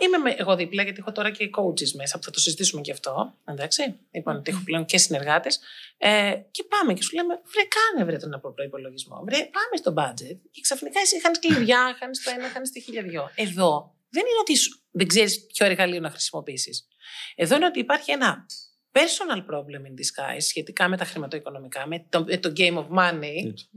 είμαι 0.00 0.18
με- 0.18 0.34
εγώ 0.38 0.56
δίπλα, 0.56 0.82
γιατί 0.82 0.98
έχω 1.00 1.12
τώρα 1.12 1.30
και 1.30 1.50
coaches 1.58 1.90
μέσα 1.94 2.18
που 2.18 2.24
θα 2.24 2.30
το 2.30 2.40
συζητήσουμε 2.40 2.80
και 2.80 2.92
αυτό. 2.92 3.34
Εντάξει. 3.44 3.98
Λοιπόν, 4.10 4.36
ότι 4.36 4.50
έχω 4.50 4.60
πλέον 4.64 4.84
και 4.84 4.98
συνεργάτες. 4.98 5.60
Ε, 5.98 6.34
και 6.50 6.64
πάμε 6.64 6.94
και 6.94 7.02
σου 7.02 7.14
λέμε, 7.16 7.34
βρε, 7.34 7.62
κάνε 7.76 8.04
βρε 8.10 8.16
τον 8.28 8.40
προπολογισμό. 8.40 9.22
Βρε, 9.28 9.36
πάμε 9.36 9.76
στο 9.76 9.94
budget. 9.96 10.38
Και 10.50 10.60
ξαφνικά 10.60 11.00
εσύ 11.00 11.20
χάνεις 11.20 11.38
κλειδιά, 11.38 11.96
χάνεις 11.98 12.22
το 12.22 12.30
ένα, 12.36 12.48
χάνεις 12.48 12.72
το 12.72 12.80
χίλια 12.80 13.02
δυο. 13.02 13.30
Εδώ 13.34 13.94
δεν 14.08 14.22
είναι 14.26 14.38
ότι 14.40 14.56
σου- 14.56 14.80
δεν 14.90 15.06
ξέρεις 15.06 15.46
ποιο 15.46 15.66
εργαλείο 15.66 16.00
να 16.00 16.10
χρησιμοποιήσεις. 16.10 16.86
Εδώ 17.34 17.56
είναι 17.56 17.66
ότι 17.66 17.78
υπάρχει 17.78 18.10
ένα 18.12 18.46
personal 18.92 19.38
problem 19.38 19.80
in 19.88 19.92
disguise 20.00 20.40
σχετικά 20.40 20.88
με 20.88 20.96
τα 20.96 21.04
χρηματοοικονομικά, 21.04 21.86
με 21.86 22.06
το, 22.08 22.24
με 22.24 22.38
το 22.38 22.52
game 22.56 22.76
of 22.76 22.86
money 22.98 23.46
Έτσι. 23.46 23.68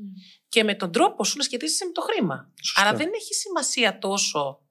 και 0.50 0.64
με 0.64 0.76
τον 0.76 0.92
τρόπο 0.92 1.24
σου 1.24 1.38
να 1.38 1.44
σχετίζεσαι 1.44 1.86
με 1.86 1.92
το 1.92 2.02
χρήμα. 2.02 2.54
Σωστά. 2.62 2.82
Άρα 2.82 2.98
δεν 2.98 3.10
έχει 3.16 3.34
σημασία 3.34 3.98
τόσο 4.00 4.62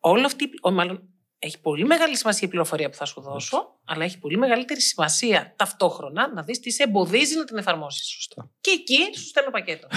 όλο 0.00 0.26
αυτή, 0.26 0.50
ο, 0.62 0.70
μάλλον 0.70 1.08
έχει 1.38 1.60
πολύ 1.60 1.84
μεγάλη 1.84 2.16
σημασία 2.16 2.46
η 2.46 2.50
πληροφορία 2.50 2.90
που 2.90 2.96
θα 2.96 3.04
σου 3.04 3.20
δώσω, 3.20 3.80
αλλά 3.84 4.04
έχει 4.04 4.18
πολύ 4.18 4.38
μεγαλύτερη 4.38 4.80
σημασία 4.80 5.54
ταυτόχρονα 5.56 6.32
να 6.32 6.42
δεις 6.42 6.60
τι 6.60 6.70
σε 6.70 6.82
εμποδίζει 6.82 7.36
να 7.36 7.44
την 7.44 7.56
εφαρμόσεις. 7.56 8.06
Σωστά. 8.06 8.50
Και 8.60 8.70
εκεί 8.70 9.18
σου 9.18 9.26
στέλνω 9.26 9.50
πακέτο. 9.50 9.88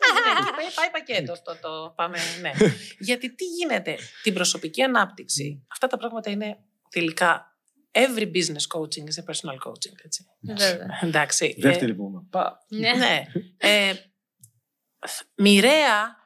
Ναι, 0.00 0.40
εκεί 0.40 0.50
πάει, 0.56 0.66
πάει 0.74 0.90
πακέτο 0.90 1.32
αυτό 1.32 1.58
το 1.60 1.92
πάμε, 1.96 2.18
ναι. 2.40 2.50
Γιατί 3.08 3.34
τι 3.34 3.44
γίνεται, 3.44 3.98
την 4.22 4.34
προσωπική 4.34 4.82
ανάπτυξη, 4.82 5.64
αυτά 5.72 5.86
τα 5.86 5.96
πράγματα 5.96 6.30
είναι 6.30 6.58
τελικά 6.88 7.58
every 7.92 8.26
business 8.36 8.66
coaching 8.74 9.06
is 9.10 9.18
a 9.22 9.24
personal 9.30 9.58
coaching, 9.66 9.96
έτσι. 10.04 10.24
Βέβαια. 10.40 10.98
Εντάξει. 11.02 11.54
ε, 11.58 11.60
Δεύτερη 11.60 11.94
που 11.94 12.26
Πα. 12.30 12.58
Ναι. 12.68 12.92
ναι. 12.92 13.22
Ε, 13.56 13.92
μοιραία 15.34 16.16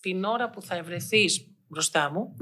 την 0.00 0.24
ώρα 0.24 0.50
που 0.50 0.62
θα 0.62 0.74
ευρεθείς 0.74 1.46
μπροστά 1.68 2.10
μου, 2.10 2.36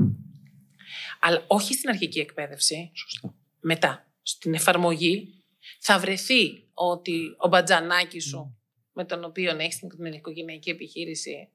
αλλά 1.21 1.45
όχι 1.47 1.75
στην 1.75 1.89
αρχική 1.89 2.19
εκπαίδευση, 2.19 2.91
Σωστά. 2.95 3.35
μετά, 3.61 4.07
στην 4.23 4.55
εφαρμογή, 4.55 5.45
θα 5.79 5.99
βρεθεί 5.99 6.69
ότι 6.75 7.35
ο 7.39 7.49
μπατζανάκι 7.49 8.21
σου, 8.21 8.59
με 8.93 9.05
τον 9.05 9.25
οποίο 9.25 9.57
έχεις 9.57 9.79
την 9.79 10.05
οικογενειακή 10.05 10.71
επιχείρηση, 10.71 11.49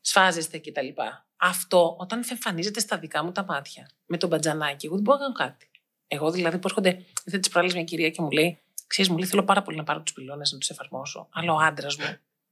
σφάζεστε 0.00 0.58
κτλ. 0.58 0.88
Αυτό, 1.36 1.96
όταν 1.98 2.24
εμφανίζεται 2.30 2.80
στα 2.80 2.98
δικά 2.98 3.24
μου 3.24 3.32
τα 3.32 3.44
μάτια, 3.44 3.90
με 4.06 4.16
τον 4.16 4.28
μπατζανάκι, 4.28 4.86
εγώ 4.86 4.94
δεν 4.94 5.04
μπορώ 5.04 5.18
να 5.18 5.32
κάνω 5.32 5.50
κάτι. 5.50 5.70
Εγώ 6.06 6.30
δηλαδή 6.30 6.58
που 6.58 6.66
έρχονται, 6.66 7.04
δεν 7.24 7.40
τη 7.40 7.50
προάλλη 7.50 7.72
μια 7.72 7.84
κυρία 7.84 8.10
και 8.10 8.22
μου 8.22 8.30
λέει, 8.30 8.58
ξέρεις, 8.86 9.10
μου 9.10 9.18
λέει, 9.18 9.26
θέλω 9.26 9.44
πάρα 9.44 9.62
πολύ 9.62 9.76
να 9.76 9.84
πάρω 9.84 10.02
τους 10.02 10.12
πυλώνες 10.12 10.52
να 10.52 10.58
τους 10.58 10.70
εφαρμόσω. 10.70 11.28
Αλλά 11.32 11.52
ο 11.52 11.56
άντρας 11.56 11.96
μου 11.96 12.04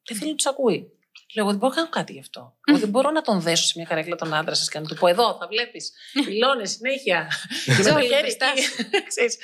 δεν 0.05 0.17
θέλει 0.17 0.31
να 0.31 0.37
τους 0.37 0.47
ακούει. 0.47 0.98
Λέω, 1.35 1.45
εγώ 1.45 1.51
δεν 1.51 1.59
μπορώ 1.59 1.75
να 1.75 1.81
κάνω 1.81 1.89
κάτι 1.89 2.13
γι' 2.13 2.19
αυτό. 2.19 2.57
Εγώ 2.65 2.79
δεν 2.79 2.89
μπορώ 2.89 3.11
να 3.11 3.23
τον 3.23 3.41
δέσω 3.41 3.65
σε 3.65 3.73
μια 3.77 3.87
καρέκλα 3.87 4.17
τον 4.17 4.35
άντρα 4.35 4.55
σας 4.55 4.69
και 4.69 4.79
να 4.79 4.87
του 4.87 4.95
πω: 4.95 5.07
Εδώ 5.07 5.37
θα 5.37 5.47
βλέπεις 5.47 5.93
πυλώνε 6.25 6.65
συνέχεια. 6.65 7.31
και 7.65 7.71
με 7.71 7.77
το 7.83 7.83
Τζόι, 7.83 8.07
χέρι 8.07 8.21
μπροστά 8.21 8.47
εκεί, 8.47 8.65
ξέρεις, 9.09 9.39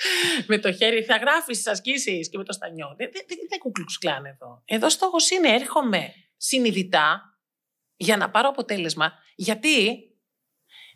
με 0.46 0.58
το 0.58 0.72
χέρι 0.72 1.02
θα 1.02 1.16
γράφεις 1.16 1.62
τι 1.62 1.70
ασκήσει 1.70 2.28
και 2.30 2.38
με 2.38 2.44
το 2.44 2.52
στανιό. 2.52 2.94
Δεν, 2.96 3.10
δεν, 3.12 3.24
δεν, 3.28 3.38
δεν 3.48 3.58
κουκλουξ 3.58 3.98
κλάν 3.98 4.24
εδώ. 4.24 4.62
Εδώ 4.64 4.90
στόχος 4.90 5.30
είναι 5.30 5.48
έρχομαι 5.48 6.12
συνειδητά 6.36 7.38
για 7.96 8.16
να 8.16 8.30
πάρω 8.30 8.48
αποτέλεσμα. 8.48 9.12
Γιατί, 9.34 9.98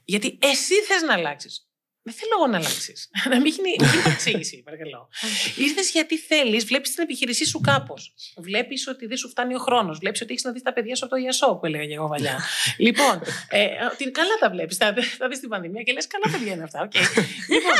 γιατί 0.04 0.38
εσύ 0.42 0.74
θες 0.74 1.02
να 1.02 1.12
αλλάξεις. 1.12 1.67
Δεν 2.08 2.16
θέλω 2.16 2.32
εγώ 2.38 2.46
να 2.46 2.56
αλλάξεις. 2.56 3.10
να 3.32 3.40
μην 3.40 3.52
γίνει, 3.52 3.76
μην 3.80 3.88
γίνει 3.90 4.02
παρεξήγηση, 4.02 4.62
παρακαλώ. 4.62 5.08
Ήρθες 5.56 5.90
γιατί 5.90 6.18
θέλεις, 6.18 6.64
βλέπεις 6.64 6.94
την 6.94 7.02
επιχείρησή 7.02 7.44
σου 7.46 7.60
κάπως. 7.60 8.14
Βλέπεις 8.36 8.86
ότι 8.86 9.06
δεν 9.06 9.16
σου 9.16 9.28
φτάνει 9.28 9.54
ο 9.54 9.58
χρόνος. 9.58 9.98
Βλέπεις 9.98 10.20
ότι 10.20 10.32
έχεις 10.32 10.44
να 10.44 10.52
δεις 10.52 10.62
τα 10.62 10.72
παιδιά 10.72 10.94
σου 10.96 11.04
από 11.04 11.14
το 11.14 11.20
Ιασό 11.20 11.56
που 11.56 11.66
έλεγα 11.66 11.86
και 11.86 11.94
εγώ 11.94 12.08
παλιά. 12.08 12.44
λοιπόν, 12.86 13.22
ε, 13.48 13.66
ότι 13.92 14.10
καλά 14.10 14.34
τα 14.40 14.50
βλέπεις. 14.50 14.76
Θα, 14.76 14.94
θα 15.18 15.28
δεις 15.28 15.40
την 15.40 15.48
πανδημία 15.48 15.82
και 15.82 15.92
λες: 15.92 16.06
Καλά 16.06 16.36
παιδιά 16.36 16.52
είναι 16.52 16.62
αυτά. 16.62 16.88
Okay. 16.88 17.04
λοιπόν, 17.52 17.76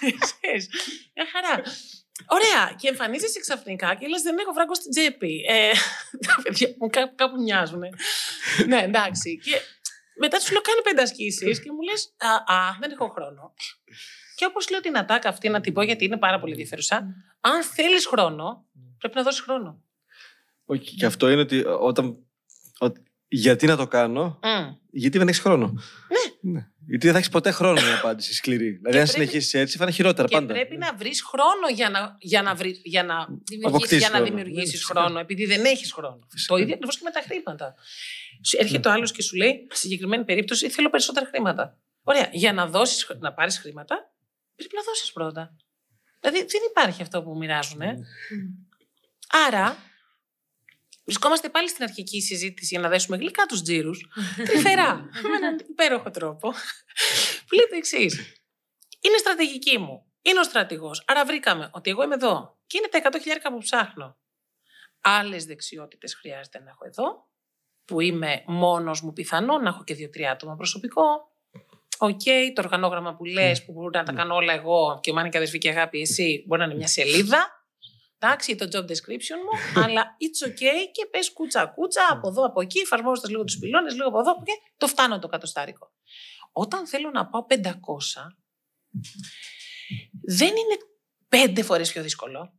ξέρεις, 0.00 0.68
μια 1.14 1.26
χαρά. 1.32 1.62
Ωραία. 2.26 2.74
Και 2.80 2.88
εμφανίζεσαι 2.88 3.40
ξαφνικά 3.40 3.94
και 3.94 4.06
λες: 4.06 4.22
Δεν 4.22 4.38
έχω 4.38 4.52
φράγκο 4.52 4.74
στην 4.74 4.90
τσέπη. 4.90 5.44
Ε, 5.48 5.70
τα 6.26 6.42
παιδιά 6.42 6.74
μου 6.78 6.88
κάπου, 6.90 7.14
κάπου 7.14 7.42
μοιάζουν. 7.42 7.82
ναι, 8.66 8.80
εντάξει. 8.82 9.40
Και 9.44 9.60
μετά 10.18 10.40
σου 10.40 10.52
λέω: 10.52 10.60
Κάνει 10.60 10.80
πέντε 10.82 11.02
ασκήσεις 11.02 11.62
και 11.62 11.72
μου 11.72 11.80
λες: 11.82 12.14
α, 12.18 12.54
α, 12.54 12.76
δεν 12.80 12.90
έχω 12.90 13.08
χρόνο. 13.08 13.54
Και 14.36 14.44
όπως 14.44 14.70
λέω 14.70 14.80
την 14.80 14.98
ατάκα 14.98 15.28
αυτή, 15.28 15.48
να 15.48 15.60
την 15.60 15.72
πω 15.72 15.82
γιατί 15.82 16.04
είναι 16.04 16.16
πάρα 16.18 16.40
πολύ 16.40 16.52
ενδιαφέρουσα. 16.52 17.06
Αν 17.40 17.62
θέλεις 17.62 18.06
χρόνο, 18.06 18.66
πρέπει 18.98 19.16
να 19.16 19.22
δώσεις 19.22 19.40
χρόνο. 19.40 19.82
Όχι, 20.64 20.94
και 20.96 21.06
αυτό 21.06 21.30
είναι 21.30 21.40
ότι 21.40 21.64
όταν. 21.80 22.16
ότι- 22.78 23.02
γιατί 23.28 23.66
να 23.66 23.76
το 23.76 23.86
κάνω, 23.86 24.38
Μμ. 24.42 24.74
γιατί 24.90 25.18
δεν 25.18 25.28
έχεις 25.28 25.40
χρόνο. 25.40 25.74
Ναι. 26.40 26.70
Γιατί 26.86 27.04
δεν 27.04 27.12
θα 27.12 27.18
έχεις 27.18 27.28
ποτέ 27.30 27.50
χρόνο 27.50 27.80
για 27.80 27.94
απάντηση 27.98 28.34
σκληρή. 28.34 28.70
Δηλαδή, 28.70 28.82
αν 28.86 28.92
πρέπει- 28.92 29.10
συνεχίσεις 29.10 29.54
έτσι, 29.54 29.76
θα 29.76 29.84
είναι 29.84 29.92
χειρότερα 29.92 30.28
Και 30.28 30.34
πάντα. 30.34 30.52
πρέπει 30.52 30.76
να 30.76 30.94
βρεις 30.94 31.22
χρόνο 31.22 31.66
για 31.74 31.90
να, 31.90 32.16
για 32.20 32.42
να, 32.42 32.54
βρει, 32.54 32.80
για 32.84 33.02
να 33.04 33.14
Δημιουργήσεις 33.24 33.66
Αποκτήσεις 33.66 33.98
για 33.98 34.08
να 34.08 34.14
χρόνο. 34.16 34.30
δημιουργήσεις 34.30 34.72
Ναι, 34.72 34.78
φυσικά. 34.78 35.00
χρόνο, 35.00 35.18
επειδή 35.18 35.44
δεν 35.46 35.64
έχεις 35.64 35.92
χρόνο. 35.92 36.18
Φυσικά. 36.30 36.54
Το 36.54 36.60
ίδιο 36.60 36.74
ακριβώς 36.74 36.96
και 36.98 37.02
με 37.04 37.10
τα 37.10 37.22
χρήματα. 37.26 37.74
Σου 38.44 38.56
Έρχεται 38.60 38.88
ο 38.88 38.92
άλλος 38.92 39.12
και 39.12 39.22
σου 39.22 39.36
λέει, 39.36 39.66
στη 39.70 39.78
συγκεκριμένη 39.80 40.24
περίπτωση, 40.24 40.68
θέλω 40.70 40.90
περισσότερα 40.90 41.26
χρήματα. 41.26 41.78
Ωραία. 42.02 42.28
Για 42.32 42.52
να, 42.52 42.66
δώσεις, 42.66 43.10
να 43.18 43.32
πάρεις 43.32 43.58
χρήματα, 43.58 43.96
πρέπει 44.56 44.74
να 44.74 44.82
δώσεις 44.82 45.12
πρώτα. 45.12 45.56
Δηλαδή 46.20 46.38
δεν 46.38 46.60
υπάρχει 46.70 47.02
αυτό 47.02 47.22
που 47.22 47.36
μοιράζουν. 47.36 47.80
Ε. 47.80 47.96
Άρα, 49.46 49.76
βρισκόμαστε 51.04 51.48
πάλι 51.48 51.68
στην 51.68 51.84
αρχική 51.84 52.20
συζήτηση 52.20 52.68
για 52.74 52.80
να 52.80 52.88
δέσουμε 52.88 53.16
γλυκά 53.16 53.46
τους 53.46 53.62
τζίρους. 53.62 54.06
τρυφερά. 54.48 54.94
με 54.94 55.36
έναν 55.36 55.58
υπέροχο 55.68 56.10
τρόπο. 56.10 56.50
Που 57.46 57.54
λέει 57.54 57.66
το 57.70 57.76
εξής. 57.76 58.14
Είναι 59.00 59.16
στρατηγική 59.16 59.78
μου. 59.78 60.06
Είναι 60.22 60.38
ο 60.38 60.42
στρατηγός. 60.42 61.04
Άρα 61.06 61.24
βρήκαμε 61.24 61.70
ότι 61.72 61.90
εγώ 61.90 62.02
είμαι 62.02 62.14
εδώ. 62.14 62.58
Και 62.66 62.78
είναι 62.78 62.88
τα 63.02 63.10
100 63.10 63.20
χιλιάρικα 63.20 63.52
που 63.52 63.58
ψάχνω. 63.58 64.16
Άλλες 65.00 65.44
δεξιότητες 65.44 66.14
χρειάζεται 66.14 66.58
να 66.58 66.70
έχω 66.70 66.86
εδώ. 66.86 67.28
Που 67.84 68.00
είμαι 68.00 68.42
μόνος 68.46 69.02
μου 69.02 69.12
πιθανό 69.12 69.58
να 69.58 69.68
έχω 69.68 69.84
και 69.84 69.94
δύο-τρία 69.94 70.30
άτομα 70.30 70.56
προσωπικό. 70.56 71.02
Οκ, 71.98 72.22
το 72.54 72.62
οργανόγραμμα 72.62 73.14
που 73.14 73.24
λες, 73.24 73.64
που 73.64 73.72
μπορώ 73.72 73.90
να 73.92 74.02
τα 74.02 74.12
κάνω 74.12 74.34
όλα 74.34 74.52
εγώ 74.52 74.98
και 75.02 75.10
η 75.10 75.14
μάνα 75.14 75.28
και 75.28 75.36
αδερφή 75.36 75.58
και 75.58 75.68
αγάπη, 75.68 76.00
εσύ 76.00 76.44
μπορεί 76.46 76.60
να 76.60 76.66
είναι 76.66 76.74
μια 76.74 76.86
σελίδα. 76.86 77.63
Εντάξει, 78.18 78.50
ή 78.50 78.54
το 78.54 78.68
job 78.72 78.90
description 78.90 79.38
μου, 79.44 79.58
αλλά 79.84 80.16
it's 80.20 80.48
okay 80.48 80.78
και 80.92 81.06
πες 81.10 81.32
κούτσα 81.32 81.66
κούτσα 81.66 82.06
από 82.10 82.28
εδώ, 82.28 82.46
από 82.46 82.60
εκεί, 82.60 82.78
εφαρμόζοντας 82.78 83.30
λίγο 83.30 83.44
τους 83.44 83.58
πυλώνες, 83.58 83.94
λίγο 83.94 84.08
από 84.08 84.18
εδώ, 84.18 84.30
από 84.30 84.42
εκεί, 84.46 84.60
το 84.76 84.86
φτάνω 84.86 85.18
το 85.18 85.28
κατοστάρικο. 85.28 85.92
Όταν 86.52 86.86
θέλω 86.86 87.10
να 87.10 87.26
πάω 87.26 87.46
500, 87.48 87.54
δεν 90.38 90.48
είναι 90.48 90.76
πέντε 91.28 91.62
φορές 91.62 91.92
πιο 91.92 92.02
δύσκολο. 92.02 92.52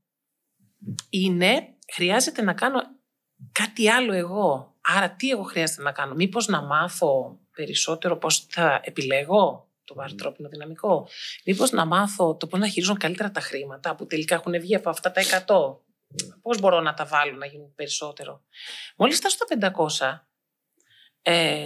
Είναι, 1.10 1.76
χρειάζεται 1.94 2.42
να 2.42 2.54
κάνω 2.54 2.82
κάτι 3.52 3.90
άλλο 3.90 4.14
εγώ. 4.14 4.76
Άρα 4.82 5.12
τι 5.12 5.30
εγώ 5.30 5.44
χρειάζεται 5.44 5.82
να 5.82 5.92
κάνω. 5.92 6.14
Μήπως 6.14 6.48
να 6.48 6.62
μάθω 6.62 7.40
περισσότερο 7.52 8.18
πώς 8.18 8.46
θα 8.50 8.82
επιλέγω; 8.84 9.65
Το 9.86 9.96
ανθρώπινο 10.02 10.50
δυναμικό. 10.50 11.08
Μήπως 11.46 11.72
να 11.72 11.86
μάθω 11.86 12.36
το 12.36 12.48
πώς 12.48 12.60
να 12.60 12.68
χειρίζουν 12.68 12.98
καλύτερα 12.98 13.32
τα 13.32 13.40
χρήματα 13.40 13.96
που 13.96 14.06
τελικά 14.06 14.36
έχουν 14.36 14.60
βγει 14.60 14.76
από 14.76 14.90
αυτά 14.90 15.12
τα 15.12 15.22
100. 15.22 15.80
Πώς 16.42 16.60
μπορώ 16.60 16.80
να 16.82 16.94
τα 16.94 17.06
βάλω 17.06 17.36
να 17.36 17.46
γίνουν 17.46 17.74
περισσότερο; 17.76 18.44
Μόλις 18.96 19.18
φτάσω 19.18 19.36
στα 19.36 19.46
500, 19.48 20.28
ε, 21.22 21.66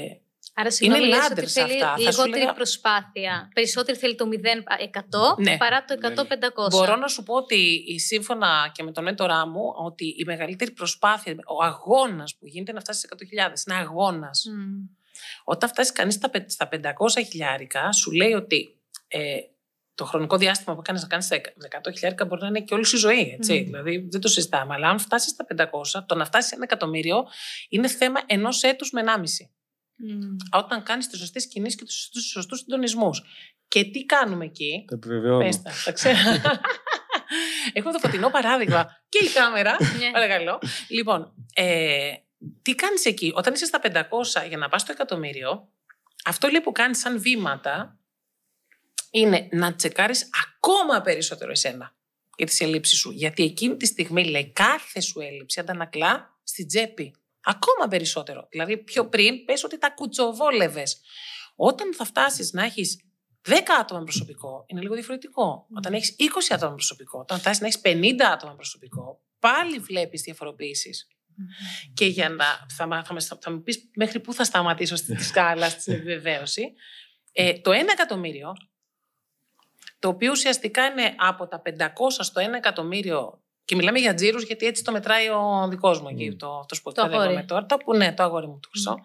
Άρα 0.53 0.72
συγγνώμη, 0.72 1.03
Είναι 1.05 1.15
λες 1.15 1.26
ότι 1.32 1.41
ladders 1.41 1.47
θέλει 1.47 1.74
αυτά. 1.74 1.88
Θα 1.89 1.97
σου 1.97 2.05
λιγότερη 2.09 2.39
λέγα- 2.39 2.53
προσπάθεια. 2.53 3.49
Περισσότερη 3.53 3.97
θέλει 3.97 4.15
το 4.15 4.26
0-100 4.26 5.36
Ναι. 5.38 5.57
παρά 5.57 5.86
το 5.86 5.93
Ναι. 5.95 6.07
100-500. 6.07 6.70
Μπορώ 6.70 6.95
να 6.95 7.07
σου 7.07 7.24
πω 7.24 7.36
ότι 7.36 7.84
η- 7.88 7.99
σύμφωνα 7.99 8.72
και 8.74 8.84
με 8.84 8.91
τον 8.91 9.07
έντορά 9.07 9.47
μου, 9.47 9.61
ότι 9.76 10.05
η 10.05 10.24
μεγαλύτερη 10.26 10.72
προσπάθεια, 10.72 11.36
ο 11.47 11.63
αγώνας 11.63 12.36
που 12.36 12.47
γίνεται 12.47 12.72
να 12.72 12.80
φτάσεις 12.80 13.01
σε 13.01 13.07
100.000, 13.07 13.63
είναι 13.67 13.78
αγώνας. 13.78 14.45
Μμ. 14.49 14.99
Όταν 15.43 15.69
φτάσεις 15.69 15.91
κανείς 15.91 16.13
στα, 16.13 16.30
πε- 16.30 16.49
στα 16.49 16.69
500 16.71 17.23
χιλιάρικα, 17.30 17.91
σου 17.91 18.11
λέει 18.11 18.34
ότι 18.34 18.82
ε, 19.07 19.38
το 19.95 20.05
χρονικό 20.05 20.38
διάστημα 20.38 20.75
που 20.75 20.82
κάνει 20.82 20.99
να 20.99 21.07
κάνεις 21.07 21.30
100 21.32 21.91
χιλιάρικα 21.93 22.25
μπορεί 22.25 22.41
να 22.41 22.47
είναι 22.47 22.61
και 22.61 22.73
όλης 22.73 22.88
σου 22.88 22.95
η 22.95 22.99
ζωή. 22.99 23.30
Έτσι. 23.39 23.59
Μμμ. 23.59 23.65
Δηλαδή 23.65 24.07
δεν 24.11 24.21
το 24.21 24.27
συζητάμε. 24.27 24.73
Αλλά 24.73 24.89
αν 24.89 24.99
φτάσεις 24.99 25.32
στα 25.32 25.45
500, 25.97 26.03
το 26.05 26.15
να 26.15 26.25
φτάσεις 26.25 26.49
σε 26.49 26.55
ένα 26.55 26.63
εκατομμύριο 26.63 27.27
είναι 27.69 27.88
θέμα 27.88 28.19
ενός 28.25 28.63
έτους 28.63 28.91
με 28.91 29.01
1,5. 29.05 29.21
Μμ. 29.95 30.36
Όταν 30.51 30.84
κάνεις 30.84 31.07
τις 31.07 31.19
σωστές 31.19 31.47
κινήσεις 31.47 31.80
και 31.80 31.86
τους 31.86 32.30
σωστούς 32.32 32.59
συντονισμούς. 32.59 33.23
Και 33.67 33.84
τι 33.84 34.05
κάνουμε 34.05 34.45
εκεί; 34.45 34.86
Το 34.88 34.95
επιβεβαιώνω. 34.95 35.43
Πες 35.45 35.61
τα, 35.61 35.71
τα 35.86 35.91
ξέρω. 35.91 36.17
Έχω 37.73 37.91
το 37.91 37.99
φωτεινό 37.99 38.30
παράδειγμα. 38.30 38.86
Και 39.09 39.25
η 39.25 39.30
κάμερα. 39.30 39.77
Ναι. 39.99 40.11
Παρακαλώ. 40.11 40.61
Λοιπόν, 40.89 41.34
ε, 41.53 42.11
τι 42.61 42.75
κάνεις 42.75 43.05
εκεί; 43.05 43.31
Όταν 43.35 43.53
είσαι 43.53 43.65
στα 43.65 43.79
500 43.83 44.47
για 44.47 44.57
να 44.57 44.69
πας 44.69 44.81
στο 44.81 44.91
εκατομμύριο, 44.91 45.69
αυτό 46.25 46.47
λέει 46.47 46.61
που 46.61 46.71
κάνεις 46.71 46.99
σαν 46.99 47.19
βήματα 47.19 47.99
είναι 49.11 49.47
να 49.51 49.75
τσεκάρεις 49.75 50.29
ακόμα 50.45 51.01
περισσότερο 51.01 51.51
εσένα 51.51 51.95
για 52.37 52.45
τις 52.45 52.61
ελλείψεις 52.61 52.99
σου. 52.99 53.11
Γιατί 53.11 53.43
εκείνη 53.43 53.77
τη 53.77 53.85
στιγμή 53.85 54.29
λέει 54.29 54.51
κάθε 54.51 54.99
σου 54.99 55.19
έλλειψη 55.19 55.59
αντανακλά 55.59 56.39
στην 56.43 56.67
τσέπη. 56.67 57.15
Ακόμα 57.41 57.87
περισσότερο. 57.89 58.47
Δηλαδή 58.49 58.77
πιο 58.77 59.09
πριν 59.09 59.45
πες 59.45 59.63
ότι 59.63 59.77
τα 59.77 59.89
κουτσοβόλευες. 59.89 61.01
Όταν 61.55 61.93
θα 61.93 62.05
φτάσεις 62.05 62.53
να 62.53 62.63
έχεις 62.63 63.03
10 63.41 63.51
άτομα 63.79 64.03
προσωπικό, 64.03 64.63
είναι 64.67 64.81
λίγο 64.81 64.93
διαφορετικό. 64.93 65.67
Όταν 65.75 65.93
έχεις 65.93 66.15
20 66.17 66.53
άτομα 66.53 66.73
προσωπικό, 66.73 67.19
όταν 67.19 67.39
φτάσεις 67.39 67.61
να 67.61 67.67
έχεις 67.67 67.81
50 67.83 68.31
άτομα 68.31 68.55
προσωπικό, 68.55 69.21
πάλι 69.39 69.79
βλέπεις 69.79 70.21
διαφοροποιήσεις. 71.45 71.91
Και 71.93 72.05
για 72.05 72.29
να. 72.29 72.45
Θα, 72.75 72.87
μα- 72.87 73.03
θα, 73.03 73.13
μας- 73.13 73.37
θα 73.41 73.51
μου 73.51 73.61
πεις 73.63 73.89
μέχρι 73.95 74.19
πού 74.19 74.33
θα 74.33 74.43
σταματήσω 74.43 74.95
στη 74.95 75.23
σκάλα, 75.23 75.69
στην 75.69 75.93
επιβεβαίωση. 75.93 76.63
Ε, 77.31 77.53
το 77.53 77.71
1 77.71 77.73
εκατομμύριο, 77.91 78.53
το 79.99 80.07
οποίο 80.07 80.31
ουσιαστικά 80.31 80.85
είναι 80.85 81.13
από 81.17 81.47
τα 81.47 81.61
500 81.65 81.71
στο 82.19 82.41
1 82.49 82.53
εκατομμύριο. 82.55 83.41
Και 83.65 83.75
μιλάμε 83.75 83.99
για 83.99 84.13
τζίρους 84.13 84.43
γιατί 84.43 84.65
έτσι 84.65 84.83
το 84.83 84.91
μετράει 84.91 85.27
ο 85.29 85.67
δικός 85.69 86.01
μου 86.01 86.07
εκεί, 86.09 86.31
Mm. 86.33 86.37
το, 86.37 86.57
αυτός 86.59 86.81
που 86.81 86.91
Το 86.91 87.01
εκπαιδεύομαι 87.01 87.29
αγόρι. 87.31 87.45
τώρα. 87.47 87.65
Το, 87.65 87.77
που, 87.77 87.95
ναι, 87.95 88.13
το 88.13 88.23
αγόρι 88.23 88.47
μου, 88.47 88.59
το 88.61 88.69
χρυσό. 88.71 88.97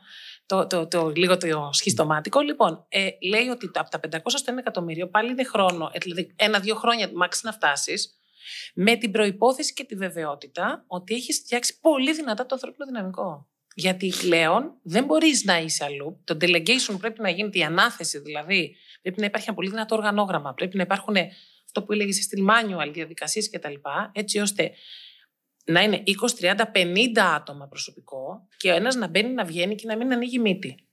Το, 0.47 0.66
το, 0.66 0.87
το, 0.89 1.09
λίγο 1.09 1.37
το 1.37 1.68
σχιστομάτικο. 1.72 2.41
Λοιπόν, 2.41 2.87
ε, 2.89 3.09
λέει 3.28 3.49
ότι 3.49 3.70
από 3.74 3.91
τα 3.91 4.01
500 4.01 4.18
στο 4.24 4.55
1 4.55 4.59
εκατομμύριο 4.59 5.09
πάλι 5.09 5.30
είναι 5.30 5.45
χρόνο, 5.45 5.91
ε, 5.93 5.99
δηλαδή 5.99 6.35
ένα-δύο 6.39 6.74
χρόνια 6.74 7.09
max 7.24 7.30
να 7.43 7.53
φτάσεις, 7.53 8.14
με 8.75 8.97
την 8.97 9.11
προϋπόθεση 9.11 9.73
και 9.73 9.85
τη 9.85 9.95
βεβαιότητα 9.95 10.85
ότι 10.87 11.15
έχεις 11.15 11.39
φτιάξει 11.39 11.81
πολύ 11.81 12.13
δυνατά 12.13 12.47
το 12.47 12.55
ανθρώπινο 12.55 12.87
δυναμικό. 12.87 13.49
Γιατί 13.75 14.13
πλέον 14.21 14.79
δεν 14.83 15.05
μπορείς 15.05 15.45
να 15.45 15.59
είσαι 15.59 15.85
αλλού. 15.85 16.21
Το 16.25 16.37
delegation 16.41 16.97
πρέπει 16.99 17.21
να 17.21 17.31
γίνεται 17.31 17.59
η 17.59 17.63
ανάθεση, 17.63 18.19
δηλαδή 18.19 18.77
πρέπει 19.03 19.21
να 19.21 19.27
υπάρχει 19.27 19.47
ένα 19.47 19.57
πολύ 19.57 19.71
δυνατό 19.71 19.95
οργανόγραμμα, 19.97 20.55
πρέπει 20.55 20.77
να 20.77 20.83
υπάρχουν 20.83 21.17
αυτό 21.65 21.83
που 21.83 21.93
έλεγες 21.93 22.17
στη 22.17 22.45
manual, 22.49 22.91
διαδικασίες 22.93 23.51
κτλ. 23.51 23.75
Έτσι 24.13 24.39
ώστε 24.39 24.73
να 25.65 25.83
είναι 25.83 26.03
20, 26.41 26.55
30, 26.57 26.65
50 26.75 27.19
άτομα 27.19 27.69
προσωπικό 27.69 28.49
και 28.57 28.71
ο 28.71 28.75
ένας 28.75 28.95
να 28.95 29.09
μπαίνει, 29.09 29.33
να 29.33 29.45
βγαίνει 29.45 29.75
και 29.75 29.87
να 29.87 29.97
μην 29.97 30.13
ανοίγει 30.13 30.39
μύτη. 30.39 30.89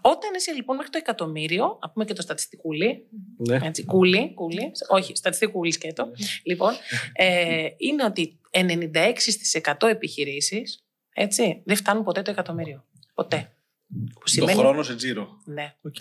Όταν 0.00 0.30
είσαι 0.36 0.52
λοιπόν 0.52 0.76
μέχρι 0.76 0.90
το 0.92 0.98
εκατομμύριο, 0.98 1.78
να 1.82 1.90
πούμε 1.90 2.04
και 2.04 2.12
το 2.12 2.22
στατιστικούλι, 2.22 3.06
Ναι. 3.36 3.58
έτσι, 3.62 3.84
κούλι, 3.84 4.34
κούλι, 4.34 4.70
όχι, 4.88 5.16
στατιστικούλι 5.16 5.72
σκέτο. 5.72 6.10
λοιπόν, 6.42 6.72
ε, 7.12 7.66
είναι 7.76 8.04
ότι 8.04 8.38
96% 8.50 9.88
επιχειρήσεις, 9.88 10.84
έτσι, 11.14 11.62
δεν 11.64 11.76
φτάνουν 11.76 12.04
ποτέ 12.04 12.22
το 12.22 12.30
εκατομμύριο. 12.30 12.84
Ποτέ. 13.14 13.52
Που 13.88 14.20
Το 14.20 14.26
σημαίνει, 14.26 14.58
χρόνος 14.58 14.86
σε 14.86 14.94
τζίρο. 14.94 15.28
ναι, 15.44 15.74
Οκ. 15.82 15.94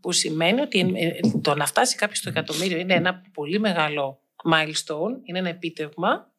που 0.00 0.12
σημαίνει 0.12 0.60
ότι 0.60 0.92
ε, 0.94 1.06
ε, 1.06 1.20
το 1.42 1.54
να 1.54 1.66
φτάσει 1.66 1.96
κάποιος 1.96 2.18
στο 2.18 2.28
εκατομμύριο 2.28 2.78
είναι 2.78 2.94
ένα 2.94 3.22
πολύ 3.32 3.58
μεγάλο 3.60 4.20
milestone, 4.52 5.20
είναι 5.24 5.38
ένα 5.38 5.48
επίτευγμα. 5.48 6.32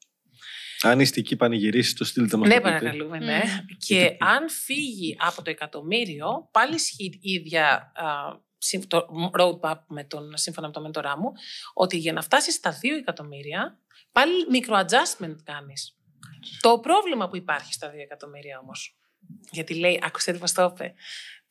Αν 0.82 1.00
είστε 1.00 1.20
εκεί 1.20 1.36
πανηγυρίσει, 1.36 1.96
το 1.96 2.04
στείλτε 2.06 2.38
μας. 2.38 2.48
Ναι, 2.48 2.56
το 2.56 2.62
πείτε. 2.62 2.74
παρακαλούμε, 2.74 3.20
ναι. 3.20 3.42
Μμμ. 3.46 3.78
Και 3.78 4.16
αν 4.20 4.50
φύγει 4.50 5.16
από 5.20 5.42
το 5.42 5.50
εκατομμύριο, 5.50 6.50
πάλι 6.52 6.76
ισχύει 6.76 7.20
η 7.22 7.32
ίδια 7.32 7.92
α, 7.96 8.06
συμ- 8.58 8.88
το 8.88 9.08
roadmap 9.40 9.80
με 9.88 10.04
τον, 10.04 10.38
σύμφωνα 10.38 10.68
με 10.68 10.74
το 10.74 10.82
μέντορά 10.82 11.18
μου, 11.18 11.32
ότι 11.74 11.98
για 11.98 12.14
να 12.14 12.22
φτάσει 12.22 12.52
στα 12.52 12.80
2 12.82 12.86
εκατομμύρια, 13.00 13.80
πάλι 14.12 14.34
micro-adjustment 14.52 15.36
κάνεις. 15.44 15.98
Το 16.60 16.80
πρόβλημα 16.80 17.30
που 17.30 17.36
υπάρχει 17.36 17.74
στα 17.74 17.92
2 17.92 17.94
εκατομμύρια 17.98 18.60
όμως, 18.60 18.98
γιατί 19.52 19.74
λέει, 19.74 20.00
άκουσε 20.04 20.32
τι 20.32 20.40
μας 20.40 20.54
το 20.54 20.72
είπε, 20.74 20.94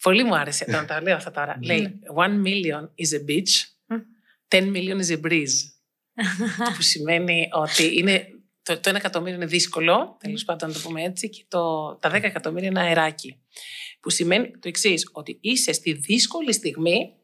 πολύ 0.02 0.24
μου 0.24 0.36
άρεσε, 0.36 0.64
να 0.68 0.84
τα 0.84 1.02
λέω 1.02 1.16
αυτά 1.16 1.30
τώρα, 1.30 1.58
λέει, 1.62 1.98
one 2.16 2.42
million 2.46 2.82
is 2.82 3.18
a 3.18 3.30
beach, 3.30 3.52
10 4.48 4.72
million 4.74 5.00
is 5.00 5.18
a 5.18 5.20
breeze. 5.20 5.72
που 6.76 6.82
σημαίνει 6.82 7.48
ότι 7.52 7.98
είναι, 7.98 8.28
το, 8.64 8.80
το 8.80 8.90
1 8.90 8.94
εκατομμύριο 8.94 9.34
είναι 9.34 9.46
δύσκολο, 9.46 10.16
τέλος 10.20 10.44
πάντων 10.44 10.68
να 10.68 10.74
το 10.74 10.80
πούμε 10.80 11.02
έτσι, 11.02 11.28
και 11.28 11.44
το, 11.48 11.94
τα 11.96 12.10
10 12.10 12.22
εκατομμύρια 12.22 12.68
είναι 12.68 12.80
αεράκι. 12.80 13.42
Που 14.00 14.10
σημαίνει 14.10 14.50
το 14.50 14.68
εξής, 14.68 15.08
ότι 15.12 15.38
είσαι 15.40 15.72
στη 15.72 15.92
δύσκολη 15.92 16.52
στιγμή, 16.52 17.16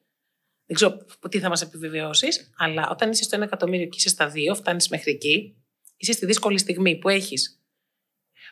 δεν 0.67 0.77
ξέρω 0.77 0.97
τι 1.31 1.39
θα 1.39 1.49
μας 1.49 1.63
επιβεβαιώσεις, 1.63 2.51
αλλά 2.57 2.89
όταν 2.91 3.11
είσαι 3.11 3.23
στο 3.23 3.39
1 3.39 3.41
εκατομμύριο 3.41 3.87
και 3.87 3.97
είσαι 3.99 4.09
στα 4.09 4.33
2, 4.35 4.55
φτάνεις 4.55 4.89
μέχρι 4.89 5.13
εκεί, 5.13 5.57
είσαι 5.97 6.13
στη 6.13 6.27
δύσκολη 6.27 6.59
στιγμή 6.59 6.99
που 6.99 7.09
έχεις 7.09 7.63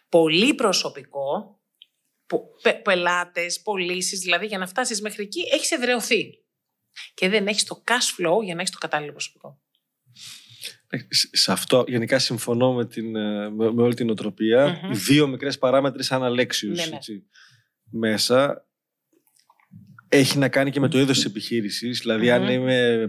πολύ 0.08 0.54
προσωπικό, 0.54 1.60
πελάτες, 2.82 3.62
πωλήσεις, 3.62 4.20
δηλαδή 4.20 4.46
για 4.46 4.58
να 4.58 4.66
φτάσεις 4.66 5.00
μέχρι 5.00 5.22
εκεί, 5.22 5.40
έχεις 5.52 5.70
εδρεωθεί. 5.70 6.42
Και 7.14 7.28
δεν 7.28 7.46
έχεις 7.46 7.64
το 7.64 7.82
cash 7.86 8.20
flow 8.20 8.42
για 8.44 8.54
να 8.54 8.60
έχεις 8.60 8.72
το 8.72 8.78
κατάλληλο 8.78 9.12
προσωπικό. 9.12 9.60
Σε- 11.08 11.28
Σε 11.32 11.52
αυτό 11.52 11.84
γενικά 11.88 12.18
συμφωνώ 12.18 12.72
με, 12.72 12.86
την, 12.86 13.16
ε, 13.16 13.50
με, 13.50 13.72
με 13.72 13.82
όλη 13.82 13.94
την 13.94 14.10
οτροπία. 14.10 14.80
Μμμ. 14.82 14.92
Δύο 14.94 15.26
μικρές 15.28 15.58
παράμετροι 15.58 16.02
σαν 16.02 16.24
αλέξιους 16.24 16.78
Ναι, 16.78 16.86
ναι. 16.86 16.96
έτσι, 16.96 17.24
μέσα. 17.90 18.66
Έχει 20.08 20.38
να 20.38 20.48
κάνει 20.48 20.70
και 20.70 20.80
με 20.80 20.88
το 20.88 20.98
είδος 20.98 21.16
της 21.16 21.24
επιχείρησης. 21.24 21.98
Δηλαδή 21.98 22.30
αν 22.30 22.42
Μμμ. 22.42 22.48
είμαι 22.50 23.06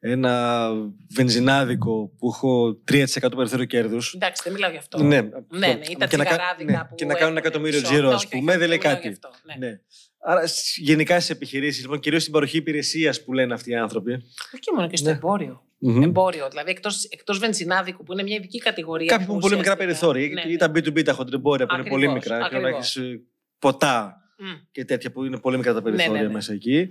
ένα 0.00 0.68
βενζινάδικο 1.14 2.12
που 2.18 2.28
έχω 2.28 2.82
3% 2.90 3.04
περιθώριο 3.36 3.64
κέρδους 3.64 4.14
Εντάξει, 4.14 4.42
δεν 4.44 4.52
μιλάω 4.52 4.70
γι' 4.70 4.76
αυτό. 4.76 5.02
Ναι, 5.02 5.20
ναι, 5.20 5.28
ναι, 5.58 5.78
ή 5.88 5.96
τα 5.98 6.06
και 6.06 6.16
να, 6.16 6.24
κα- 6.24 6.30
τσιγαράδικα 6.30 6.72
ναι, 6.72 6.84
που 6.88 6.94
και 6.94 7.04
να 7.04 7.14
κάνουν 7.14 7.28
ένα 7.28 7.36
έχουν 7.36 7.36
εκατομμύριο 7.36 7.80
πίσω. 7.80 7.92
τζίρο, 7.92 8.08
Ναι, 8.08 8.14
ας 8.14 8.24
όχι, 8.24 8.26
όχι, 8.26 8.36
πούμε, 8.38 8.50
όχι, 8.50 8.60
δεν 8.60 8.68
λέει 8.68 8.78
μιλάω 8.78 8.92
γι' 8.94 9.00
κάτι. 9.00 9.08
αυτό, 9.14 9.30
ναι. 9.58 9.66
Ναι. 9.66 9.80
Άρα 10.20 10.46
σ- 10.46 10.78
γενικά 10.78 11.14
στις 11.20 11.30
επιχειρήσεις, 11.30 11.82
λοιπόν, 11.82 12.00
κυρίως 12.00 12.20
στην 12.22 12.32
παροχή 12.34 12.56
υπηρεσίας 12.56 13.24
που 13.24 13.32
λένε 13.32 13.54
αυτοί 13.54 13.70
οι 13.70 13.74
άνθρωποι. 13.76 14.12
Όχι 14.12 14.58
και 14.60 14.70
μόνο 14.74 14.88
και 14.88 14.96
στο 14.96 15.08
Ναι. 15.10 15.14
εμπόριο. 15.16 15.62
Μμμ. 15.80 16.02
Εμπόριο, 16.02 16.48
δηλαδή 16.50 16.70
εκτός, 16.70 17.04
εκτός 17.04 17.38
βενζινάδικου 17.38 18.02
που 18.02 18.12
είναι 18.12 18.22
μια 18.22 18.36
ειδική 18.36 18.58
κατηγορία. 18.58 19.06
Κάποιοι 19.06 19.26
που 19.26 19.30
έχουν 19.30 19.42
πολύ 19.42 19.56
μικρά 19.56 19.72
ουσιαστικά- 19.72 19.98
περιθώρια. 20.08 20.44
Ναι, 20.44 20.52
ή 20.52 20.56
τα 20.56 20.66
B2B, 20.74 21.02
τα 21.04 21.12
χοντρεμπόρια 21.12 21.66
που 21.66 21.74
είναι 21.74 21.88
πολύ 21.88 22.04
Ακριβώς, 22.08 22.24
μικρά. 22.28 22.48
Και 22.48 22.54
να 22.56 22.60
ακριβώς. 22.66 22.96
έχεις 22.96 23.20
ποτά 23.58 24.16
Μμ. 24.38 24.44
και 24.72 24.84
τέτοια 24.84 25.10
που 25.12 25.24
είναι 25.24 25.38
πολύ 25.38 25.56
μικρά 25.56 25.74
τα 25.74 25.82
περιθώρια 25.82 26.20
ναι, 26.20 26.26
ναι. 26.26 26.32
μέσα 26.32 26.52
εκεί. 26.52 26.88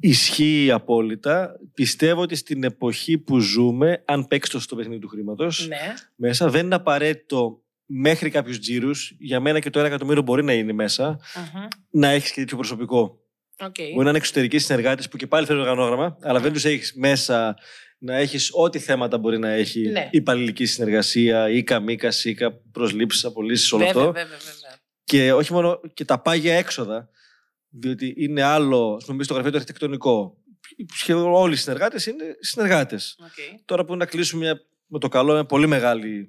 Ισχύει 0.00 0.70
απόλυτα. 0.72 1.56
Πιστεύω 1.74 2.20
ότι 2.22 2.34
στην 2.34 2.64
εποχή 2.64 3.18
που 3.18 3.38
ζούμε, 3.38 4.02
αν 4.06 4.26
παίξει 4.26 4.50
το 4.50 4.60
στο 4.60 4.76
παιχνίδι 4.76 5.00
του 5.00 5.08
χρήματος, 5.08 5.68
Ναι. 5.68 5.94
μέσα 6.14 6.48
δεν 6.50 6.64
είναι 6.64 6.74
απαραίτητο 6.74 7.62
μέχρι 7.86 8.30
κάποιους 8.30 8.58
τζίρους. 8.58 9.14
Για 9.18 9.40
μένα 9.40 9.58
και 9.60 9.70
το 9.70 9.80
1 9.80 9.84
εκατομμύριο 9.86 10.22
μπορεί 10.22 10.44
να 10.44 10.52
είναι 10.52 10.72
μέσα, 10.72 11.18
Μμμ. 11.54 11.64
να 11.90 12.08
έχεις 12.08 12.30
και 12.32 12.40
τέτοιο 12.40 12.56
προσωπικό. 12.56 13.20
Οκ. 13.60 13.74
Μπορεί 13.92 14.04
να 14.04 14.08
είναι 14.08 14.18
εξωτερικοί 14.18 14.58
συνεργάτες 14.58 15.08
που 15.08 15.16
και 15.16 15.26
πάλι 15.26 15.46
θέλουν 15.46 15.60
οργανόγραμμα, 15.62 16.16
αλλά 16.22 16.40
δεν 16.40 16.52
τους 16.52 16.64
έχεις 16.64 16.92
μέσα 16.94 17.56
να 17.98 18.16
έχεις 18.16 18.50
ό,τι 18.52 18.78
θέματα 18.78 19.18
μπορεί 19.18 19.38
να 19.38 19.48
έχει 19.48 19.80
Ναι. 19.88 20.08
υπαλληλική 20.12 20.66
συνεργασία, 20.66 21.50
ή 21.50 21.62
καμίκα, 21.62 22.10
σίκα, 22.10 22.52
προσλήψεις, 22.72 23.24
απολύσεις, 23.24 23.72
όλο 23.72 23.84
Βέβαια, 23.86 24.02
αυτό. 24.02 24.12
βέβαια, 24.12 24.36
βέβαια. 24.38 24.78
Και 25.04 25.32
όχι 25.32 25.52
μόνο 25.52 25.80
και 25.94 26.04
τα 26.04 26.20
πάγια 26.20 26.54
έξοδα, 26.54 27.08
διότι 27.68 28.14
είναι 28.16 28.42
άλλο, 28.42 28.94
ας 28.98 29.04
πούμε, 29.04 29.22
στο 29.22 29.32
γραφείο 29.34 29.50
το 29.50 29.56
αρχιτεκτονικό. 29.56 30.36
Σχεδόν 30.94 31.32
όλοι 31.32 31.52
οι 31.52 31.56
συνεργάτες 31.56 32.06
είναι 32.06 32.24
συνεργάτες. 32.40 33.16
Οκ. 33.22 33.60
Τώρα 33.64 33.84
που 33.84 33.92
είναι 33.92 34.04
να 34.04 34.10
κλείσουμε 34.10 34.44
μια, 34.44 34.60
με 34.86 34.98
το 34.98 35.08
καλό 35.08 35.32
μια 35.32 35.44
πολύ 35.44 35.66
μεγάλη 35.66 36.28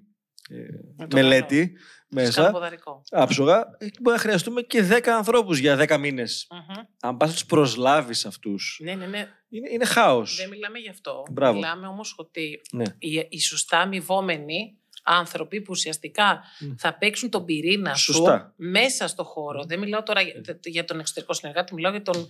ε, 0.50 0.56
Με 0.98 1.08
το 1.08 1.16
μελέτη 1.16 1.66
καλό. 1.68 1.80
Μέσα, 2.10 2.42
Κάνω 2.42 2.54
ποδαρικό. 2.54 3.02
άψογα, 3.12 3.76
εκεί 3.78 3.98
μπορεί 4.02 4.16
να 4.16 4.22
χρειαστούμε 4.22 4.62
και 4.62 4.84
10 4.84 5.08
ανθρώπους 5.08 5.58
για 5.58 5.76
10 5.88 5.98
μήνες. 5.98 6.48
Μμμ. 6.52 6.84
Αν 7.02 7.18
πας 7.18 7.28
να 7.28 7.34
τους 7.34 7.46
προσλάβεις 7.46 8.26
αυτούς, 8.26 8.80
Ναι, 8.84 8.94
ναι, 8.96 9.06
ναι. 9.06 9.28
είναι, 9.50 9.70
είναι 9.72 9.86
χάος. 9.86 10.36
Δεν 10.36 10.50
μιλάμε 10.50 10.78
γι' 10.80 10.90
αυτό. 10.90 11.24
Μπράβο. 11.32 11.54
Μιλάμε 11.60 11.88
όμως 11.88 12.14
ότι 12.18 12.62
Ναι. 12.72 12.86
οι, 13.00 13.26
οι 13.30 13.40
σωστά 13.40 13.80
αμοιβόμενοι 13.80 14.74
άνθρωποι 15.04 15.58
που 15.62 15.68
ουσιαστικά 15.70 16.42
Μμ. 16.60 16.76
θα 16.78 16.98
παίξουν 16.98 17.30
τον 17.30 17.46
πυρήνα 17.46 17.96
Σωστά. 17.96 18.38
σου 18.40 18.54
μέσα 18.56 19.08
στο 19.08 19.24
χώρο. 19.24 19.64
Δεν 19.64 19.80
μιλάω 19.80 20.04
τώρα 20.04 20.22
για, 20.22 20.34
για 20.64 20.86
τον 20.86 21.00
εξωτερικό 21.00 21.34
συνεργάτη, 21.34 21.74
μιλάω 21.74 21.92
για 21.92 22.02
τον, 22.02 22.28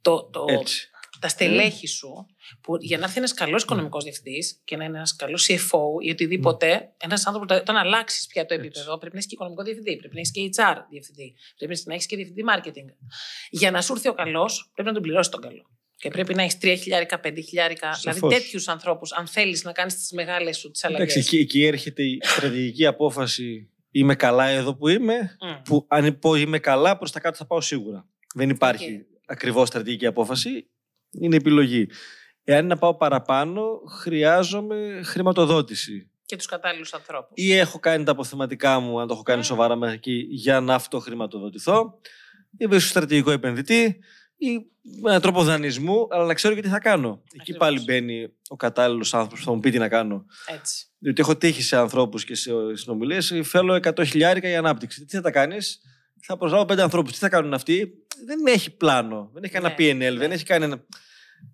το, 0.00 0.24
το, 0.24 0.44
Έτσι. 0.48 0.89
Τα 1.20 1.28
στελέχη 1.28 1.86
σου, 1.86 2.26
που 2.60 2.76
για 2.80 2.98
να 2.98 3.04
έρθει 3.04 3.18
ένας 3.18 3.34
καλός 3.34 3.62
οικονομικός 3.62 4.04
διευθυντής 4.04 4.60
και 4.64 4.76
να 4.76 4.84
είναι 4.84 4.96
ένας 4.96 5.16
καλός 5.16 5.48
CFO 5.50 6.02
ή 6.06 6.10
οτιδήποτε, 6.10 6.92
ένας 6.96 7.26
άνθρωπος, 7.26 7.56
όταν 7.56 7.76
αλλάξεις 7.76 8.26
πια 8.26 8.46
το 8.46 8.54
επίπεδο, 8.54 8.98
πρέπει 8.98 9.12
να 9.12 9.18
έχεις 9.18 9.26
και 9.26 9.34
οικονομικό 9.34 9.62
διευθυντή, 9.62 9.96
πρέπει 9.96 10.14
να 10.14 10.20
έχεις 10.20 10.32
και 10.32 10.50
HR 10.56 10.76
διευθυντή, 10.90 11.34
πρέπει 11.56 11.80
να 11.84 11.94
έχεις 11.94 12.06
και 12.06 12.16
διευθυντή 12.16 12.42
marketing. 12.54 12.94
Για 13.50 13.70
να 13.70 13.82
σου 13.82 13.92
έρθει 13.92 14.08
ο 14.08 14.14
καλός, 14.14 14.70
πρέπει 14.74 14.88
να 14.88 14.94
τον 14.94 15.02
πληρώσεις 15.02 15.32
τον 15.32 15.40
καλό. 15.40 15.70
Και 15.96 16.10
πρέπει 16.10 16.34
να 16.34 16.42
έχεις 16.42 16.58
3 16.58 16.76
χιλιάρικα, 16.82 17.20
5 17.20 17.40
χιλιάρικα, 17.40 17.90
δηλαδή 18.00 18.18
Σαφώς. 18.18 18.34
τέτοιους 18.34 18.68
ανθρώπους, 18.68 19.12
αν 19.12 19.26
θέλεις 19.26 19.64
να 19.64 19.72
κάνεις 19.72 19.94
τις 19.94 20.12
μεγάλες 20.12 20.58
σου 20.58 20.70
τις 20.70 20.84
αλλαγές. 20.84 21.14
Εντάξει, 21.14 21.28
εκεί, 21.28 21.42
εκεί 21.42 21.64
έρχεται 21.64 22.02
η 22.02 22.18
στρατηγική 22.22 22.86
απόφαση. 22.86 23.70
Είμαι 23.90 24.14
καλά 24.14 24.48
εδώ 24.48 24.74
που 24.74 24.88
είμαι. 24.88 25.36
Mm. 25.40 25.60
Που 25.64 25.84
αν 25.88 26.18
πω 26.18 26.34
είμαι 26.34 26.58
καλά, 26.58 26.98
προς 26.98 27.12
τα 27.12 27.20
κάτω 27.20 27.36
θα 27.36 27.46
πάω 27.46 27.60
σίγουρα. 27.60 28.08
Δεν 28.34 28.48
υπάρχει 28.48 28.94
Οκ. 28.94 29.00
ακριβώς 29.26 29.68
στρατηγική 29.68 30.06
απόφαση. 30.06 30.70
Είναι 31.10 31.36
επιλογή. 31.36 31.88
Εάν 32.44 32.58
είναι 32.58 32.68
να 32.68 32.78
πάω 32.78 32.94
παραπάνω, 32.96 33.80
χρειάζομαι 34.00 35.00
χρηματοδότηση. 35.04 36.10
Και 36.26 36.36
τους 36.36 36.46
κατάλληλους 36.46 36.94
ανθρώπους. 36.94 37.30
Ή 37.34 37.52
έχω 37.52 37.78
κάνει 37.78 38.04
τα 38.04 38.12
αποθεματικά 38.12 38.78
μου, 38.80 39.00
αν 39.00 39.06
το 39.06 39.14
έχω 39.14 39.22
κάνει 39.22 39.40
Mm. 39.42 39.46
σοβαρά 39.46 39.76
μέχρι 39.76 39.94
εκεί, 39.94 40.26
για 40.30 40.60
να 40.60 40.74
αυτοχρηματοδοτηθώ. 40.74 42.00
Ή 42.58 42.66
βρίσκω 42.66 42.88
στρατηγικό 42.88 43.30
επενδυτή 43.30 43.98
ή 44.36 44.52
με 45.02 45.08
έναν 45.10 45.20
τρόπο 45.20 45.42
δανεισμού, 45.44 46.06
αλλά 46.10 46.24
να 46.24 46.34
ξέρω 46.34 46.54
και 46.54 46.60
τι 46.60 46.68
θα 46.68 46.78
κάνω. 46.78 47.22
Εκεί 47.24 47.40
Ακριβώς. 47.40 47.60
πάλι 47.60 47.80
μπαίνει 47.84 48.28
ο 48.48 48.56
κατάλληλος 48.56 49.14
άνθρωπος 49.14 49.38
που 49.38 49.44
θα 49.44 49.52
μου 49.52 49.60
πει 49.60 49.70
τι 49.70 49.78
να 49.78 49.88
κάνω. 49.88 50.24
Έτσι. 50.46 50.86
Διότι 50.98 51.20
έχω 51.20 51.36
τύχει 51.36 51.62
σε 51.62 51.76
ανθρώπους 51.76 52.24
και 52.24 52.34
σε 52.34 52.50
συνομιλίες. 52.72 53.32
Θέλω 53.44 53.74
100 53.74 54.04
χιλιάρικα 54.04 54.48
για 54.48 54.58
ανάπτυξη. 54.58 55.04
Τι 55.04 55.16
θα 55.16 55.22
τα 55.22 55.30
κάνεις, 55.30 55.80
θα 56.22 56.36
προσλάβω 56.36 56.64
πέντε 56.64 56.82
ανθρώπους. 56.82 57.12
Τι 57.12 57.18
θα 57.18 57.28
κάνουν 57.28 57.54
αυτοί, 57.54 57.92
δεν 58.26 58.46
έχει 58.46 58.70
πλάνο. 58.76 59.30
Δεν 59.32 59.42
έχει 59.44 59.52
κανένα 59.52 59.74
Ναι, 59.78 59.84
PNL, 60.10 60.16
δεν 60.18 60.28
ναι. 60.28 60.34
έχει 60.34 60.44
κανένα. 60.44 60.84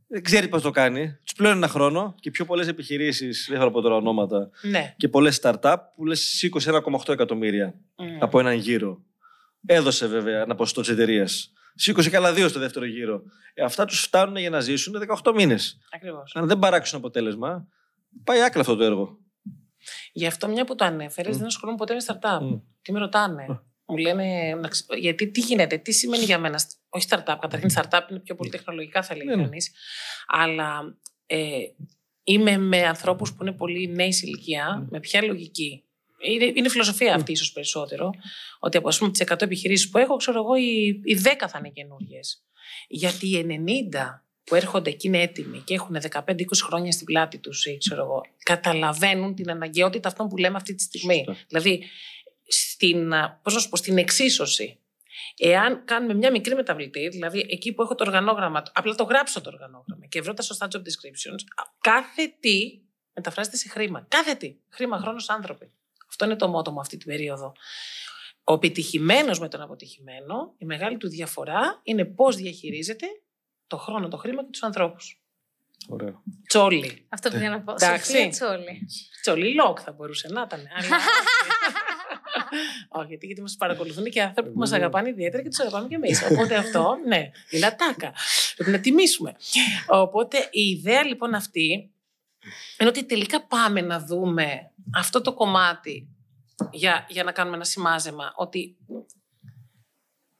Δεν 0.08 0.22
ξέρει 0.22 0.48
πώς 0.48 0.62
το 0.62 0.70
κάνει. 0.70 1.18
Τους 1.24 1.32
πλέον 1.32 1.56
ένα 1.56 1.68
χρόνο 1.68 2.14
και 2.20 2.30
πιο 2.30 2.44
πολλές 2.44 2.68
επιχειρήσεις, 2.68 3.46
δεν 3.50 3.58
θα 3.58 3.70
πω 3.70 3.80
τώρα 3.80 3.94
ονόματα, 3.94 4.50
Ναι. 4.62 4.94
και 4.96 5.08
πολλές 5.08 5.40
startup 5.42 5.76
που 5.94 6.04
λες 6.04 6.20
σήκωσε 6.20 6.70
1,8 6.70 7.12
εκατομμύρια 7.12 7.74
Mm. 7.96 8.02
από 8.20 8.38
έναν 8.38 8.54
γύρο. 8.54 9.02
Έδωσε 9.66 10.06
βέβαια 10.06 10.40
ένα 10.40 10.54
ποσοστό 10.54 10.80
της 10.80 10.90
εταιρείας. 10.90 11.52
Σήκωσε 11.74 12.10
και 12.10 12.16
άλλα 12.16 12.32
δύο 12.32 12.48
στο 12.48 12.58
δεύτερο 12.58 12.84
γύρο. 12.86 13.22
Ε, 13.54 13.62
αυτά 13.64 13.84
τους 13.84 14.00
φτάνουν 14.00 14.36
για 14.36 14.50
να 14.50 14.60
ζήσουν 14.60 14.98
18 15.22 15.32
μήνες. 15.34 15.78
Ακριβώς. 15.90 16.32
Αν 16.36 16.46
δεν 16.46 16.58
παράξουν 16.58 16.98
αποτέλεσμα, 16.98 17.68
πάει 18.24 18.40
άκλα 18.42 18.60
αυτό 18.60 18.76
το 18.76 18.84
έργο. 18.84 19.18
Γι' 20.12 20.26
αυτό 20.26 20.48
μια 20.48 20.64
που 20.64 20.74
το 20.74 20.84
ανέφερες, 20.84 21.34
Μμ. 21.34 21.38
δεν 21.38 21.46
ασχολούμαι 21.46 21.78
ποτέ 21.78 21.94
με 21.94 22.00
startup. 22.06 22.40
Μμ. 22.42 22.56
Τι 22.82 22.92
με 22.92 22.98
ρωτάνε; 22.98 23.60
Μου 23.86 23.96
λένε, 23.96 24.54
να 24.54 24.68
ξε- 24.68 24.96
γιατί 24.98 25.30
τι 25.30 25.40
γίνεται, 25.40 25.78
τι 25.78 25.92
σημαίνει 25.92 26.24
για 26.24 26.38
μένα. 26.38 26.60
Όχι 26.88 27.06
startup, 27.10 27.36
καταρχήν 27.40 27.70
startup 27.74 28.00
είναι 28.10 28.18
πιο 28.20 28.34
πολύ 28.34 28.50
τεχνολογικά 28.50 29.02
θα 29.02 29.16
λέει 29.16 29.26
Ναι, 29.26 29.34
ναι. 29.36 29.42
κανείς. 29.42 29.72
Αλλά 30.26 30.96
ε, 31.26 31.38
είμαι 32.24 32.56
με 32.58 32.82
ανθρώπους 32.82 33.32
που 33.34 33.42
είναι 33.42 33.52
πολύ 33.52 33.88
νέοι 33.88 34.12
σε 34.12 34.26
ηλικία, 34.26 34.86
με 34.90 35.00
ποια 35.00 35.22
λογική. 35.22 35.84
Είναι, 36.20 36.52
είναι 36.54 36.68
φιλοσοφία 36.68 37.14
αυτή 37.14 37.32
ίσως 37.32 37.52
περισσότερο. 37.52 38.10
Ότι 38.58 38.76
από 38.76 38.88
τις 39.10 39.22
100 39.28 39.42
επιχειρήσεις 39.42 39.88
που 39.90 39.98
έχω, 39.98 40.16
ξέρω 40.16 40.38
εγώ, 40.38 40.54
οι, 40.56 41.00
οι 41.04 41.20
10 41.24 41.28
θα 41.48 41.58
είναι 41.58 41.68
καινούριε. 41.68 42.20
Γιατί 42.88 43.26
οι 43.28 43.46
90 43.92 44.20
που 44.44 44.54
έρχονται 44.54 44.90
και 44.90 45.08
είναι 45.08 45.20
έτοιμοι 45.22 45.58
και 45.58 45.74
έχουν 45.74 45.96
15-20 46.10 46.20
χρόνια 46.62 46.92
στην 46.92 47.06
πλάτη 47.06 47.38
τους, 47.38 47.66
ξέρω 47.78 48.02
εγώ, 48.02 48.22
καταλαβαίνουν 48.42 49.34
την 49.34 49.50
αναγκαιότητα 49.50 50.08
αυτών 50.08 50.28
που 50.28 50.36
λέμε 50.36 50.56
αυτή 50.56 50.74
τη 50.74 50.82
στιγμή. 50.82 51.22
Σωστά. 51.26 51.44
Δηλαδή, 51.48 51.84
στην, 52.46 53.12
α, 53.12 53.40
πώς 53.42 53.54
να 53.54 53.60
σου 53.60 53.68
πω, 53.68 53.76
στην 53.76 53.98
εξίσωση. 53.98 54.80
Εάν 55.38 55.84
κάνουμε 55.84 56.14
μια 56.14 56.30
μικρή 56.30 56.54
μεταβλητή, 56.54 57.08
δηλαδή 57.08 57.46
εκεί 57.50 57.72
που 57.72 57.82
έχω 57.82 57.94
το 57.94 58.04
οργανόγραμμα, 58.06 58.62
απλά 58.72 58.94
το 58.94 59.04
γράψω 59.04 59.40
το 59.40 59.50
οργανόγραμμα 59.50 60.06
και 60.06 60.20
βρω 60.20 60.34
τα 60.34 60.42
σωστά 60.42 60.68
job 60.72 60.78
descriptions, 60.78 61.40
α, 61.56 61.62
κάθε 61.80 62.36
τι 62.40 62.80
μεταφράζεται 63.14 63.56
σε 63.56 63.68
χρήμα. 63.68 64.06
Κάθε 64.08 64.34
τι. 64.34 64.56
Χρήμα, 64.68 64.98
χρόνος, 64.98 65.28
άνθρωποι. 65.28 65.72
Αυτό 66.08 66.24
είναι 66.24 66.36
το 66.36 66.48
μότο 66.48 66.72
μου 66.72 66.80
αυτή 66.80 66.96
την 66.96 67.06
περίοδο. 67.06 67.52
Ο 68.44 68.52
επιτυχημένος 68.52 69.40
με 69.40 69.48
τον 69.48 69.60
αποτυχημένο, 69.60 70.54
η 70.58 70.64
μεγάλη 70.64 70.96
του 70.96 71.08
διαφορά 71.08 71.80
είναι 71.82 72.04
πώς 72.04 72.36
διαχειρίζεται 72.36 73.06
το 73.66 73.76
χρόνο, 73.76 74.08
το 74.08 74.16
χρήμα 74.16 74.42
και 74.44 74.50
τους 74.50 74.62
ανθρώπους. 74.62 75.20
Ωραίο. 75.88 76.22
Τσόλι. 76.48 77.06
Αυτό 77.08 77.30
πήγα 77.30 77.50
να 77.50 77.60
πω. 77.60 77.72
Εντάξει. 77.72 78.12
Σοφία 78.12 78.28
Τσόλη. 78.28 78.86
Τσόλι 79.22 79.54
λοκ 79.54 79.78
θα 79.82 79.92
μπορούσε 79.92 80.28
να 80.28 80.42
ήταν. 80.42 80.60
Αλλά... 80.76 80.96
Όχι, 82.96 83.08
γιατί, 83.08 83.26
γιατί 83.26 83.40
μας 83.40 83.56
παρακολουθούν 83.56 84.04
και 84.04 84.22
άνθρωποι 84.22 84.50
που 84.50 84.58
μας 84.58 84.72
αγαπάνε 84.72 85.08
ιδιαίτερα 85.08 85.42
και 85.42 85.48
τους 85.48 85.60
αγαπάμε 85.60 85.88
κι 85.88 85.94
εμείς. 85.94 86.22
Οπότε 86.30 86.56
αυτό, 86.56 86.96
ναι, 87.06 87.30
είναι 87.50 87.66
ατάκα. 87.66 88.12
Πρέπει 88.56 88.70
να 88.70 88.80
τιμήσουμε. 88.80 89.36
Οπότε 89.86 90.48
η 90.50 90.60
ιδέα 90.60 91.04
λοιπόν 91.04 91.34
αυτή 91.34 91.90
είναι 92.78 92.88
ότι 92.88 93.04
τελικά 93.04 93.46
πάμε 93.46 93.80
να 93.80 94.00
δούμε 94.00 94.72
αυτό 94.94 95.20
το 95.20 95.34
κομμάτι 95.34 96.08
για, 96.70 97.06
για 97.08 97.24
να 97.24 97.32
κάνουμε 97.32 97.56
ένα 97.56 97.64
σημάζεμα. 97.64 98.32
Ότι 98.36 98.76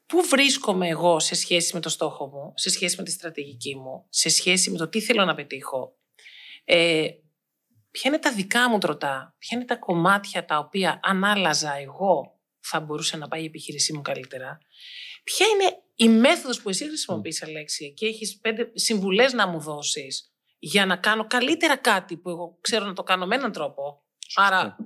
πού 0.06 0.22
βρίσκομαι 0.30 0.88
εγώ 0.88 1.20
σε 1.20 1.34
σχέση 1.34 1.74
με 1.74 1.80
το 1.80 1.88
στόχο 1.88 2.26
μου, 2.26 2.52
σε 2.56 2.70
σχέση 2.70 2.96
με 2.96 3.02
τη 3.02 3.10
στρατηγική 3.10 3.76
μου, 3.76 4.06
σε 4.08 4.28
σχέση 4.28 4.70
με 4.70 4.78
το 4.78 4.88
τι 4.88 5.00
θέλω 5.00 5.24
να 5.24 5.34
πετύχω. 5.34 5.96
Ε, 6.64 7.08
ποια 7.90 8.10
είναι 8.10 8.18
τα 8.18 8.32
δικά 8.32 8.70
μου 8.70 8.78
τροτά, 8.78 9.34
ποια 9.38 9.56
είναι 9.56 9.66
τα 9.66 9.76
κομμάτια 9.76 10.44
τα 10.44 10.58
οποία 10.58 11.00
αν 11.02 11.24
άλλαζα 11.24 11.74
εγώ 11.76 12.35
θα 12.68 12.80
μπορούσε 12.80 13.16
να 13.16 13.28
πάει 13.28 13.42
η 13.42 13.44
επιχείρησή 13.44 13.92
μου 13.92 14.02
καλύτερα. 14.02 14.58
Ποια 15.24 15.46
είναι 15.46 15.82
η 15.94 16.08
μέθοδος 16.08 16.62
που 16.62 16.68
εσύ 16.68 16.86
χρησιμοποιείς, 16.86 17.42
Αλέξη, 17.42 17.92
και 17.92 18.06
έχεις 18.06 18.38
πέντε 18.38 18.70
συμβουλές 18.74 19.32
να 19.32 19.46
μου 19.46 19.60
δώσεις 19.60 20.30
για 20.58 20.86
να 20.86 20.96
κάνω 20.96 21.26
καλύτερα 21.26 21.76
κάτι 21.76 22.16
που 22.16 22.30
εγώ 22.30 22.58
ξέρω 22.60 22.84
να 22.84 22.92
το 22.92 23.02
κάνω 23.02 23.26
με 23.26 23.34
έναν 23.34 23.52
τρόπο; 23.52 24.04
Άρα, 24.34 24.76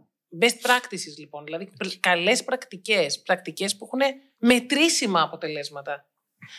best 0.40 0.66
practices 0.68 1.16
λοιπόν, 1.18 1.44
δηλαδή 1.44 1.70
πρ- 1.76 2.00
καλές 2.00 2.44
πρακτικές, 2.44 3.22
πρακτικές 3.22 3.76
που 3.76 3.84
έχουν 3.84 4.00
μετρήσιμα 4.38 5.22
αποτελέσματα. 5.22 6.08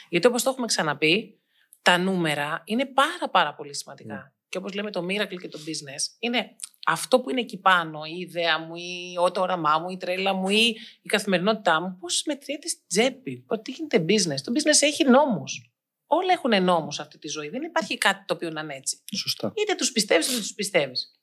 Γιατί 0.09 0.27
όπως 0.27 0.43
το 0.43 0.49
έχουμε 0.49 0.65
ξαναπεί, 0.65 1.41
τα 1.81 1.97
νούμερα 1.97 2.61
είναι 2.65 2.85
πάρα 2.85 3.29
πάρα 3.31 3.55
πολύ 3.55 3.75
σημαντικά. 3.75 4.35
Και 4.49 4.57
όπως 4.57 4.73
λέμε 4.73 4.91
το 4.91 5.05
miracle 5.09 5.37
και 5.41 5.47
το 5.47 5.59
business, 5.65 6.15
είναι 6.19 6.55
αυτό 6.85 7.19
που 7.19 7.29
είναι 7.29 7.39
εκεί 7.39 7.57
πάνω, 7.57 8.03
η 8.03 8.19
ιδέα 8.19 8.59
μου, 8.59 8.75
ή 8.75 9.13
το 9.33 9.41
όραμά 9.41 9.79
μου, 9.79 9.89
η 9.89 9.97
τρέλα 9.97 10.33
μου 10.33 10.49
ή 10.49 10.75
η 11.01 11.07
καθημερινότητά 11.07 11.81
μου, 11.81 11.97
πώς 11.99 12.23
μετριέται 12.25 12.67
στην 12.67 12.83
τσέπη, 12.87 13.37
πώς 13.47 13.59
τι 13.61 13.71
γίνεται 13.71 13.97
business; 13.97 14.41
Το 14.43 14.51
business 14.55 14.81
έχει 14.81 15.03
νόμους. 15.03 15.71
Όλα 16.05 16.33
έχουν 16.33 16.63
νόμους 16.63 16.95
σε 16.95 17.01
αυτή 17.01 17.17
τη 17.17 17.27
ζωή. 17.27 17.49
Δεν 17.49 17.61
υπάρχει 17.61 17.97
κάτι 17.97 18.25
το 18.25 18.33
οποίο 18.33 18.49
να 18.49 18.61
είναι 18.61 18.75
έτσι. 18.75 19.03
Σωστά. 19.15 19.53
Είτε 19.55 19.75
τους 19.75 19.91
πιστεύεις 19.91 20.27
είτε 20.27 20.37
τους 20.37 20.53
πιστεύεις. 20.53 21.19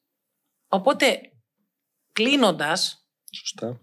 Οπότε, 0.68 1.20
κλείνοντας, 2.12 3.06
Σωστά. 3.32 3.80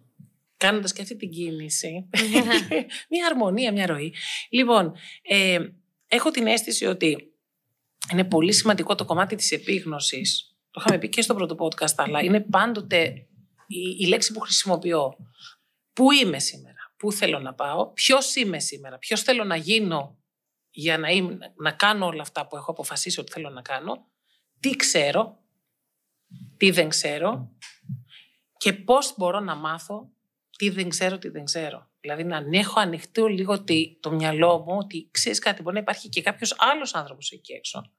κάνοντας 0.57 0.93
και 0.93 1.01
αυτή 1.01 1.15
την 1.15 1.29
κίνηση, 1.29 2.09
μια 3.09 3.25
αρμονία, 3.29 3.71
μια 3.71 3.85
ροή. 3.85 4.13
Λοιπόν, 4.49 4.95
ε, 5.21 5.59
έχω 6.07 6.31
την 6.31 6.47
αίσθηση 6.47 6.85
ότι 6.85 7.33
είναι 8.11 8.23
πολύ 8.23 8.53
σημαντικό 8.53 8.95
το 8.95 9.05
κομμάτι 9.05 9.35
της 9.35 9.51
επίγνωσης. 9.51 10.54
Το 10.75 10.81
είχαμε 10.85 10.99
πει 10.99 11.09
και 11.09 11.21
στο 11.21 11.35
πρώτο 11.35 11.55
podcast, 11.59 11.93
αλλά 11.95 12.21
είναι 12.23 12.39
πάντοτε 12.39 13.27
η, 13.67 13.79
η 13.99 14.07
λέξη 14.07 14.33
που 14.33 14.39
χρησιμοποιώ. 14.39 15.15
Πού 15.93 16.11
είμαι 16.11 16.39
σήμερα, 16.39 16.93
πού 16.97 17.11
θέλω 17.11 17.39
να 17.39 17.53
πάω, 17.53 17.91
ποιος 17.91 18.35
είμαι 18.35 18.59
σήμερα, 18.59 18.97
ποιος 18.97 19.21
θέλω 19.21 19.43
να 19.43 19.55
γίνω 19.55 20.17
για 20.71 20.97
να, 20.97 21.09
είμαι, 21.09 21.53
να 21.55 21.71
κάνω 21.71 22.05
όλα 22.05 22.21
αυτά 22.21 22.47
που 22.47 22.55
έχω 22.55 22.71
αποφασίσει 22.71 23.19
ότι 23.19 23.31
θέλω 23.31 23.49
να 23.49 23.61
κάνω, 23.61 24.07
τι 24.59 24.75
ξέρω, 24.75 25.43
τι 26.57 26.71
δεν 26.71 26.89
ξέρω; 26.89 27.51
Και 28.57 28.73
πώς 28.73 29.13
μπορώ 29.17 29.39
να 29.39 29.55
μάθω 29.55 30.09
τι 30.57 30.69
δεν 30.69 30.89
ξέρω, 30.89 31.17
τι 31.17 31.29
δεν 31.29 31.43
ξέρω; 31.45 31.89
Δηλαδή 31.99 32.23
να 32.23 32.43
έχω 32.51 32.79
ανοιχτό 32.79 33.27
λίγο 33.27 33.63
τη- 33.63 33.99
το 33.99 34.11
μυαλό 34.11 34.59
μου 34.59 34.77
ότι 34.77 35.07
ξέρεις 35.11 35.39
κάτι, 35.39 35.61
μπορεί 35.61 35.75
να 35.75 35.81
υπάρχει 35.81 36.09
και 36.09 36.21
κάποιος 36.21 36.55
άλλος 36.57 36.93
άνθρωπος 36.93 37.31
εκεί 37.31 37.53
έξω. 37.53 37.91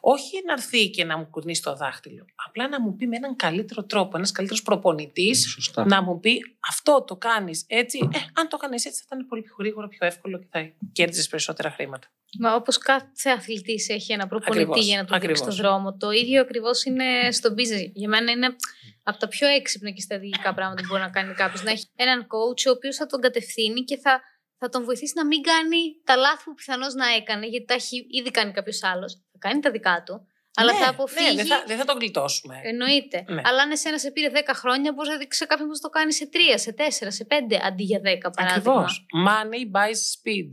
Όχι 0.00 0.42
να 0.46 0.52
έρθει 0.52 0.90
και 0.90 1.04
να 1.04 1.18
μου 1.18 1.26
κουνήσει 1.30 1.62
το 1.62 1.74
δάχτυλο. 1.76 2.24
Απλά 2.46 2.68
να 2.68 2.80
μου 2.80 2.96
πει 2.96 3.06
με 3.06 3.16
έναν 3.16 3.36
καλύτερο 3.36 3.84
τρόπο, 3.84 4.16
ένας 4.16 4.32
καλύτερος 4.32 4.62
προπονητής, 4.62 5.48
Σωστά. 5.50 5.86
να 5.86 6.02
μου 6.02 6.20
πει 6.20 6.56
αυτό 6.68 7.04
το 7.06 7.16
κάνεις 7.16 7.64
έτσι. 7.66 8.08
Ε, 8.12 8.18
αν 8.34 8.48
το 8.48 8.56
κάνεις 8.56 8.84
έτσι, 8.84 9.00
θα 9.00 9.06
ήταν 9.14 9.26
πολύ 9.26 9.42
πιο 9.42 9.54
γρήγορο, 9.58 9.88
πιο 9.88 10.06
εύκολο 10.06 10.38
και 10.38 10.46
θα 10.50 10.72
κέρδιζες 10.92 11.28
περισσότερα 11.28 11.70
χρήματα. 11.70 12.08
Μα 12.38 12.54
όπως 12.54 12.78
κάθε 12.78 13.30
αθλητής 13.36 13.88
έχει 13.88 14.12
ένα 14.12 14.26
προπονητή 14.26 14.62
Ακριβώς, 14.62 14.86
για 14.86 14.96
να 14.96 15.04
τον 15.04 15.18
δείξει 15.20 15.32
ακριβώς. 15.32 15.54
στον 15.54 15.66
δρόμο, 15.66 15.96
το 15.96 16.10
ίδιο 16.10 16.40
ακριβώς 16.40 16.84
είναι 16.84 17.04
στο 17.30 17.50
business. 17.50 17.90
Για 17.92 18.08
μένα 18.08 18.30
είναι 18.30 18.56
από 19.02 19.18
τα 19.18 19.28
πιο 19.28 19.48
έξυπνα 19.48 19.90
και 19.90 20.00
στρατηγικά 20.00 20.54
πράγματα 20.54 20.82
που 20.82 20.88
μπορεί 20.90 21.02
να 21.02 21.10
κάνει 21.10 21.34
κάποιος. 21.34 21.62
Να 21.62 21.70
έχει 21.70 21.86
έναν 21.96 22.22
coach 22.22 22.62
ο 22.66 22.70
οποίος 22.70 22.96
θα 22.96 23.06
τον 23.06 23.20
κατευθύνει 23.20 23.84
και 23.84 23.96
θα, 23.96 24.20
θα 24.58 24.68
τον 24.68 24.84
βοηθήσει 24.84 25.12
να 25.16 25.26
μην 25.26 25.42
κάνει 25.42 25.80
τα 26.04 26.16
λάθη 26.16 26.44
που 26.44 26.54
πιθανώς 26.54 26.94
να 26.94 27.06
έκανε, 27.14 27.46
γιατί 27.46 27.66
τα 27.66 27.74
έχει 27.74 28.06
ήδη 28.10 28.30
κάνει 28.30 28.52
κάποιος 28.52 28.82
άλλος. 28.82 29.12
Θα 29.32 29.38
κάνει 29.38 29.60
τα 29.60 29.70
δικά 29.70 30.02
του, 30.06 30.26
Αλλά 30.54 30.72
ναι, 30.72 30.78
θα 30.78 30.88
αποφύγει. 30.88 31.28
Ναι, 31.28 31.34
δεν 31.34 31.46
θα, 31.46 31.64
δεν 31.66 31.76
θα 31.76 31.84
τον 31.84 31.98
γλιτώσουμε. 31.98 32.60
Εννοείται. 32.62 33.24
Ναι. 33.28 33.40
Αλλά 33.44 33.62
αν 33.62 33.70
εσένα 33.70 33.98
σε 33.98 34.10
πήρε 34.10 34.30
10 34.34 34.38
χρόνια, 34.54 34.92
μπορείς 34.92 35.10
να 35.10 35.18
δείξεις 35.18 35.40
σε 35.42 35.46
κάποιον 35.46 35.68
πώς 35.68 35.80
το 35.80 35.88
κάνει 35.88 36.12
σε 36.12 36.28
3, 36.32 36.36
σε 36.54 36.74
4, 36.78 36.82
σε 37.08 37.26
5 37.30 37.34
αντί 37.66 37.82
για 37.82 37.98
10 37.98 38.02
παράδειγμα. 38.36 38.72
Ακριβώς. 38.72 39.06
Money 39.26 39.76
buys 39.76 40.00
speed. 40.14 40.48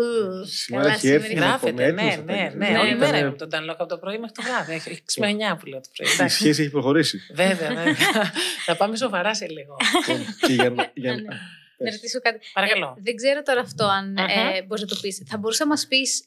Ους, 0.00 0.50
Σήμερα 0.50 0.82
καλά 0.82 0.94
έχει 0.94 1.08
έρθει 1.08 1.26
σήμερα. 1.28 1.46
να 1.46 1.50
Γράφεται, 1.50 1.90
ναι, 1.90 2.02
έτοιμος, 2.02 2.24
ναι, 2.24 2.50
θα 2.50 2.56
ναι. 2.56 2.70
Ναι, 2.70 2.78
Όλη 2.78 2.88
ναι. 2.88 2.96
μέρα 2.96 3.18
είμαι 3.18 3.30
με 3.30 3.36
τον 3.36 3.48
Dan 3.52 3.70
Lok 3.70 3.76
από 3.78 3.86
το 3.86 3.98
πρωί 3.98 4.18
μέχρι 4.18 4.34
το 4.34 4.42
βράδυ. 4.42 4.72
Έχει 4.72 5.02
6 5.16 5.20
με 5.20 5.52
9 5.52 5.56
που 5.58 5.66
λέω 5.66 5.80
το 5.80 5.88
πρωί. 5.96 6.10
Η 6.10 6.12
Εντάξει. 6.14 6.36
σχέση 6.36 6.62
έχει 6.62 6.70
προχωρήσει. 6.70 7.18
Βέβαια, 7.34 7.68
βέβαια. 7.68 7.94
Θα 8.66 8.76
πάμε 8.76 8.96
σοβαρά 8.96 9.34
σε 9.34 9.46
λίγο. 9.46 9.76
Λοιπόν, 11.90 12.00
και 12.00 12.06
για 12.06 12.20
να- 12.20 12.34
για 12.34 12.34
Ναι. 12.34 12.40
να- 12.40 12.40
Να 12.40 12.40
ρωτήσω 12.40 12.44
κάτι. 12.44 12.46
Παρακαλώ. 12.52 12.94
Ε, 12.98 13.02
δεν 13.02 13.14
ξέρω 13.16 13.42
τώρα 13.42 13.60
αυτό 13.60 13.84
αν 13.84 14.04
Μμμ. 14.10 14.16
ε, 14.54 14.62
μπορείς 14.62 14.82
να 14.82 14.88
το 14.88 14.98
πεις. 15.02 15.22
Θα 15.26 15.36
μπορούσε 15.38 15.62
να 15.62 15.68
μας 15.68 15.86
πεις. 15.86 16.24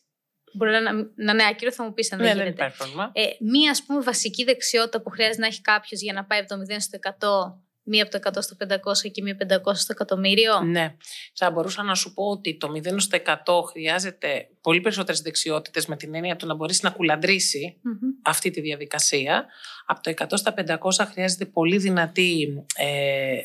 Μπορεί 0.53 0.71
να, 0.71 0.79
να 1.25 1.31
είναι 1.31 1.43
άκυρο, 1.51 1.71
θα 1.71 1.83
μου 1.83 1.93
πεις 1.93 2.11
αν 2.11 2.17
Ναι, 2.19 2.25
δεν 2.25 2.35
δεν 2.35 2.43
γίνεται. 2.43 2.61
υπάρχει 2.61 2.77
πρόβλημα. 2.77 3.11
Ε, 3.13 3.23
μία 3.39 3.71
ας 3.71 3.83
πούμε 3.85 4.01
βασική 4.01 4.43
δεξιότητα 4.43 5.01
που 5.01 5.09
χρειάζεται 5.09 5.41
να 5.41 5.47
έχει 5.47 5.61
κάποιος 5.61 6.01
για 6.01 6.13
να 6.13 6.25
πάει 6.25 6.39
από 6.39 6.47
το 6.47 6.57
0 6.57 6.79
στο 6.79 6.95
100, 7.01 7.61
μία 7.87 8.03
από 8.03 8.19
το 8.19 8.29
100 8.39 8.41
στο 8.41 8.55
500 8.59 9.11
και 9.11 9.21
μία 9.21 9.37
500 9.65 9.71
στο 9.73 9.91
εκατομμύριο; 9.91 10.61
Ναι. 10.61 10.95
Θα 11.33 11.51
μπορούσα 11.51 11.83
να 11.83 11.95
σου 11.95 12.13
πω 12.13 12.23
ότι 12.23 12.57
το 12.57 12.71
0 12.71 12.95
στο 12.97 13.17
100 13.25 13.33
χρειάζεται 13.71 14.49
πολύ 14.61 14.81
περισσότερες 14.81 15.21
δεξιότητες 15.21 15.85
με 15.85 15.95
την 15.95 16.15
έννοια 16.15 16.35
του 16.35 16.45
να 16.45 16.55
μπορέσει 16.55 16.79
να 16.83 16.89
κουλαντρήσεις 16.89 17.75
Μμμ. 17.81 17.95
αυτή 18.23 18.49
τη 18.49 18.61
διαδικασία. 18.61 19.45
Από 19.85 20.01
το 20.01 20.13
100 20.17 20.25
στα 20.33 20.53
500 20.53 21.05
χρειάζεται 21.11 21.45
πολύ 21.45 21.77
δυνατή 21.77 22.47
ε, 22.75 22.87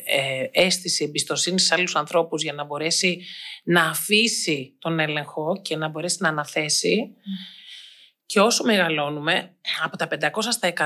ε, 0.05 0.49
αίσθηση 0.51 1.03
εμπιστοσύνη 1.03 1.59
σε 1.59 1.73
άλλους 1.77 1.95
ανθρώπους 1.95 2.43
για 2.43 2.53
να 2.53 2.63
μπορέσει 2.63 3.21
να 3.63 3.83
αφήσει 3.83 4.75
τον 4.79 4.99
έλεγχο 4.99 5.59
και 5.61 5.75
να 5.75 5.87
μπορέσει 5.87 6.17
να 6.19 6.29
αναθέσει. 6.29 7.15
Και 8.25 8.39
όσο 8.39 8.63
μεγαλώνουμε, 8.63 9.55
από 9.83 9.97
τα 9.97 10.07
500 10.07 10.51
στα 10.51 10.67
100, 10.67 10.85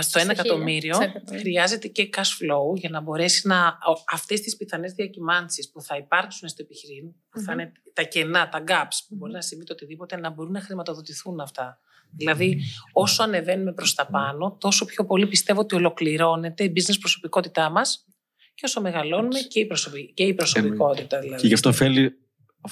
στο 0.00 0.20
1 0.20 0.22
χίλια, 0.22 0.30
εκατομμύριο, 0.30 0.94
στο 0.94 1.02
εκατομμύριο. 1.02 1.40
χρειάζεται 1.40 1.88
και 1.88 2.08
cash 2.16 2.20
flow 2.20 2.74
για 2.76 2.88
να 2.90 3.00
μπορέσει 3.00 3.46
να. 3.48 3.66
ο- 3.66 4.02
Αυτές 4.12 4.40
τις 4.40 4.56
πιθανές 4.56 4.92
διακυμάνσεις 4.92 5.70
που 5.70 5.80
θα 5.82 5.96
υπάρξουν 5.96 6.48
στο 6.48 6.62
επιχειρήν, 6.62 7.12
που 7.30 7.40
θα 7.40 7.52
Μμμ. 7.52 7.58
είναι 7.60 7.72
τα 7.92 8.02
κενά, 8.02 8.48
τα 8.48 8.64
gaps, 8.68 8.96
που 9.08 9.14
μπορεί 9.16 9.32
να 9.32 9.40
συμβεί 9.40 9.64
το 9.64 9.72
οτιδήποτε, 9.72 10.16
να 10.16 10.30
μπορούν 10.30 10.52
να 10.52 10.60
χρηματοδοτηθούν 10.60 11.40
αυτά. 11.40 11.78
Δηλαδή, 12.16 12.60
όσο 12.92 13.22
ανεβαίνουμε 13.22 13.72
προς 13.72 13.94
τα 13.94 14.06
πάνω, 14.06 14.56
τόσο 14.60 14.84
πιο 14.84 15.04
πολύ 15.06 15.26
πιστεύω 15.26 15.60
ότι 15.60 15.74
ολοκληρώνεται 15.74 16.64
η 16.64 16.72
business 16.76 16.96
προσωπικότητά 17.00 17.70
μας 17.70 18.06
και 18.54 18.64
όσο 18.64 18.80
μεγαλώνουμε 18.80 19.38
και 19.40 19.60
η, 19.60 19.66
προσωπι... 19.66 20.12
και 20.14 20.22
η 20.22 20.34
προσωπικότητα. 20.34 21.18
Δηλαδή. 21.20 21.40
Και 21.40 21.46
γι' 21.46 21.54
αυτό 21.54 21.72
θέλει, 21.72 22.18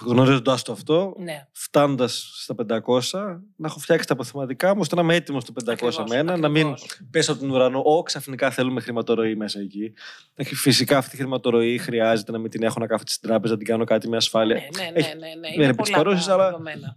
γνωρίζοντα 0.04 0.58
το 0.64 0.72
αυτό, 0.72 1.14
Ναι, 1.18 1.46
φτάνοντας 1.52 2.30
στα 2.34 2.54
500, 2.54 3.40
να 3.56 3.66
έχω 3.66 3.78
φτιάξει 3.78 4.06
τα 4.06 4.12
αποθεματικά 4.12 4.74
μου 4.74 4.80
ώστε 4.80 4.94
να 4.94 5.00
είμαι 5.02 5.14
έτοιμος 5.14 5.42
στο 5.42 5.52
500 5.52 5.72
ακριβώς, 5.72 6.04
με 6.08 6.16
ένα, 6.16 6.36
να 6.36 6.48
μην 6.48 6.66
ακριβώς. 6.66 7.00
πέσω 7.10 7.32
από 7.32 7.40
τον 7.40 7.50
ουρανό. 7.50 7.78
Ω, 7.84 8.02
ξαφνικά 8.02 8.50
θέλουμε 8.50 8.80
χρηματορροή 8.80 9.34
μέσα 9.34 9.60
εκεί. 9.60 9.92
Έχει- 10.34 10.54
Φυσικά 10.54 10.98
αυτή 10.98 11.16
η 11.16 11.18
χρηματορροή 11.18 11.78
χρειάζεται 11.78 12.32
να 12.32 12.38
μην 12.38 12.50
την 12.50 12.62
έχω 12.62 12.80
να 12.80 12.86
κάθεται 12.86 13.10
στην 13.10 13.28
τράπεζα, 13.28 13.52
να 13.52 13.58
την 13.58 13.66
κάνω 13.68 13.84
κάτι 13.84 14.08
με 14.08 14.16
ασφάλεια. 14.16 14.54
Ναι, 14.54 14.84
ναι, 14.84 14.90
ναι, 14.90 14.98
Έχει- 14.98 15.08
ναι, 15.16 15.26
ναι. 15.26 15.40
δεν 15.40 15.52
Είναι 15.52 15.64
είναι 15.64 15.74
πολλά 15.74 16.00
επί 16.00 16.14
της 16.14 16.24
τα 16.26 16.32
αλλά- 16.32 16.44
δεδομένα. 16.44 16.96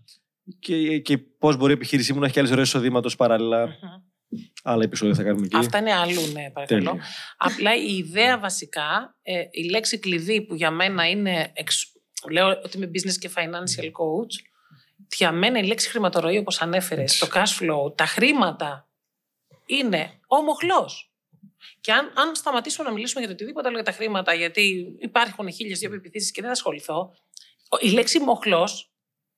Και, 0.60 1.00
και 1.00 1.18
πώς 1.18 1.58
μπορεί 1.58 1.72
η 1.72 1.76
επιχείρησή 1.76 2.14
μου 2.14 2.20
να 2.20 2.26
έχει 2.26 2.34
και 2.34 2.40
άλλες 2.40 2.52
ροέ 2.52 2.62
εισοδήματος 2.62 3.16
παράλληλα. 3.16 3.66
Μμμ. 3.66 3.72
Άλλα 4.64 4.84
επεισόδια 4.84 5.16
θα 5.16 5.24
κάνουμε 5.24 5.46
εκεί. 5.46 5.56
Αυτά 5.58 5.78
είναι 5.78 5.94
αλλού, 5.94 6.22
ναι, 6.34 6.52
παρακαλώ. 6.54 6.66
Τέλεια. 6.66 7.04
Απλά 7.38 7.76
η 7.76 7.96
ιδέα 7.98 8.40
βασικά, 8.40 9.16
ε, 9.22 9.42
η 9.52 9.70
λέξη 9.70 10.00
κλειδί 10.00 10.42
που 10.42 10.56
για 10.56 10.72
μένα 10.72 11.10
είναι. 11.10 11.52
Εξ... 11.54 11.94
Λέω 12.32 12.48
ότι 12.50 12.78
είμαι 12.78 12.92
business 12.94 13.18
και 13.20 13.30
financial 13.36 13.86
coach. 13.86 14.46
Για 15.18 15.32
μένα 15.32 15.60
η 15.60 15.64
λέξη 15.66 15.90
χρηματορροή, 15.90 16.38
όπως 16.38 16.62
ανέφερες, 16.62 17.04
Έτσι. 17.04 17.20
το 17.20 17.28
cash 17.40 17.60
flow, 17.62 17.98
τα 17.98 18.06
χρήματα 18.06 18.90
είναι 19.66 20.20
ο 20.28 20.42
μοχλός. 20.42 21.12
Και 21.82 21.92
αν, 21.92 22.12
αν 22.16 22.36
σταματήσουμε 22.36 22.88
να 22.88 22.94
μιλήσουμε 22.94 23.20
για 23.20 23.30
το 23.30 23.36
οτιδήποτε 23.36 23.68
άλλο 23.68 23.76
για 23.76 23.86
τα 23.86 23.92
χρήματα, 23.92 24.34
γιατί 24.34 24.96
υπάρχουν 25.00 25.52
χίλιες 25.52 25.80
δύο 25.80 25.94
επιθέσει 25.94 26.32
και 26.32 26.42
δεν 26.42 26.50
θα 26.50 26.56
ασχοληθώ, 26.56 27.14
ο- 27.70 27.78
η 27.80 27.90
λέξη 27.92 28.20
μοχλός 28.20 28.92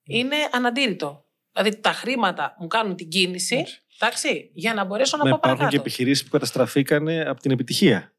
είναι 0.03 0.35
αναντήρητο. 0.51 1.25
Δηλαδή 1.53 1.75
τα 1.79 1.91
χρήματα 1.91 2.55
μου 2.59 2.67
κάνουν 2.67 2.95
την 2.95 3.09
κίνηση, 3.09 3.55
Έτσι. 3.55 3.81
εντάξει, 3.99 4.51
για 4.53 4.73
να 4.73 4.83
μπορέσω 4.83 5.17
να 5.17 5.23
Μα 5.23 5.29
πάω 5.29 5.37
υπάρχουν 5.37 5.55
και 5.55 5.57
παρακάτω. 5.63 5.81
επιχειρήσεις 5.81 6.23
που 6.23 6.29
καταστραφήκανε 6.29 7.21
από 7.29 7.41
την 7.41 7.51
επιτυχία. 7.51 8.13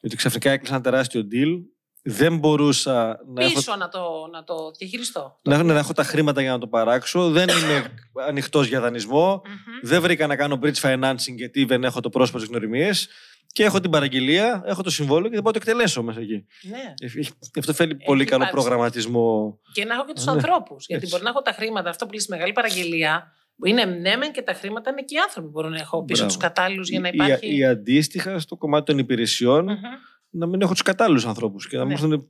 Γιατί 0.00 0.16
ξαφνικά 0.16 0.50
έκλεισα 0.50 0.74
ένα 0.74 0.82
τεράστιο 0.82 1.20
deal, 1.32 1.60
δεν 2.02 2.38
μπορούσα 2.38 3.20
να 3.34 3.44
έχω, 3.44 3.54
πίσω 3.54 3.76
να 3.76 3.88
το, 3.88 4.00
να 4.32 4.44
το 4.44 4.54
διαχειριστώ. 4.78 5.38
να, 5.42 5.54
έχω- 5.54 5.62
να 5.62 5.78
έχω 5.78 5.92
τα 5.92 6.02
χρήματα 6.02 6.40
για 6.40 6.50
να 6.50 6.58
το 6.58 6.66
παράξω. 6.66 7.30
Δεν 7.30 7.48
είμαι 7.48 7.84
ανοιχτός 8.28 8.66
για 8.68 8.80
δανεισμό. 8.80 9.42
Μμμ. 9.46 9.52
Δεν 9.82 10.00
βρήκα 10.00 10.26
να 10.26 10.36
κάνω 10.36 10.58
bridge 10.62 10.80
financing 10.82 11.34
γιατί 11.36 11.64
δεν 11.64 11.84
έχω 11.84 12.00
το 12.00 12.08
πρόσωπο 12.10 12.38
τη 12.38 12.46
γνωριμίες. 12.46 13.08
Και 13.52 13.64
έχω 13.64 13.80
την 13.80 13.90
παραγγελία, 13.90 14.62
έχω 14.66 14.82
το 14.82 14.90
συμβόλαιο 14.90 15.28
και 15.28 15.34
δεν 15.34 15.42
μπορώ 15.42 15.54
να 15.56 15.60
το 15.64 15.70
εκτελέσω 15.70 16.02
μέσα 16.02 16.20
εκεί. 16.20 16.46
Ναι. 16.62 16.94
Έχει- 17.00 17.30
Αυτό 17.58 17.72
θέλει 17.72 17.94
πολύ 17.96 18.24
καλό 18.24 18.42
υπάρξει. 18.44 18.62
προγραμματισμό. 18.66 19.58
Και 19.72 19.84
να 19.84 19.94
έχω 19.94 20.04
και 20.04 20.12
τους 20.12 20.24
Ναι. 20.24 20.30
ανθρώπους. 20.30 20.84
Γιατί 20.86 21.02
Έτσι. 21.02 21.14
μπορεί 21.14 21.24
να 21.24 21.30
έχω 21.30 21.42
τα 21.42 21.52
χρήματα, 21.52 21.90
αυτό 21.90 22.06
που 22.06 22.12
λέει 22.12 22.24
μεγάλη 22.28 22.52
παραγγελία, 22.52 23.32
που 23.56 23.66
είναι 23.66 23.84
ναι, 23.84 24.16
μεν 24.16 24.32
και 24.32 24.42
τα 24.42 24.52
χρήματα 24.52 24.90
είναι 24.90 25.02
και 25.02 25.14
οι 25.14 25.18
άνθρωποι 25.18 25.46
που 25.46 25.52
μπορούν 25.52 25.70
να 25.70 25.78
έχω 25.78 26.04
πίσω 26.04 26.22
Μπράβο. 26.22 26.36
τους 26.36 26.36
κατάλληλους 26.46 26.88
για 26.88 27.00
να 27.00 27.08
Ή- 27.08 27.10
υπάρχει. 27.14 27.56
Ή, 27.56 27.64
αντίστοιχα 27.64 28.38
στο 28.38 28.56
κομμάτι 28.56 28.84
των 28.84 28.98
υπηρεσιών 28.98 29.64
Μμμ. 29.64 29.74
Να 30.30 30.46
μην 30.46 30.60
έχω 30.60 30.72
τους 30.72 30.82
κατάλληλους 30.82 31.26
ανθρώπους 31.26 31.68
και 31.68 31.76
να 31.76 31.82
μου 31.82 31.88
Ναι. 31.88 31.94
έρθουν 31.94 32.28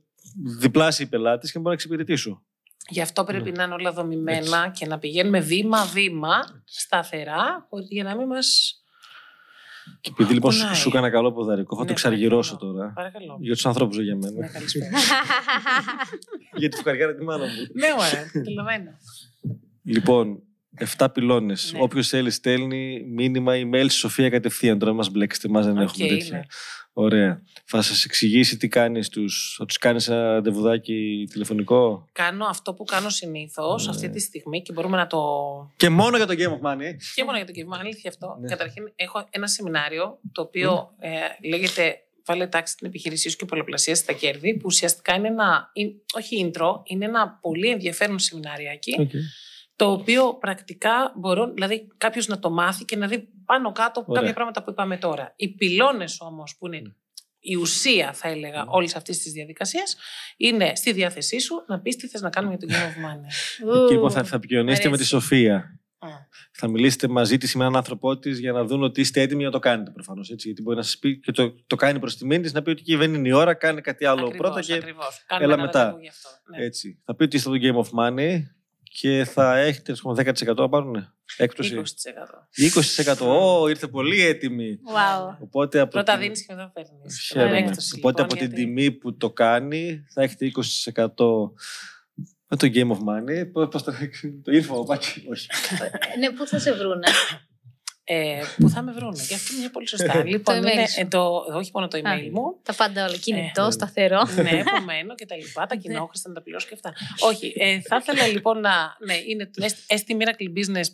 διπλάσιοι 0.59 1.07
πελάτες 1.07 1.51
και 1.51 1.57
να 1.57 1.63
μπορώ 1.63 1.75
να 1.75 1.81
εξυπηρετήσω. 1.81 2.43
Γι' 2.89 3.01
αυτό 3.01 3.23
πρέπει 3.23 3.51
Ναι. 3.51 3.57
να 3.57 3.63
είναι 3.63 3.73
όλα 3.73 3.91
δομημένα 3.91 4.71
και 4.75 4.85
να 4.85 4.99
πηγαίνουμε 4.99 5.39
βήμα-βήμα, 5.39 6.33
σταθερά, 6.65 7.65
ότι 7.69 7.87
για 7.93 8.03
να 8.03 8.15
μην 8.15 8.27
μας. 8.27 8.75
Και 10.01 10.09
επειδή 10.13 10.33
λοιπόν 10.33 10.51
σου, 10.51 10.59
Κουνάει. 10.61 10.75
σου 10.75 10.89
έκανα 10.89 11.09
καλό 11.09 11.31
ποδαρικό, 11.31 11.75
θα 11.75 11.81
Ναι, 11.81 11.87
το 11.87 11.93
ξαργυρώσω 11.93 12.55
παρακαλώ. 12.57 12.73
τώρα. 12.79 12.91
Παρακαλώ. 12.95 13.37
Για 13.41 13.53
τους 13.53 13.65
ανθρώπους, 13.65 13.95
δεν 13.95 14.05
για 14.05 14.15
Ναι, 14.15 14.31
μένα. 14.31 14.47
καλησπέρα. 14.51 14.89
Για 16.57 16.69
τη 16.69 16.77
φουκαριάρα 16.77 17.15
τη 17.15 17.23
μάνα 17.23 17.43
μου. 17.45 17.51
ναι, 17.73 17.87
ωραία, 17.99 18.25
καταλαβαίνω. 18.33 18.91
Λοιπόν, 19.83 20.41
7 20.97 21.07
πυλώνες. 21.13 21.71
Ναι. 21.73 21.79
Όποιος 21.81 22.07
θέλει, 22.07 22.29
στέλνει 22.31 23.03
μήνυμα 23.03 23.53
email 23.55 23.83
στη 23.89 23.93
Σοφία 23.99 24.29
κατευθείαν. 24.29 24.79
Τώρα 24.79 24.93
μας 24.93 25.09
μπλέξετε, 25.09 25.47
εμά 25.47 25.61
δεν 25.61 25.77
Οκ, 25.77 25.81
έχουμε 25.81 26.07
τέτοια. 26.07 26.45
Ναι. 26.93 27.03
Ωραία. 27.03 27.41
Θα 27.65 27.81
σας 27.81 28.05
εξηγήσει 28.05 28.57
τι 28.57 28.67
κάνεις 28.67 29.09
τους. 29.09 29.55
Θα 29.57 29.65
τους 29.65 29.77
κάνεις 29.77 30.07
ένα 30.07 30.21
ραντεβουδάκι 30.33 31.27
τηλεφωνικό; 31.31 32.07
Κάνω 32.11 32.45
αυτό 32.45 32.73
που 32.73 32.83
κάνω 32.83 33.09
συνήθως 33.09 33.83
Ναι. 33.85 33.89
αυτή 33.91 34.09
τη 34.09 34.19
στιγμή 34.19 34.61
και 34.61 34.73
μπορούμε 34.73 34.97
να 34.97 35.07
το 35.07 35.19
Και 35.75 35.89
μόνο 35.89 36.17
για 36.17 36.25
το 36.27 36.33
Game 36.37 36.51
of 36.61 36.71
Money. 36.71 36.95
Και 37.15 37.23
μόνο 37.23 37.37
για 37.37 37.45
το 37.45 37.51
κύβημα, 37.51 37.77
αλήθεια 37.79 38.09
αυτό. 38.09 38.37
Ναι. 38.41 38.47
Καταρχήν, 38.47 38.91
έχω 38.95 39.27
ένα 39.29 39.47
σεμινάριο 39.47 40.19
το 40.31 40.41
οποίο 40.41 40.95
ε, 40.99 41.09
λέγεται 41.49 41.95
Βάλε 42.25 42.47
τάξη 42.47 42.73
στην 42.73 42.87
επιχείρησή 42.87 43.29
σου 43.29 43.37
και 43.37 43.45
πολλαπλασίασε 43.45 44.05
τα 44.05 44.13
κέρδη, 44.13 44.53
που 44.53 44.61
ουσιαστικά 44.65 45.15
είναι 45.15 45.27
ένα, 45.27 45.69
είναι- 45.73 45.93
όχι 46.13 46.51
intro, 46.53 46.71
είναι 46.83 47.05
ένα 47.05 47.37
πολύ 47.41 47.69
ενδιαφέρον 47.69 48.19
σεμινάριάκι, 48.19 48.95
Okay. 48.99 49.15
το 49.75 49.91
οποίο 49.91 50.33
πρακτικά 50.33 51.13
μπορώ, 51.15 51.51
δηλαδή 51.53 51.87
κάποιος 51.97 52.27
να 52.27 52.39
το 52.39 52.49
μάθει 52.49 52.85
και 52.85 52.95
να 52.95 53.07
δει 53.07 53.27
πάνω 53.51 53.71
κάτω 53.71 54.03
Ωραία. 54.05 54.21
κάποια 54.21 54.33
πράγματα 54.35 54.63
που 54.63 54.69
είπαμε 54.71 54.97
τώρα. 54.97 55.33
Οι 55.35 55.55
πυλώνες 55.55 56.17
όμως, 56.19 56.55
που 56.57 56.67
είναι 56.67 56.95
η 57.39 57.55
ουσία, 57.55 58.13
θα 58.13 58.27
έλεγα, 58.27 58.65
όλης 58.67 58.95
αυτής 58.95 59.21
της 59.23 59.31
διαδικασίας, 59.31 59.95
είναι 60.37 60.75
στη 60.75 60.91
διάθεσή 60.91 61.39
σου 61.39 61.55
να 61.67 61.79
πεις 61.79 61.95
τι 61.95 62.07
θες 62.07 62.21
να 62.21 62.29
κάνουμε 62.29 62.55
για 62.55 62.67
το 62.67 62.73
Game 62.73 62.87
of 62.87 63.05
Money. 63.05 63.27
Και 63.87 63.93
λοιπόν 63.93 64.11
θα, 64.11 64.23
θα 64.23 64.35
επικοινωνήσετε 64.35 64.89
με 64.89 64.97
τη 64.97 65.03
αρέσει. 65.03 65.09
Σοφία. 65.09 65.79
Mm. 65.99 66.07
Θα 66.51 66.67
μιλήσετε 66.67 67.07
μαζί 67.07 67.37
της 67.37 67.55
με 67.55 67.63
έναν 67.63 67.75
άνθρωπό 67.75 68.17
της 68.17 68.39
για 68.39 68.51
να 68.51 68.63
δουν 68.63 68.83
ότι 68.83 69.01
είστε 69.01 69.21
έτοιμοι 69.21 69.43
να 69.43 69.51
το 69.51 69.59
κάνετε 69.59 69.91
προφανώς. 69.91 70.27
Γιατί 70.27 70.61
μπορεί 70.61 70.77
να 70.77 70.83
σας 70.83 70.97
πει 70.97 71.19
και 71.19 71.31
το, 71.31 71.53
το 71.67 71.75
κάνει 71.75 71.99
προς 71.99 72.17
τιμή 72.17 72.39
της 72.39 72.53
να 72.53 72.61
πει 72.61 72.69
ότι 72.69 72.81
εκεί 72.81 72.95
δεν 72.95 73.13
είναι 73.13 73.27
η 73.27 73.31
ώρα, 73.31 73.53
κάνει 73.53 73.81
κάτι 73.81 74.05
άλλο 74.05 74.25
Ακριβώς, 74.25 74.37
πρώτα 74.37 74.61
και 74.61 74.73
ακριβώς. 74.73 75.23
Κάνουμε 75.27 75.45
έλα 75.45 75.53
ένα 75.53 75.65
μετά. 75.65 75.79
ραντεβού 75.79 76.01
γι' 76.01 76.07
αυτό. 76.07 76.29
Ναι. 76.51 76.65
έτσι. 76.65 77.01
Θα 77.05 77.15
πει 77.15 77.23
ότι 77.23 77.35
είστε 77.35 77.49
στο 77.49 77.59
Game 77.61 77.85
of 77.85 77.99
Money 77.99 78.39
και 78.93 79.23
θα 79.25 79.57
έχετε 79.57 79.91
ας 79.91 80.01
πούμε, 80.01 80.23
10% 80.23 80.55
να 80.55 80.69
πάρουν 80.69 81.13
έκπτωση; 81.37 81.75
20%. 81.75 81.83
20%. 83.21 83.27
Ω, 83.27 83.67
ήρθε 83.67 83.87
πολύ 83.87 84.21
έτοιμη. 84.21 84.79
Wow. 84.87 85.37
Οπότε 85.41 85.79
από 85.79 85.91
Πρώτα 85.91 86.11
την- 86.13 86.21
δίνεις 86.21 86.45
και 86.45 86.53
μετά 86.53 86.71
παίρνεις. 86.73 87.19
Χαίρομαι. 87.31 87.73
Οπότε 87.97 88.21
από 88.21 88.35
την 88.35 88.53
τιμή 88.53 88.91
που 88.91 89.17
το 89.17 89.31
κάνει 89.31 90.05
θα 90.13 90.21
έχετε 90.21 90.45
20% 90.45 91.51
με 92.47 92.57
το 92.57 92.67
Game 92.73 92.91
of 92.91 92.97
Money. 92.97 93.51
Πώς, 93.51 93.67
πώς 93.67 93.83
το, 93.83 93.91
το 94.43 94.51
info, 94.51 94.85
πάκι, 94.85 95.25
όχι. 95.31 95.47
ναι, 96.19 96.31
πού 96.31 96.47
θα 96.47 96.59
σε 96.59 96.73
βρούνε; 96.73 97.07
Ε, 98.03 98.41
που 98.57 98.69
θα 98.69 98.81
με 98.81 98.91
βρούνε. 98.91 99.25
Και 99.27 99.33
αυτό 99.33 99.51
είναι 99.51 99.61
μια 99.61 99.71
πολύ 99.71 99.87
σωστά. 99.87 100.23
λοιπόν, 100.33 100.59
email 100.59 100.71
είναι, 100.71 100.87
σου. 100.87 100.99
ε, 100.99 101.05
το, 101.05 101.45
όχι 101.53 101.71
μόνο 101.73 101.87
το 101.87 101.97
email 101.97 102.27
Α. 102.27 102.31
μου. 102.31 102.59
Τα 102.63 102.73
πάντα 102.73 103.05
όλα. 103.05 103.17
Κινητό, 103.17 103.65
ναι. 103.65 103.71
σταθερό. 103.71 104.21
ναι, 104.35 104.49
επομένω 104.49 105.15
και 105.15 105.25
τα 105.25 105.35
λοιπά. 105.35 105.65
Τα 105.65 105.75
κοινόχρηστα 105.75 106.29
να 106.29 106.35
τα 106.35 106.41
πληρώσω 106.41 106.67
και 106.67 106.73
αυτά. 106.73 106.93
όχι. 107.19 107.53
Ε, 107.57 107.81
θα 107.81 107.95
ήθελα 107.95 108.27
λοιπόν 108.27 108.59
να. 108.59 108.95
Ναι, 109.05 109.15
είναι 109.27 109.45
το 109.45 109.65
ST 109.87 110.11
Miracle 110.11 110.57
Business 110.57 110.85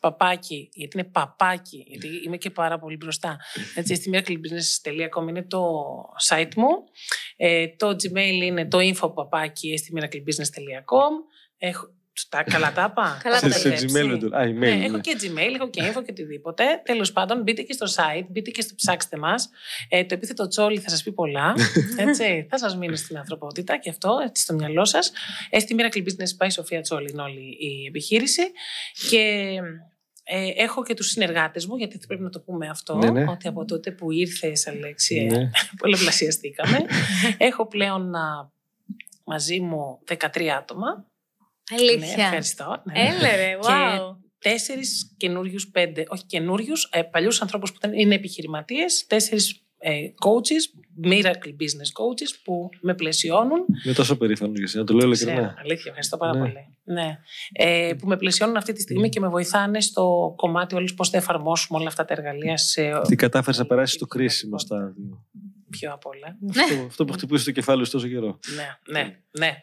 παπάκι, 0.00 0.70
γιατί 0.72 0.98
είναι 0.98 1.08
παπάκι, 1.12 1.84
γιατί 1.86 2.08
είμαι 2.24 2.36
και 2.36 2.50
πάρα 2.50 2.78
πολύ 2.78 2.96
μπροστά. 2.96 3.36
Έτσι, 3.74 4.02
stmiraclebusiness.com 4.04 5.28
είναι 5.28 5.42
το 5.42 5.82
site 6.28 6.54
μου. 6.56 6.68
Ε, 7.36 7.68
το 7.68 7.88
Gmail 7.88 8.40
είναι 8.42 8.66
το 8.66 8.78
info 8.80 9.14
παπάκι 9.14 9.80
stmiraclebusiness.com. 9.82 11.12
Έχω, 11.58 11.86
Τα 12.28 12.42
καλά 12.42 12.72
τα 12.72 12.86
είπα. 12.90 13.18
Καλά 13.22 13.38
Σε, 13.38 13.48
τα 13.48 13.58
σε 13.58 13.68
είπες. 13.68 13.84
Gmail 13.84 14.06
με 14.06 14.18
το. 14.18 14.36
Α, 14.36 14.42
email. 14.44 14.54
Ναι, 14.54 14.74
ναι. 14.74 14.84
έχω 14.84 15.00
και 15.00 15.16
Gmail, 15.20 15.54
έχω 15.54 15.70
και 15.70 15.82
info 15.82 16.04
και 16.04 16.10
οτιδήποτε. 16.10 16.64
Τέλος 16.84 17.12
πάντων, 17.12 17.42
μπείτε 17.42 17.62
και 17.62 17.72
στο 17.72 17.86
site, 17.86 18.26
μπείτε 18.28 18.50
και 18.50 18.60
στο 18.60 18.74
ψάξτε 18.74 19.16
μας. 19.16 19.50
Ε, 19.88 20.04
το 20.04 20.14
επίθετο 20.14 20.48
τσόλι 20.48 20.78
θα 20.78 20.90
σας 20.90 21.02
πει 21.02 21.12
πολλά. 21.12 21.54
έτσι, 22.06 22.46
θα 22.50 22.58
σας 22.58 22.76
μείνει 22.76 22.96
στην 22.96 23.18
ανθρωπότητα 23.18 23.78
και 23.78 23.90
αυτό, 23.90 24.18
έτσι 24.26 24.42
στο 24.42 24.54
μυαλό 24.54 24.84
σας. 24.84 25.12
Ε, 25.50 25.58
στη 25.58 25.76
Miracle 25.78 25.98
Business 25.98 26.36
πάει 26.36 26.48
η 26.48 26.52
Σοφία 26.52 26.80
Τσόλι, 26.80 27.10
είναι 27.10 27.22
όλη 27.22 27.56
η 27.58 27.86
επιχείρηση. 27.88 28.42
Και 29.10 29.52
ε, 30.28 30.48
έχω 30.56 30.82
και 30.82 30.94
τους 30.94 31.06
συνεργάτες 31.06 31.66
μου, 31.66 31.76
γιατί 31.76 31.98
πρέπει 32.06 32.22
να 32.22 32.30
το 32.30 32.40
πούμε 32.40 32.68
αυτό, 32.68 32.96
Ναι, 32.96 33.10
ναι. 33.10 33.24
ότι 33.28 33.48
από 33.48 33.64
τότε 33.64 33.90
που 33.90 34.10
ήρθε 34.12 34.52
Αλέξια, 34.66 35.22
Ναι. 35.22 35.50
πολλαπλασιαστήκαμε. 35.80 36.78
έχω 37.38 37.66
πλέον 37.66 38.14
α, 38.14 38.50
μαζί 39.24 39.60
μου 39.60 39.98
13 40.08 40.46
άτομα. 40.46 41.06
Ναι, 41.70 41.76
Αλήθεια. 41.78 42.24
ευχαριστώ. 42.24 42.82
Ναι. 42.84 43.00
Έλα 43.00 43.36
ρε, 43.36 43.58
wow. 43.62 44.16
τέσσερις 44.38 45.14
καινούριους, 45.16 45.68
πέντε, 45.68 46.04
όχι 46.08 46.24
καινούριους, 46.26 46.88
ε, 46.92 47.02
παλιούς 47.02 47.40
ανθρώπους 47.42 47.70
που 47.70 47.76
ήταν, 47.78 47.92
είναι 47.92 48.14
επιχειρηματίες, 48.14 49.06
τέσσερις 49.06 49.60
ε, 49.78 49.90
coaches, 50.24 50.64
miracle 51.10 51.48
business 51.48 51.90
coaches 52.00 52.40
που 52.44 52.68
με 52.80 52.94
πλαισιώνουν. 52.94 53.64
Είμαι 53.84 53.94
τόσο 53.94 54.16
περήφανος 54.16 54.54
για 54.56 54.64
εσένα, 54.64 54.84
το 54.84 54.94
λέω 54.94 55.10
Ξέρω, 55.10 55.30
ειλικρινά. 55.30 55.54
αλήθεια, 55.58 55.84
ευχαριστώ 55.86 56.16
πάρα 56.16 56.32
Ναι. 56.32 56.38
πολύ. 56.38 56.78
Ναι. 56.84 57.18
Ε, 57.52 57.92
που 57.98 58.06
με 58.06 58.16
πλαισιώνουν 58.16 58.56
αυτή 58.56 58.72
τη 58.72 58.80
στιγμή 58.80 59.08
και 59.08 59.20
με 59.20 59.28
βοηθάνε 59.28 59.80
στο 59.80 60.32
κομμάτι 60.36 60.74
όλου 60.74 60.88
πώς 60.96 61.08
θα 61.10 61.16
εφαρμόσουμε 61.16 61.78
όλα 61.78 61.88
αυτά 61.88 62.04
τα 62.04 62.14
εργαλεία 62.14 62.56
σε. 62.56 63.00
Τι 63.08 63.16
κατάφερες 63.16 63.58
να 63.58 63.66
περάσεις 63.66 63.98
το 63.98 64.06
κρίσιμο 64.06 64.58
στάδιο. 64.58 65.24
Πιο 65.70 65.92
απ' 65.92 66.06
όλα. 66.06 66.36
αυτό, 66.62 66.84
αυτό 66.86 67.04
που 67.04 67.12
χτυπούσε 67.12 67.44
το 67.44 67.50
κεφάλι 67.50 67.84
σου 67.84 67.90
τόσο 67.90 68.08
καιρό. 68.08 68.38
Ναι, 68.54 68.98
ναι, 69.00 69.16
ναι. 69.38 69.62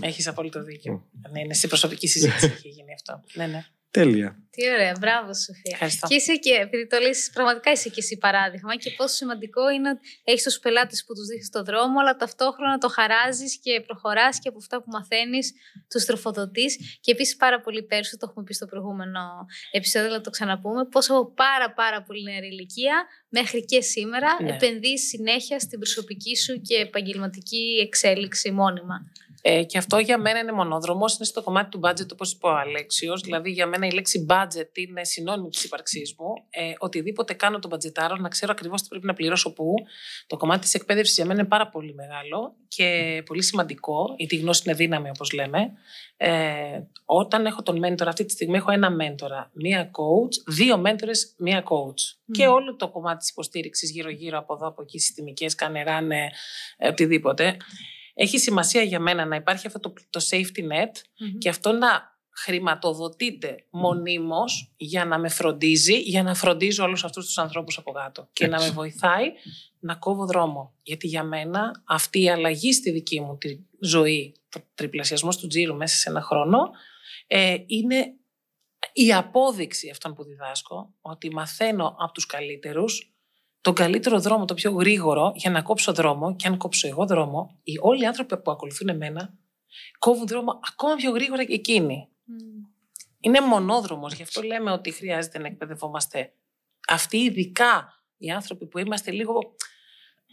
Έχεις 0.00 0.26
απόλυτο 0.26 0.62
δίκιο. 0.62 1.08
Ναι, 1.30 1.40
είναι 1.40 1.54
σε 1.54 1.68
προσωπική 1.68 2.08
συζήτηση 2.08 2.46
έχει 2.56 2.68
γίνει 2.68 2.92
αυτό. 2.94 3.22
Ναι, 3.34 3.46
ναι. 3.46 3.64
Τέλεια. 3.90 4.36
Τι 4.50 4.70
ωραία, 4.70 4.96
μπράβο 5.00 5.34
Σοφία. 5.34 5.70
Ευχαριστώ. 5.72 6.06
Και 6.06 6.14
είσαι 6.14 6.34
και, 6.36 6.54
επειδή 6.54 6.86
το 6.86 6.98
λες, 6.98 7.30
πραγματικά 7.34 7.70
είσαι 7.70 7.88
και 7.88 8.00
εσύ 8.00 8.16
παράδειγμα 8.18 8.76
και 8.76 8.90
πόσο 8.96 9.14
σημαντικό 9.14 9.70
είναι 9.70 9.88
ότι 9.88 10.00
έχεις 10.24 10.42
τους 10.42 10.58
πελάτες 10.58 11.04
που 11.04 11.14
τους 11.14 11.26
δείχνεις 11.26 11.50
το 11.50 11.62
δρόμο, 11.62 12.00
αλλά 12.00 12.16
ταυτόχρονα 12.16 12.78
το 12.78 12.88
χαράζεις 12.88 13.58
και 13.58 13.80
προχωράς 13.86 14.38
και 14.38 14.48
από 14.48 14.58
αυτά 14.58 14.76
που 14.82 14.90
μαθαίνεις 14.90 15.52
τους 15.90 16.04
τροφοδοτείς. 16.04 16.98
Και 17.00 17.10
επίσης 17.10 17.36
πάρα 17.36 17.60
πολύ 17.60 17.82
πέρσι, 17.82 18.16
το 18.16 18.26
έχουμε 18.30 18.44
πει 18.44 18.54
στο 18.54 18.66
προηγούμενο 18.66 19.20
επεισόδιο, 19.70 20.08
αλλά 20.08 20.20
το 20.20 20.30
ξαναπούμε, 20.30 20.84
πόσο 20.84 21.14
από 21.14 21.32
πάρα 21.34 21.72
πάρα 21.72 22.02
πολύ 22.02 22.22
νεαρή 22.22 22.46
ηλικία 22.46 23.06
μέχρι 23.28 23.64
και 23.64 23.80
σήμερα 23.80 24.42
Ναι. 24.42 24.50
επενδύεις 24.54 25.06
συνέχεια 25.08 25.58
στην 25.58 25.78
προσωπική 25.78 26.36
σου 26.36 26.60
και 26.60 26.74
επαγγελματική 26.76 27.78
εξέλιξη 27.86 28.50
μόνιμα. 28.50 29.10
Ε, 29.44 29.64
και 29.64 29.78
αυτό 29.78 29.98
για 29.98 30.18
μένα 30.18 30.38
είναι 30.38 30.52
μονόδρομος. 30.52 31.16
Είναι 31.16 31.24
στο 31.24 31.42
κομμάτι 31.42 31.68
του 31.70 31.80
budget, 31.84 32.12
όπως 32.12 32.32
είπε 32.32 32.46
ο 32.46 32.56
Αλέξιος. 32.56 33.20
Δηλαδή, 33.20 33.50
για 33.50 33.66
μένα 33.66 33.86
η 33.86 33.90
λέξη 33.90 34.26
budget 34.28 34.76
είναι 34.78 35.04
συνώνυμη 35.04 35.48
της 35.48 35.64
ύπαρξή 35.64 36.02
μου. 36.18 36.26
Ε, 36.50 36.72
οτιδήποτε 36.78 37.34
κάνω 37.34 37.58
τον 37.58 37.70
μπατζετάρω, 37.70 38.16
να 38.16 38.28
ξέρω 38.28 38.52
ακριβώς 38.52 38.82
τι 38.82 38.88
πρέπει 38.88 39.06
να 39.06 39.14
πληρώσω 39.14 39.52
πού. 39.52 39.74
Το 40.26 40.36
κομμάτι 40.36 40.60
της 40.60 40.74
εκπαίδευσης 40.74 41.16
για 41.16 41.26
μένα 41.26 41.40
είναι 41.40 41.48
πάρα 41.48 41.68
πολύ 41.68 41.94
μεγάλο 41.94 42.54
και 42.68 43.22
πολύ 43.26 43.42
σημαντικό, 43.42 44.14
γιατί 44.16 44.34
η 44.36 44.38
γνώση 44.38 44.62
είναι 44.66 44.74
δύναμη, 44.74 45.08
όπως 45.08 45.32
λέμε. 45.32 45.72
Ε, 46.16 46.80
όταν 47.04 47.46
έχω 47.46 47.62
τον 47.62 47.80
mentor, 47.84 48.06
αυτή 48.06 48.24
τη 48.24 48.32
στιγμή 48.32 48.56
έχω 48.56 48.70
ένα 48.70 48.88
mentor, 49.00 49.50
μία 49.52 49.90
coach, 49.90 50.54
δύο 50.54 50.82
mentors, 50.86 51.20
μία 51.38 51.62
coach. 51.64 52.32
Και 52.32 52.46
όλο 52.46 52.76
το 52.76 52.88
κομμάτι 52.88 53.18
της 53.18 53.30
υποστήριξης 53.30 53.90
γύρω-γύρω 53.90 54.38
από 54.38 54.54
εδώ, 54.54 54.66
από 54.66 54.82
εκεί, 54.82 54.98
συστημικές, 54.98 55.54
κανεράνε, 55.54 56.30
ε, 56.76 56.88
οτιδήποτε. 56.88 57.56
Έχει 58.14 58.38
σημασία 58.38 58.82
για 58.82 59.00
μένα 59.00 59.24
να 59.24 59.36
υπάρχει 59.36 59.66
αυτό 59.66 59.80
το, 59.80 59.92
το 60.10 60.20
safety 60.30 60.60
net 60.72 61.22
και 61.38 61.48
αυτό 61.48 61.72
να 61.72 62.12
χρηματοδοτείται 62.34 63.66
μονίμως 63.70 64.72
για 64.76 65.04
να 65.04 65.18
με 65.18 65.28
φροντίζει, 65.28 65.98
για 65.98 66.22
να 66.22 66.34
φροντίζω 66.34 66.84
όλους 66.84 67.04
αυτούς 67.04 67.26
τους 67.26 67.38
ανθρώπους 67.38 67.78
από 67.78 67.92
κάτω 67.92 68.28
και 68.32 68.46
να 68.46 68.60
με 68.60 68.70
βοηθάει 68.70 69.32
να 69.80 69.94
κόβω 69.94 70.26
δρόμο. 70.26 70.74
Γιατί 70.82 71.06
για 71.06 71.24
μένα 71.24 71.82
αυτή 71.86 72.22
η 72.22 72.30
αλλαγή 72.30 72.72
στη 72.72 72.90
δική 72.90 73.20
μου 73.20 73.38
τη 73.38 73.58
ζωή, 73.80 74.34
το 74.48 74.60
τριπλασιασμός 74.74 75.36
του 75.36 75.46
τζίρου 75.46 75.76
μέσα 75.76 75.96
σε 75.96 76.10
ένα 76.10 76.20
χρόνο, 76.20 76.70
ε, 77.26 77.56
είναι 77.66 78.14
η 78.92 79.12
απόδειξη 79.12 79.90
αυτών 79.90 80.14
που 80.14 80.24
διδάσκω, 80.24 80.94
ότι 81.00 81.30
μαθαίνω 81.30 81.96
από 81.98 82.12
τους 82.12 82.26
καλύτερους 82.26 83.11
τον 83.62 83.74
καλύτερο 83.74 84.20
δρόμο, 84.20 84.44
το 84.44 84.54
πιο 84.54 84.70
γρήγορο 84.70 85.32
για 85.34 85.50
να 85.50 85.62
κόψω 85.62 85.92
δρόμο 85.92 86.36
και 86.36 86.46
αν 86.46 86.56
κόψω 86.56 86.88
εγώ 86.88 87.06
δρόμο, 87.06 87.60
οι 87.62 87.78
όλοι 87.80 88.02
οι 88.02 88.06
άνθρωποι 88.06 88.36
που 88.42 88.50
ακολουθούν 88.50 88.88
εμένα 88.88 89.34
κόβουν 89.98 90.26
δρόμο 90.26 90.60
ακόμα 90.70 90.94
πιο 90.94 91.10
γρήγορα 91.10 91.44
και 91.44 91.54
εκείνοι. 91.54 92.08
Είναι 93.20 93.40
μονόδρομος, 93.40 94.14
γι' 94.14 94.22
αυτό 94.22 94.42
λέμε 94.42 94.70
ότι 94.70 94.90
χρειάζεται 94.90 95.38
να 95.38 95.46
εκπαιδευόμαστε. 95.46 96.32
Αυτοί 96.88 97.16
ειδικά 97.16 98.02
οι 98.16 98.30
άνθρωποι 98.30 98.66
που 98.66 98.78
είμαστε 98.78 99.10
λίγο 99.10 99.54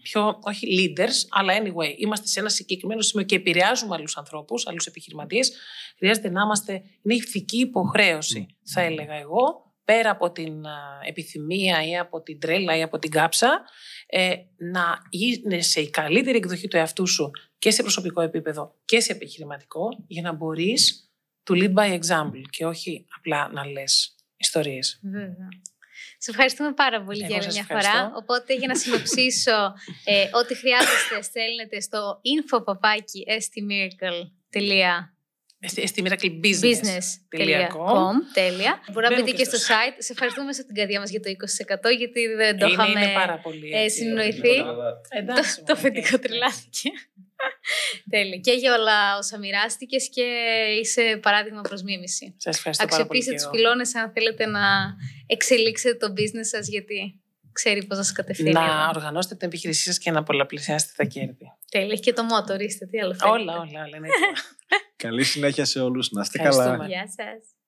πιο, 0.01 0.39
όχι 0.41 0.67
leaders, 0.80 1.27
αλλά 1.30 1.53
anyway, 1.57 1.97
είμαστε 1.97 2.27
σε 2.27 2.39
ένα 2.39 2.49
συγκεκριμένο 2.49 3.01
σημείο 3.01 3.25
και 3.25 3.36
επηρεάζουμε 3.36 3.95
άλλους 3.95 4.17
ανθρώπους, 4.17 4.67
άλλους 4.67 4.86
επιχειρηματίες, 4.86 5.51
χρειάζεται 5.97 6.30
να 6.30 6.41
είμαστε, 6.41 6.73
είναι 7.01 7.15
ηθική 7.15 7.57
υποχρέωση, 7.57 8.57
θα 8.63 8.82
έλεγα 8.82 9.13
εγώ, 9.13 9.68
πέρα 9.89 10.09
από 10.09 10.31
την 10.31 10.65
α, 10.65 10.99
επιθυμία 11.07 11.87
ή 11.87 11.97
από 11.97 12.21
την 12.21 12.39
τρέλα 12.39 12.77
ή 12.77 12.81
από 12.81 12.99
την 12.99 13.11
κάψα, 13.11 13.63
ε, 14.07 14.35
να 14.57 14.97
είναι 15.09 15.61
σε 15.61 15.81
η 15.81 15.89
καλύτερη 15.89 16.37
εκδοχή 16.37 16.67
του 16.67 16.77
εαυτού 16.77 17.07
σου 17.07 17.31
και 17.59 17.71
σε 17.71 17.81
προσωπικό 17.81 18.21
επίπεδο 18.21 18.75
και 18.85 18.99
σε 18.99 19.11
επιχειρηματικό, 19.11 19.87
για 20.07 20.21
να 20.21 20.33
μπορείς 20.33 21.11
to 21.49 21.53
lead 21.53 21.73
by 21.73 21.99
example 21.99 22.41
και 22.49 22.65
όχι 22.65 23.05
απλά 23.17 23.49
να 23.51 23.65
λες 23.65 24.15
ιστορίες. 24.37 24.99
Βέβαια. 25.03 25.47
Σε 26.17 26.31
ευχαριστούμε 26.31 26.73
πάρα 26.73 27.03
πολύ 27.03 27.19
Εγώ 27.19 27.27
για 27.27 27.35
άλλη 27.35 27.45
σας 27.45 27.53
μια 27.53 27.61
ευχαριστώ. 27.61 27.91
φορά. 27.91 28.11
Οπότε 28.15 28.55
για 28.55 28.67
να 28.67 28.75
συνοψίσω, 28.75 29.73
ε, 30.03 30.29
ό,τι 30.31 30.55
χρειάζεστε 30.55 31.21
στέλνετε 31.21 31.79
στο 31.79 32.21
info.stmiracle.com 32.35 35.18
Στη, 35.68 35.88
στη 35.88 36.03
Miracle 36.05 36.32
Business. 36.45 36.72
business.com. 36.72 38.14
Τέλεια. 38.34 38.82
Μπορεί 38.91 39.05
να 39.05 39.10
Μπαίνω 39.10 39.22
μπείτε 39.24 39.32
και 39.32 39.38
και 39.38 39.43
στο 39.43 39.57
στο 39.57 39.74
site. 39.74 39.95
Σε 39.97 40.12
ευχαριστούμε 40.12 40.45
μέσα 40.45 40.62
από 40.62 40.70
την 40.72 40.78
καρδιά 40.80 40.99
μας 40.99 41.10
για 41.10 41.20
το 41.20 41.30
20% 41.30 41.97
γιατί 41.97 42.28
δεν 42.28 42.57
το 42.57 42.66
Είναι, 42.66 42.74
είχαμε 42.74 42.99
είναι 42.99 43.14
πάρα 43.14 43.38
πολύ. 43.39 43.72
ε, 43.74 43.82
έτσι, 43.84 43.97
συνοηθεί. 43.97 44.55
Εντάξει, 45.10 45.55
το 45.55 45.62
μωρέ, 45.68 45.72
αφεντικό 45.80 46.05
έτσι, 46.16 46.20
τρελάθηκε. 46.20 46.89
Τέλεια. 48.14 48.38
Και 48.38 48.51
για 48.51 48.74
όλα 48.74 49.18
όσα 49.18 49.38
μοιράστηκες 49.38 50.10
και 50.10 50.26
είσαι 50.82 51.20
παράδειγμα 51.22 51.62
προς 51.62 51.82
μίμηση. 51.82 52.36
Σας 52.38 52.57
ευχαριστώ 52.57 52.86
πάρα 52.86 53.05
πολύ. 53.05 53.20
Αξιοποιήστε 53.20 53.32
και 53.32 53.36
τους 53.38 53.45
εγώ. 53.45 53.51
πυλώνες 53.55 53.95
αν 53.95 54.12
θέλετε 54.12 54.45
να 54.45 54.66
εξελίξετε 55.26 55.95
το 56.07 56.14
business 56.18 56.47
σας, 56.53 56.68
γιατί 56.68 57.20
ξέρει 57.51 57.86
πώς 57.86 57.97
να 57.97 58.03
σας 58.03 58.14
κατευθύνει. 58.14 58.51
Να 58.51 58.64
εδώ. 58.64 58.89
οργανώσετε 58.95 59.36
την 59.36 59.47
επιχείρησή 59.47 59.84
σας 59.84 59.97
και 59.97 60.12
να 60.12 60.24
πολλαπλασιάσετε 60.24 60.91
τα 60.95 61.03
κέρδη. 61.03 61.45
Τέλεια. 61.72 61.91
Έχει 61.91 62.01
και 62.01 62.14
το 62.14 62.24
μότο, 62.24 62.53
ορίστε. 62.53 62.86
Τι 62.86 62.99
άλλο 62.99 63.14
θέλετε. 63.14 63.39
όλα, 63.39 63.53
όλα, 63.53 63.82
όλα. 63.86 63.97
είναι 65.04 65.14
έτοιμα. 65.14 65.22
Καλή 65.22 65.24
συνέχεια 65.24 65.66
σε 65.66 65.82
όλους. 65.82 66.12
Να 66.12 66.22
είστε 66.22 66.38
καλά. 66.38 66.64
Ευχαριστούμε. 66.64 66.88
Γεια 66.88 67.08
σας. 67.08 67.59